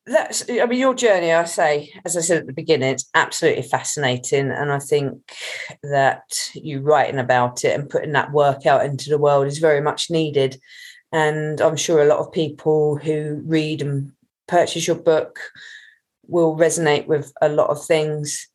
that's 0.07 0.45
i 0.51 0.67
mean 0.67 0.79
your 0.79 0.95
journey 0.95 1.33
i 1.33 1.45
say 1.45 1.91
as 2.05 2.15
i 2.15 2.21
said 2.21 2.37
at 2.37 2.47
the 2.47 2.53
beginning 2.53 2.91
it's 2.91 3.09
absolutely 3.15 3.63
fascinating 3.63 4.51
and 4.51 4.71
i 4.71 4.79
think 4.79 5.33
that 5.83 6.51
you 6.55 6.83
writing 6.83 7.19
about 7.19 7.65
it 7.65 7.75
and 7.75 7.89
putting 7.89 8.13
that 8.13 8.31
work 8.31 8.67
out 8.67 8.85
into 8.85 9.09
the 9.09 9.17
world 9.17 9.47
is 9.47 9.57
very 9.57 9.81
much 9.81 10.11
needed. 10.11 10.61
And 11.11 11.59
i'm 11.63 11.77
sure 11.77 12.03
a 12.03 12.07
lot 12.07 12.19
of 12.19 12.33
people 12.33 12.99
who 12.99 13.41
read 13.47 13.81
and 13.81 14.13
purchase 14.47 14.87
your 14.87 14.97
book 14.97 15.41
will 16.27 16.55
resonate 16.55 17.07
with 17.07 17.33
a 17.41 17.49
lot 17.49 17.71
of 17.71 17.83
things 17.83 18.47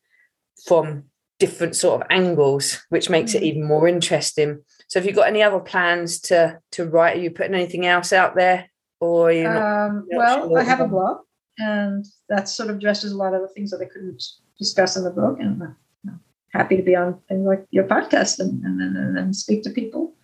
from 0.66 1.09
different 1.40 1.74
sort 1.74 2.00
of 2.00 2.06
angles 2.10 2.84
which 2.90 3.10
makes 3.10 3.34
it 3.34 3.42
mm. 3.42 3.46
even 3.46 3.64
more 3.66 3.88
interesting 3.88 4.62
so 4.86 5.00
have 5.00 5.06
you 5.06 5.12
got 5.12 5.26
any 5.26 5.42
other 5.42 5.58
plans 5.58 6.20
to 6.20 6.58
to 6.70 6.84
write 6.84 7.16
are 7.16 7.20
you 7.20 7.30
putting 7.30 7.54
anything 7.54 7.86
else 7.86 8.12
out 8.12 8.36
there 8.36 8.70
or 9.00 9.32
you 9.32 9.48
um, 9.48 10.06
well 10.12 10.48
sure? 10.48 10.58
i 10.60 10.62
have 10.62 10.80
a 10.80 10.86
blog 10.86 11.18
and 11.60 12.06
that 12.28 12.48
sort 12.48 12.70
of 12.70 12.76
addresses 12.76 13.12
a 13.12 13.16
lot 13.16 13.34
of 13.34 13.42
the 13.42 13.48
things 13.48 13.70
that 13.70 13.80
I 13.80 13.84
couldn't 13.84 14.22
discuss 14.58 14.96
in 14.96 15.04
the 15.04 15.10
book. 15.10 15.38
And 15.40 15.62
I'm 15.62 16.20
happy 16.52 16.76
to 16.76 16.82
be 16.82 16.96
on 16.96 17.20
in 17.28 17.44
like 17.44 17.64
your 17.70 17.84
podcast 17.84 18.38
and, 18.38 18.64
and, 18.64 18.80
and, 18.80 19.18
and 19.18 19.36
speak 19.36 19.62
to 19.64 19.70
people. 19.70 20.14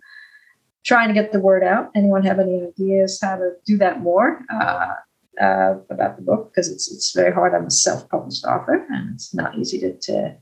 Trying 0.84 1.08
to 1.08 1.14
get 1.14 1.32
the 1.32 1.40
word 1.40 1.64
out. 1.64 1.90
Anyone 1.96 2.24
have 2.24 2.38
any 2.38 2.62
ideas 2.62 3.18
how 3.20 3.36
to 3.36 3.54
do 3.66 3.76
that 3.78 4.00
more 4.00 4.40
uh, 4.48 4.94
uh, 5.40 5.74
about 5.90 6.16
the 6.16 6.22
book? 6.22 6.52
Because 6.52 6.70
it's 6.70 6.90
it's 6.90 7.12
very 7.12 7.32
hard. 7.32 7.54
I'm 7.54 7.66
a 7.66 7.70
self-published 7.72 8.44
author, 8.44 8.86
and 8.88 9.14
it's 9.14 9.34
not 9.34 9.58
easy 9.58 9.80
to 9.80 9.98
to, 9.98 10.36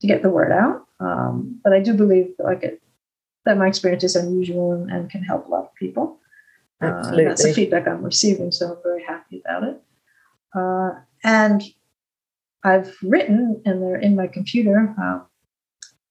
to 0.00 0.06
get 0.06 0.22
the 0.22 0.30
word 0.30 0.52
out. 0.52 0.86
Um, 1.00 1.60
but 1.62 1.72
I 1.72 1.80
do 1.80 1.94
believe 1.94 2.34
like 2.38 2.62
it, 2.62 2.82
that 3.44 3.58
my 3.58 3.66
experience 3.66 4.04
is 4.04 4.16
unusual 4.16 4.72
and, 4.72 4.90
and 4.90 5.10
can 5.10 5.22
help 5.22 5.46
a 5.46 5.50
lot 5.50 5.64
of 5.64 5.74
people. 5.74 6.18
Uh, 6.80 7.16
that's 7.16 7.42
the 7.42 7.54
feedback 7.54 7.88
I'm 7.88 8.02
receiving, 8.02 8.52
so 8.52 8.72
I'm 8.72 8.82
very 8.82 9.02
happy 9.02 9.40
about 9.40 9.64
it. 9.64 9.82
Uh, 10.54 10.90
and 11.24 11.62
I've 12.62 12.96
written, 13.02 13.62
and 13.64 13.82
they're 13.82 14.00
in 14.00 14.14
my 14.14 14.26
computer, 14.26 14.94
uh, 15.00 15.20
a 15.20 15.26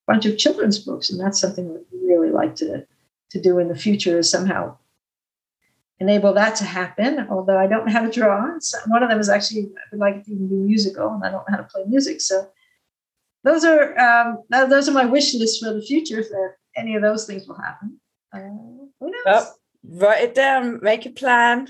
bunch 0.08 0.26
of 0.26 0.38
children's 0.38 0.80
books, 0.80 1.10
and 1.10 1.20
that's 1.20 1.40
something 1.40 1.70
I'd 1.70 1.98
really 2.08 2.32
like 2.32 2.56
to 2.58 2.86
to 3.32 3.42
do 3.42 3.58
in 3.60 3.68
the 3.68 3.76
future 3.76 4.20
is 4.20 4.30
somehow 4.30 4.78
enable 6.00 6.34
that 6.34 6.56
to 6.58 6.64
happen. 6.64 7.28
Although 7.30 7.58
I 7.58 7.68
don't 7.68 7.86
know 7.86 7.92
how 7.92 8.06
to 8.06 8.12
draw, 8.12 8.58
so 8.60 8.78
one 8.88 9.04
of 9.04 9.10
them 9.10 9.20
is 9.20 9.30
actually 9.30 9.72
I 9.76 9.82
would 9.92 10.00
like 10.00 10.24
to 10.26 10.32
even 10.32 10.48
do 10.48 10.56
musical, 10.56 11.10
and 11.10 11.24
I 11.24 11.32
don't 11.32 11.48
know 11.48 11.58
how 11.58 11.64
to 11.64 11.70
play 11.70 11.84
music. 11.86 12.22
So 12.22 12.50
those 13.46 13.64
are 13.64 13.98
um, 13.98 14.44
those 14.50 14.90
are 14.90 14.94
my 14.94 15.06
wish 15.06 15.34
lists 15.34 15.64
for 15.64 15.74
the 15.74 15.82
future. 15.82 16.20
If 16.20 16.28
any 16.76 16.96
of 16.96 17.02
those 17.02 17.26
things 17.26 17.48
will 17.48 17.56
happen, 17.56 18.02
uh, 18.34 18.40
who 19.00 19.12
knows? 19.12 19.24
Well, 19.26 19.56
write 19.84 20.24
it 20.24 20.36
down, 20.36 20.80
make 20.82 21.06
a 21.06 21.12
plan 21.12 21.68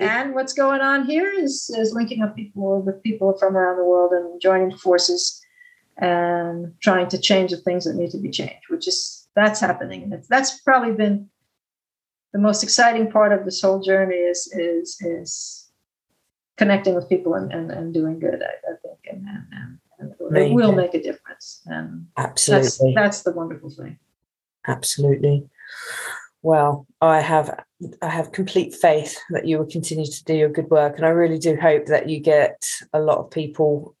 and 0.00 0.34
what's 0.34 0.52
going 0.52 0.80
on 0.80 1.04
here 1.04 1.30
is, 1.30 1.70
is 1.76 1.92
linking 1.92 2.22
up 2.22 2.36
people 2.36 2.80
with 2.80 3.02
people 3.02 3.36
from 3.38 3.56
around 3.56 3.76
the 3.76 3.84
world 3.84 4.12
and 4.12 4.40
joining 4.40 4.76
forces 4.76 5.40
and 5.96 6.72
trying 6.80 7.08
to 7.08 7.18
change 7.18 7.50
the 7.50 7.56
things 7.56 7.84
that 7.84 7.96
need 7.96 8.10
to 8.10 8.18
be 8.18 8.30
changed, 8.30 8.68
which 8.68 8.86
is 8.86 9.28
that's 9.34 9.60
happening. 9.60 10.04
And 10.04 10.24
that's 10.28 10.60
probably 10.60 10.92
been 10.92 11.28
the 12.32 12.38
most 12.38 12.62
exciting 12.62 13.10
part 13.10 13.32
of 13.32 13.44
this 13.44 13.60
whole 13.60 13.80
journey 13.80 14.14
is 14.14 14.46
is 14.52 14.96
is 15.00 15.70
connecting 16.56 16.94
with 16.94 17.08
people 17.08 17.34
and, 17.34 17.52
and, 17.52 17.70
and 17.70 17.94
doing 17.94 18.18
good, 18.18 18.42
I, 18.42 18.72
I 18.72 18.74
think. 18.82 18.98
And, 19.10 19.26
and, 19.28 19.44
and 19.52 19.78
it 19.98 20.52
will 20.52 20.72
make 20.72 20.94
a 20.94 21.02
difference. 21.02 21.62
And 21.66 22.06
absolutely 22.16 22.94
that's, 22.94 22.94
that's 22.94 23.22
the 23.22 23.32
wonderful 23.32 23.70
thing. 23.70 23.98
Absolutely. 24.66 25.48
Well, 26.42 26.86
I 27.00 27.20
have 27.20 27.64
I 28.00 28.08
have 28.08 28.32
complete 28.32 28.74
faith 28.74 29.18
that 29.30 29.46
you 29.46 29.58
will 29.58 29.66
continue 29.66 30.06
to 30.06 30.24
do 30.24 30.34
your 30.34 30.48
good 30.48 30.70
work, 30.70 30.96
and 30.96 31.06
I 31.06 31.10
really 31.10 31.38
do 31.38 31.56
hope 31.56 31.86
that 31.86 32.08
you 32.08 32.20
get 32.20 32.64
a 32.92 33.00
lot 33.00 33.18
of 33.18 33.30
people 33.30 33.96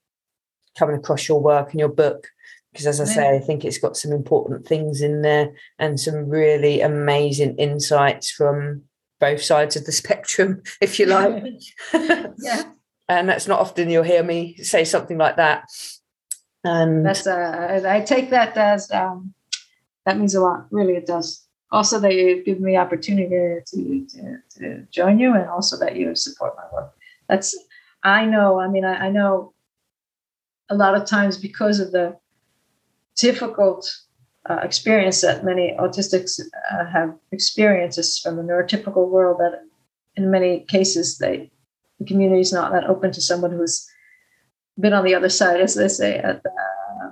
coming 0.78 0.96
across 0.96 1.28
your 1.28 1.40
work 1.40 1.70
and 1.70 1.80
your 1.80 1.88
book. 1.88 2.28
Because, 2.72 2.86
as 2.86 3.00
I 3.00 3.04
say, 3.04 3.34
I 3.34 3.40
think 3.40 3.64
it's 3.64 3.78
got 3.78 3.96
some 3.96 4.12
important 4.12 4.66
things 4.66 5.00
in 5.00 5.22
there 5.22 5.52
and 5.78 5.98
some 5.98 6.28
really 6.28 6.80
amazing 6.80 7.56
insights 7.56 8.30
from 8.30 8.82
both 9.18 9.42
sides 9.42 9.74
of 9.74 9.84
the 9.84 9.92
spectrum, 10.02 10.62
if 10.80 10.98
you 10.98 11.06
like. 11.06 11.42
yeah. 12.38 12.70
And 13.08 13.28
that's 13.28 13.48
not 13.48 13.60
often 13.60 13.90
you'll 13.90 14.02
hear 14.02 14.22
me 14.22 14.56
say 14.56 14.84
something 14.84 15.18
like 15.18 15.36
that. 15.36 15.68
And 16.64 17.06
that's 17.06 17.26
uh, 17.26 17.82
I 17.88 18.00
take 18.00 18.30
that 18.30 18.56
as 18.56 18.90
um, 18.90 19.34
that 20.04 20.18
means 20.18 20.34
a 20.34 20.40
lot. 20.40 20.66
Really, 20.70 20.96
it 20.96 21.06
does 21.06 21.48
also 21.70 22.00
that 22.00 22.14
you 22.14 22.42
give 22.44 22.60
me 22.60 22.76
opportunity 22.76 23.60
to, 23.66 24.04
to, 24.06 24.36
to 24.58 24.86
join 24.90 25.18
you 25.18 25.34
and 25.34 25.48
also 25.48 25.78
that 25.78 25.96
you 25.96 26.14
support 26.14 26.54
my 26.56 26.64
work. 26.72 26.94
That's, 27.28 27.56
I 28.02 28.24
know, 28.24 28.58
I 28.58 28.68
mean, 28.68 28.84
I, 28.84 29.06
I 29.06 29.10
know 29.10 29.52
a 30.70 30.74
lot 30.74 30.94
of 30.94 31.06
times 31.06 31.36
because 31.36 31.80
of 31.80 31.92
the 31.92 32.16
difficult 33.16 33.90
uh, 34.48 34.60
experience 34.62 35.20
that 35.20 35.44
many 35.44 35.76
autistics 35.78 36.40
uh, 36.70 36.86
have 36.86 37.14
experiences 37.32 38.18
from 38.18 38.36
the 38.36 38.42
neurotypical 38.42 39.08
world 39.08 39.38
that 39.40 39.62
in 40.16 40.30
many 40.30 40.60
cases 40.60 41.18
they 41.18 41.50
the 41.98 42.04
community 42.04 42.40
is 42.40 42.52
not 42.52 42.72
that 42.72 42.84
open 42.84 43.12
to 43.12 43.20
someone 43.20 43.50
who's 43.50 43.88
been 44.78 44.92
on 44.92 45.04
the 45.04 45.14
other 45.14 45.28
side 45.28 45.60
as 45.60 45.74
they 45.74 45.88
say 45.88 46.20
uh, 46.20 46.34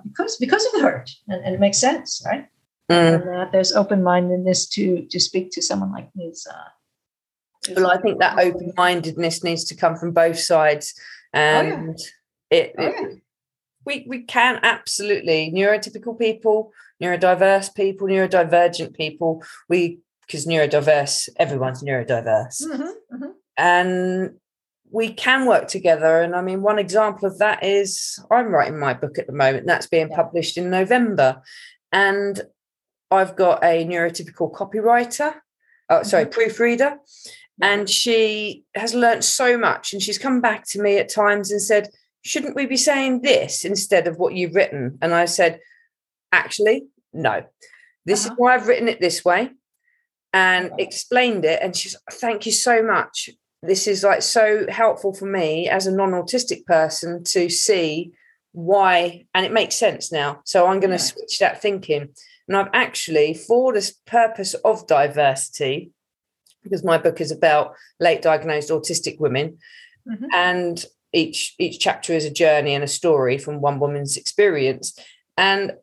because 0.04 0.36
because 0.36 0.64
of 0.66 0.72
the 0.72 0.80
hurt 0.80 1.10
and, 1.28 1.44
and, 1.44 1.54
it 1.54 1.60
makes 1.60 1.78
sense 1.78 2.22
right 2.24 2.48
mm. 2.90 3.14
and 3.14 3.28
that 3.28 3.52
there's 3.52 3.72
open 3.72 4.02
mindedness 4.02 4.66
to 4.66 5.06
to 5.06 5.20
speak 5.20 5.50
to 5.52 5.62
someone 5.62 5.92
like 5.92 6.08
me. 6.14 6.26
Is, 6.26 6.46
uh, 6.50 7.74
well, 7.74 7.90
I 7.90 7.98
think 7.98 8.20
that 8.20 8.38
open 8.38 8.72
mindedness 8.76 9.42
needs 9.42 9.64
to 9.64 9.76
come 9.76 9.96
from 9.96 10.12
both 10.12 10.38
sides, 10.38 10.94
and 11.32 11.90
oh, 11.90 12.04
yeah. 12.50 12.58
it, 12.58 12.74
oh, 12.78 12.82
yeah. 12.82 13.08
we 13.84 14.04
we 14.08 14.22
can 14.22 14.60
absolutely 14.62 15.52
neurotypical 15.54 16.18
people, 16.18 16.72
neurodiverse 17.02 17.74
people, 17.74 18.06
neurodivergent 18.06 18.94
people. 18.94 19.42
We 19.68 20.00
because 20.26 20.46
neurodiverse, 20.46 21.28
everyone's 21.36 21.82
neurodiverse, 21.82 22.62
mm-hmm, 22.62 22.82
mm-hmm. 23.14 23.30
and 23.56 24.34
we 24.90 25.12
can 25.12 25.46
work 25.46 25.68
together. 25.68 26.20
And 26.20 26.34
I 26.34 26.42
mean, 26.42 26.62
one 26.62 26.78
example 26.78 27.28
of 27.28 27.38
that 27.38 27.64
is 27.64 28.18
I'm 28.30 28.48
writing 28.48 28.78
my 28.78 28.94
book 28.94 29.18
at 29.18 29.26
the 29.26 29.32
moment. 29.32 29.66
That's 29.66 29.86
being 29.86 30.08
yeah. 30.10 30.16
published 30.16 30.56
in 30.56 30.70
November. 30.70 31.42
And 31.92 32.40
I've 33.10 33.36
got 33.36 33.62
a 33.64 33.84
neurotypical 33.84 34.52
copywriter, 34.52 35.34
oh, 35.88 36.02
sorry, 36.02 36.24
mm-hmm. 36.24 36.32
proofreader, 36.32 36.98
and 37.60 37.88
she 37.88 38.64
has 38.74 38.94
learned 38.94 39.24
so 39.24 39.56
much. 39.56 39.92
And 39.92 40.02
she's 40.02 40.18
come 40.18 40.40
back 40.40 40.66
to 40.68 40.82
me 40.82 40.98
at 40.98 41.08
times 41.08 41.50
and 41.50 41.62
said, 41.62 41.88
Shouldn't 42.22 42.56
we 42.56 42.66
be 42.66 42.76
saying 42.76 43.22
this 43.22 43.64
instead 43.64 44.06
of 44.06 44.18
what 44.18 44.34
you've 44.34 44.54
written? 44.54 44.98
And 45.00 45.14
I 45.14 45.26
said, 45.26 45.60
Actually, 46.32 46.86
no. 47.12 47.44
This 48.04 48.24
uh-huh. 48.24 48.34
is 48.34 48.38
why 48.38 48.54
I've 48.54 48.68
written 48.68 48.88
it 48.88 49.00
this 49.00 49.24
way 49.24 49.50
and 50.32 50.70
explained 50.78 51.44
it. 51.44 51.60
And 51.62 51.74
she's, 51.74 51.96
Thank 52.10 52.46
you 52.46 52.52
so 52.52 52.82
much. 52.82 53.30
This 53.66 53.86
is 53.86 54.02
like 54.02 54.22
so 54.22 54.66
helpful 54.68 55.12
for 55.12 55.26
me 55.26 55.68
as 55.68 55.86
a 55.86 55.92
non 55.92 56.10
autistic 56.12 56.64
person 56.66 57.24
to 57.24 57.48
see 57.48 58.12
why, 58.52 59.26
and 59.34 59.44
it 59.44 59.52
makes 59.52 59.74
sense 59.74 60.10
now. 60.10 60.40
So 60.44 60.66
I'm 60.66 60.80
going 60.80 60.96
to 60.96 60.96
Yeah. 60.96 61.12
switch 61.12 61.38
that 61.40 61.60
thinking. 61.60 62.08
And 62.48 62.56
I've 62.56 62.70
actually, 62.72 63.34
for 63.34 63.72
this 63.72 63.90
purpose 64.06 64.54
of 64.54 64.86
diversity, 64.86 65.90
because 66.62 66.82
my 66.84 66.98
book 66.98 67.20
is 67.20 67.30
about 67.30 67.74
late 68.00 68.22
diagnosed 68.22 68.70
autistic 68.70 69.18
women, 69.20 69.58
Mhm. 70.08 70.28
and 70.32 70.84
each 71.12 71.54
each 71.58 71.78
chapter 71.80 72.12
is 72.12 72.24
a 72.24 72.30
journey 72.30 72.74
and 72.74 72.84
a 72.84 72.88
story 72.88 73.38
from 73.38 73.60
one 73.60 73.78
woman's 73.78 74.16
experience. 74.16 74.98
And 75.36 75.76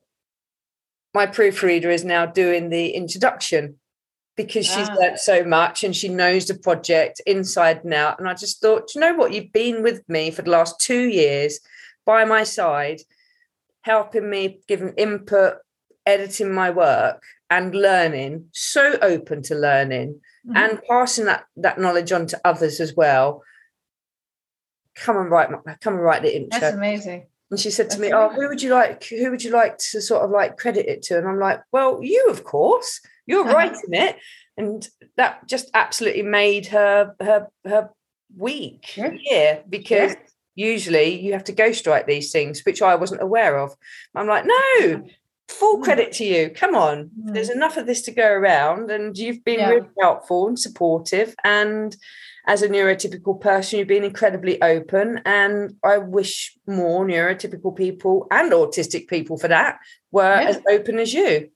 my 1.13 1.25
proofreader 1.27 1.91
is 1.91 2.03
now 2.03 2.25
doing 2.25 2.69
the 2.69 2.91
introduction 2.91 3.79
because 4.35 4.65
she's 4.65 4.89
Ah. 4.89 4.95
learnt 4.99 5.19
so 5.19 5.43
much 5.43 5.83
and 5.83 5.95
she 5.95 6.09
knows 6.09 6.47
the 6.47 6.55
project 6.55 7.21
inside 7.25 7.83
and 7.83 7.93
out. 7.93 8.19
And 8.19 8.27
I 8.27 8.33
just 8.33 8.61
thought, 8.61 8.93
you 8.95 9.01
know 9.01 9.13
what? 9.13 9.31
You've 9.31 9.51
been 9.53 9.83
with 9.83 10.07
me 10.09 10.31
for 10.31 10.41
the 10.41 10.49
last 10.49 10.79
two 10.79 11.07
years 11.07 11.59
by 12.05 12.25
my 12.25 12.43
side, 12.43 13.01
helping 13.81 14.29
me, 14.29 14.59
giving 14.67 14.93
input, 14.95 15.57
editing 16.05 16.51
my 16.51 16.69
work 16.71 17.23
and 17.49 17.75
learning, 17.75 18.49
so 18.51 18.97
open 19.01 19.41
to 19.43 19.55
learning 19.55 20.19
Mhm. 20.47 20.57
and 20.57 20.81
passing 20.89 21.25
that, 21.25 21.45
that 21.57 21.79
knowledge 21.79 22.11
on 22.11 22.25
to 22.27 22.41
others 22.43 22.79
as 22.81 22.95
well. 22.95 23.43
Come 24.95 25.17
and 25.17 25.29
write 25.29 25.51
my, 25.51 25.59
come 25.79 25.93
and 25.93 26.03
write 26.03 26.23
the 26.23 26.35
intro. 26.35 26.59
That's 26.59 26.75
amazing. 26.75 27.27
And 27.53 27.59
she 27.59 27.69
said 27.69 27.91
to 27.91 27.99
me, 27.99 28.11
"Oh, 28.11 28.29
who 28.29 28.47
would 28.47 28.63
you 28.63 28.71
like? 28.73 29.03
Who 29.03 29.29
would 29.29 29.43
you 29.43 29.51
like 29.51 29.77
to 29.91 30.01
sort 30.01 30.23
of 30.23 30.31
like 30.31 30.57
credit 30.57 30.87
it 30.87 31.03
to?" 31.03 31.19
And 31.19 31.27
I'm 31.27 31.39
like, 31.39 31.61
"Well, 31.71 31.99
you, 32.01 32.25
of 32.31 32.43
course. 32.43 32.99
You're 33.27 33.45
Uh-huh. 33.45 33.53
writing 33.53 33.93
it." 33.93 34.15
And 34.57 34.87
that 35.17 35.45
just 35.47 35.69
absolutely 35.75 36.23
made 36.23 36.65
her 36.67 37.13
her 37.21 37.47
her 37.63 37.91
week 38.35 38.97
yeah 38.97 39.59
because 39.69 40.13
Sure. 40.13 40.21
usually 40.55 41.09
you 41.21 41.33
have 41.33 41.43
to 41.43 41.53
ghostwrite 41.53 42.07
these 42.07 42.31
things, 42.31 42.65
which 42.65 42.81
I 42.81 42.95
wasn't 42.95 43.21
aware 43.21 43.59
of. 43.59 43.75
I'm 44.15 44.25
like, 44.27 44.45
no, 44.47 45.03
full 45.47 45.77
Mm. 45.77 45.83
credit 45.83 46.11
to 46.13 46.25
you. 46.25 46.49
Come 46.49 46.73
on, 46.73 47.11
Mm. 47.21 47.33
there's 47.35 47.51
enough 47.51 47.77
of 47.77 47.85
this 47.85 48.01
to 48.03 48.11
go 48.11 48.27
around, 48.27 48.89
and 48.89 49.15
you've 49.15 49.43
been 49.43 49.59
Yeah. 49.59 49.69
really 49.69 49.89
helpful 50.01 50.47
and 50.47 50.57
supportive. 50.57 51.35
And 51.43 51.95
as 52.45 52.61
a 52.61 52.67
neurotypical 52.67 53.39
person, 53.39 53.79
you've 53.79 53.87
been 53.87 54.03
incredibly 54.03 54.61
open. 54.61 55.21
And 55.25 55.75
I 55.83 55.97
wish 55.97 56.57
more 56.67 57.05
neurotypical 57.05 57.75
people 57.75 58.27
and 58.31 58.51
autistic 58.51 59.07
people, 59.07 59.37
for 59.37 59.47
that, 59.47 59.79
were 60.11 60.41
Yeah. 60.41 60.49
as 60.49 60.61
open 60.69 60.99
as 60.99 61.13
you. 61.13 61.49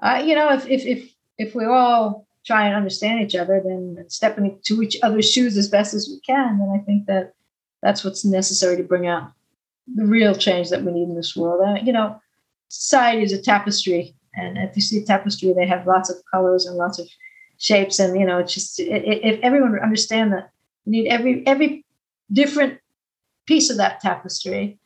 Uh, 0.00 0.22
you 0.24 0.34
know, 0.34 0.52
if 0.52 0.66
if 0.68 0.84
if 0.86 1.14
if 1.38 1.54
we 1.54 1.64
all 1.66 2.26
try 2.44 2.66
and 2.66 2.74
understand 2.74 3.20
each 3.20 3.34
other, 3.36 3.62
then 3.64 4.04
stepping 4.08 4.46
into 4.46 4.82
each 4.82 4.98
other's 5.02 5.30
shoes 5.30 5.56
as 5.56 5.68
best 5.68 5.94
as 5.94 6.08
we 6.08 6.18
can, 6.20 6.58
then 6.58 6.70
I 6.74 6.82
think 6.84 7.06
that 7.06 7.34
that's 7.82 8.02
what's 8.02 8.24
necessary 8.24 8.76
to 8.78 8.82
bring 8.82 9.06
out 9.06 9.32
the 9.94 10.06
real 10.06 10.34
change 10.34 10.70
that 10.70 10.82
we 10.82 10.92
need 10.92 11.08
in 11.08 11.16
this 11.16 11.36
world. 11.36 11.60
Uh, 11.66 11.80
you 11.82 11.92
know, 11.92 12.20
society 12.68 13.22
is 13.22 13.32
a 13.32 13.40
tapestry, 13.42 14.14
and 14.34 14.56
if 14.58 14.74
you 14.74 14.82
see 14.82 14.98
a 14.98 15.04
tapestry, 15.04 15.52
they 15.52 15.66
have 15.66 15.86
lots 15.86 16.08
of 16.10 16.16
colors 16.30 16.66
and 16.66 16.76
lots 16.76 16.98
of 16.98 17.06
shapes, 17.60 17.98
and 17.98 18.18
you 18.18 18.26
know, 18.26 18.38
it's 18.38 18.52
just 18.52 18.80
if 18.80 19.38
everyone 19.42 19.72
would 19.72 19.82
understand 19.82 20.32
that 20.32 20.50
we 20.84 20.92
need 20.92 21.08
every 21.08 21.46
every 21.46 21.84
different 22.32 22.80
piece 23.46 23.70
of 23.70 23.76
that 23.76 24.00
tapestry 24.00 24.78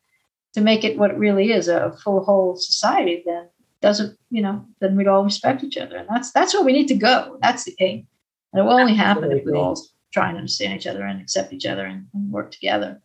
to 0.53 0.61
make 0.61 0.85
it 0.85 0.99
what 0.99 1.11
it 1.11 1.17
really 1.17 1.53
is 1.53 1.69
a 1.69 1.97
full 2.03 2.25
whole 2.25 2.57
society, 2.57 3.23
then 3.25 3.49
doesn't 3.81 4.19
you 4.31 4.43
know 4.43 4.67
then 4.81 4.97
we'd 4.97 5.07
all 5.07 5.25
respect 5.25 5.65
each 5.65 5.79
other. 5.79 5.97
And 5.97 6.09
that's 6.09 6.33
that's 6.33 6.53
where 6.53 6.65
we 6.65 6.73
need 6.73 6.89
to 6.89 6.97
go. 6.97 7.39
That's 7.41 7.65
the 7.65 7.75
aim. 7.81 8.07
And 8.53 8.61
it 8.61 8.65
will 8.65 8.79
only 8.79 8.95
happen 8.95 9.33
if 9.33 9.45
we 9.45 9.53
all 9.53 9.81
try 10.13 10.29
and 10.29 10.37
understand 10.37 10.75
each 10.75 10.87
other 10.87 11.05
and 11.05 11.21
accept 11.21 11.53
each 11.53 11.67
other 11.67 11.87
and, 11.87 12.07
and 12.13 12.31
work 12.31 12.51
together. 12.51 13.01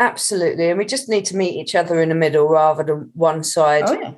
Absolutely. 0.00 0.70
And 0.70 0.78
we 0.78 0.84
just 0.84 1.08
need 1.08 1.24
to 1.26 1.36
meet 1.36 1.56
each 1.56 1.74
other 1.74 2.00
in 2.00 2.08
the 2.08 2.14
middle 2.14 2.48
rather 2.48 2.84
than 2.84 3.10
one 3.14 3.42
side. 3.42 3.84
oh 3.86 4.00
yeah 4.00 4.12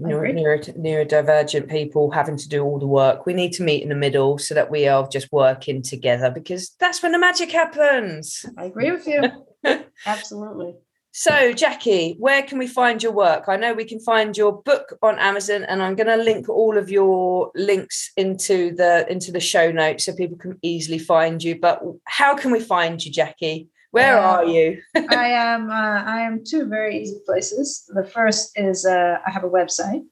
neuro, 0.00 0.32
neuro, 0.32 0.58
neurodivergent 0.58 1.68
people 1.68 2.10
having 2.10 2.36
to 2.36 2.48
do 2.48 2.64
all 2.64 2.78
the 2.78 2.86
work. 2.86 3.26
We 3.26 3.34
need 3.34 3.52
to 3.54 3.62
meet 3.62 3.82
in 3.82 3.88
the 3.88 3.94
middle 3.94 4.38
so 4.38 4.54
that 4.54 4.70
we 4.70 4.88
are 4.88 5.06
just 5.08 5.30
working 5.32 5.82
together 5.82 6.30
because 6.30 6.74
that's 6.80 7.02
when 7.02 7.12
the 7.12 7.18
magic 7.18 7.52
happens. 7.52 8.44
i 8.58 8.64
agree 8.64 8.90
with 8.90 9.06
you 9.06 9.22
absolutely 10.06 10.74
So, 11.12 11.52
Jacki, 11.52 12.16
where 12.20 12.42
can 12.44 12.56
we 12.56 12.68
find 12.68 13.02
your 13.02 13.10
work? 13.10 13.48
I 13.48 13.56
know 13.56 13.74
we 13.74 13.84
can 13.84 13.98
find 13.98 14.36
your 14.36 14.62
book 14.62 14.96
on 15.02 15.18
Amazon, 15.18 15.64
and 15.64 15.82
I'm 15.82 15.96
going 15.96 16.06
to 16.06 16.24
link 16.24 16.48
all 16.48 16.78
of 16.78 16.88
your 16.88 17.50
links 17.56 18.12
into 18.16 18.72
the 18.76 19.10
into 19.10 19.32
the 19.32 19.40
show 19.40 19.72
notes 19.72 20.04
so 20.04 20.14
people 20.14 20.38
can 20.38 20.56
easily 20.62 21.00
find 21.00 21.42
you. 21.42 21.58
But 21.58 21.82
how 22.04 22.36
can 22.36 22.52
we 22.52 22.60
find 22.60 23.04
you, 23.04 23.10
Jacki? 23.10 23.66
Where 23.92 24.18
Uh, 24.18 24.22
are 24.22 24.44
you? 24.44 24.80
i 25.10 25.28
am 25.28 25.70
uh, 25.70 26.02
i 26.16 26.20
am 26.20 26.42
two 26.44 26.66
very 26.66 27.00
easy 27.02 27.20
places. 27.26 27.84
The 27.94 28.04
first 28.04 28.52
is 28.56 28.84
uh, 28.86 29.18
i 29.26 29.30
have 29.30 29.44
a 29.44 29.48
website. 29.50 30.02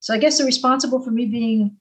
So 0.00 0.14
i 0.14 0.18
guess 0.18 0.38
they're 0.38 0.46
responsible 0.46 1.02
for 1.04 1.10
me 1.10 1.26
being 1.26 1.76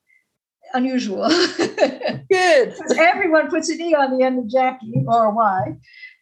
unusual. 0.73 1.29
Good. 2.31 2.73
everyone 2.97 3.49
puts 3.49 3.69
an 3.69 3.79
e 3.81 3.93
on 3.95 4.17
the 4.17 4.23
end 4.25 4.39
of 4.39 4.47
jackie 4.49 5.03
or 5.07 5.25
a 5.25 5.31
y 5.33 5.75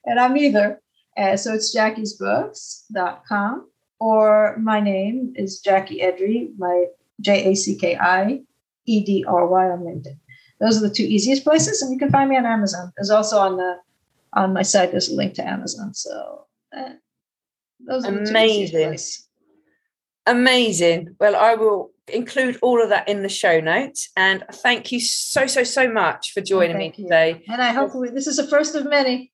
and 0.05 0.19
i'm 0.19 0.37
either. 0.37 0.79
Uh, 1.17 1.37
so 1.37 1.53
it's 1.53 1.75
jackisbooks.com 1.75 3.67
or 3.99 4.57
my 4.57 4.79
name 4.79 5.33
is 5.35 5.61
Jacki 5.65 6.03
Edry, 6.03 6.57
my 6.57 6.85
J 7.21 7.51
A 7.51 7.55
C 7.55 7.75
K 7.75 7.95
I 7.95 8.41
E 8.85 9.03
D 9.03 9.25
R 9.27 9.47
Y 9.47 9.69
on 9.69 9.79
LinkedIn. 9.79 10.17
Those 10.59 10.77
are 10.77 10.87
the 10.87 10.93
two 10.93 11.03
easiest 11.03 11.43
places, 11.43 11.81
and 11.81 11.91
you 11.91 11.99
can 11.99 12.09
find 12.09 12.29
me 12.29 12.37
on 12.37 12.45
Amazon. 12.45 12.91
There's 12.95 13.09
also 13.09 13.37
on 13.37 13.57
the 13.57 13.77
on 14.33 14.53
my 14.53 14.61
site. 14.61 14.91
There's 14.91 15.09
a 15.09 15.15
link 15.15 15.33
to 15.35 15.47
Amazon. 15.47 15.93
So 15.93 16.45
uh, 16.75 16.91
those 17.79 18.05
are 18.05 18.11
the 18.11 18.25
two 18.25 18.37
easiest 18.37 18.73
Amazing. 18.73 19.23
Amazing. 20.25 21.15
Well, 21.19 21.35
I 21.35 21.55
will 21.55 21.91
include 22.07 22.57
all 22.61 22.81
of 22.81 22.89
that 22.89 23.07
in 23.09 23.23
the 23.23 23.29
show 23.29 23.59
notes. 23.59 24.09
And 24.15 24.43
thank 24.51 24.91
you 24.91 24.99
so, 24.99 25.47
so, 25.47 25.63
so 25.63 25.91
much 25.91 26.31
for 26.31 26.41
joining 26.41 26.77
me 26.77 26.93
you. 26.95 27.03
today. 27.03 27.43
And 27.47 27.61
I 27.61 27.71
hope 27.71 27.93
we, 27.93 28.09
this 28.09 28.27
is 28.27 28.37
the 28.37 28.47
first 28.47 28.75
of 28.75 28.89
many. 28.89 29.32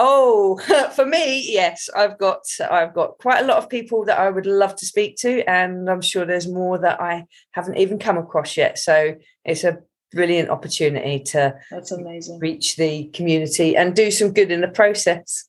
Oh, 0.00 0.58
for 0.94 1.04
me, 1.04 1.44
yes, 1.52 1.90
I've 1.96 2.18
got 2.18 2.44
I've 2.70 2.94
got 2.94 3.18
quite 3.18 3.42
a 3.42 3.46
lot 3.46 3.56
of 3.56 3.68
people 3.68 4.04
that 4.04 4.16
I 4.16 4.30
would 4.30 4.46
love 4.46 4.76
to 4.76 4.86
speak 4.86 5.16
to, 5.16 5.42
and 5.50 5.90
I'm 5.90 6.00
sure 6.00 6.24
there's 6.24 6.46
more 6.46 6.78
that 6.78 7.00
I 7.00 7.24
haven't 7.50 7.78
even 7.78 7.98
come 7.98 8.16
across 8.16 8.56
yet. 8.56 8.78
So 8.78 9.16
it's 9.44 9.64
a 9.64 9.78
brilliant 10.12 10.50
opportunity 10.50 11.18
to 11.32 11.58
That's 11.72 11.90
amazing. 11.90 12.38
reach 12.38 12.76
the 12.76 13.08
community 13.08 13.76
and 13.76 13.96
do 13.96 14.12
some 14.12 14.32
good 14.32 14.52
in 14.52 14.60
the 14.60 14.68
process. 14.68 15.48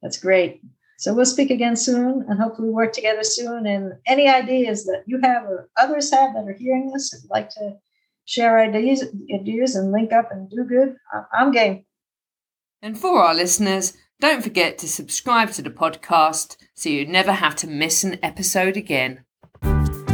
That's 0.00 0.16
great. 0.16 0.62
So 0.96 1.12
we'll 1.12 1.26
speak 1.26 1.50
again 1.50 1.76
soon 1.76 2.24
and 2.30 2.40
hopefully 2.40 2.70
work 2.70 2.94
together 2.94 3.24
soon. 3.24 3.66
And 3.66 3.92
any 4.06 4.26
ideas 4.26 4.86
that 4.86 5.02
you 5.06 5.20
have 5.22 5.44
or 5.44 5.68
others 5.76 6.10
have 6.12 6.32
that 6.32 6.48
are 6.48 6.56
hearing 6.58 6.90
this 6.92 7.12
and 7.12 7.22
like 7.28 7.50
to 7.50 7.76
share 8.24 8.58
ideas, 8.58 9.04
ideas 9.34 9.76
and 9.76 9.92
link 9.92 10.12
up 10.14 10.32
and 10.32 10.48
do 10.48 10.64
good, 10.64 10.96
I'm 11.34 11.52
game. 11.52 11.84
And 12.80 12.96
for 12.98 13.22
our 13.24 13.34
listeners, 13.34 13.94
don't 14.20 14.42
forget 14.42 14.78
to 14.78 14.88
subscribe 14.88 15.50
to 15.52 15.62
the 15.62 15.70
podcast 15.70 16.56
so 16.74 16.88
you 16.88 17.06
never 17.06 17.32
have 17.32 17.56
to 17.56 17.66
miss 17.66 18.04
an 18.04 18.18
episode 18.22 18.76
again. 18.76 19.24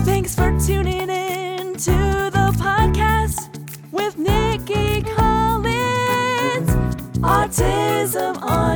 Thanks 0.07 0.35
for 0.35 0.59
tuning 0.59 1.11
in 1.11 1.75
to 1.75 2.31
the 2.33 2.55
podcast 2.57 3.51
with 3.93 4.17
Nikki 4.17 5.03
Collins. 5.03 6.71
Autism 7.19 8.39
Unleashed. 8.41 8.74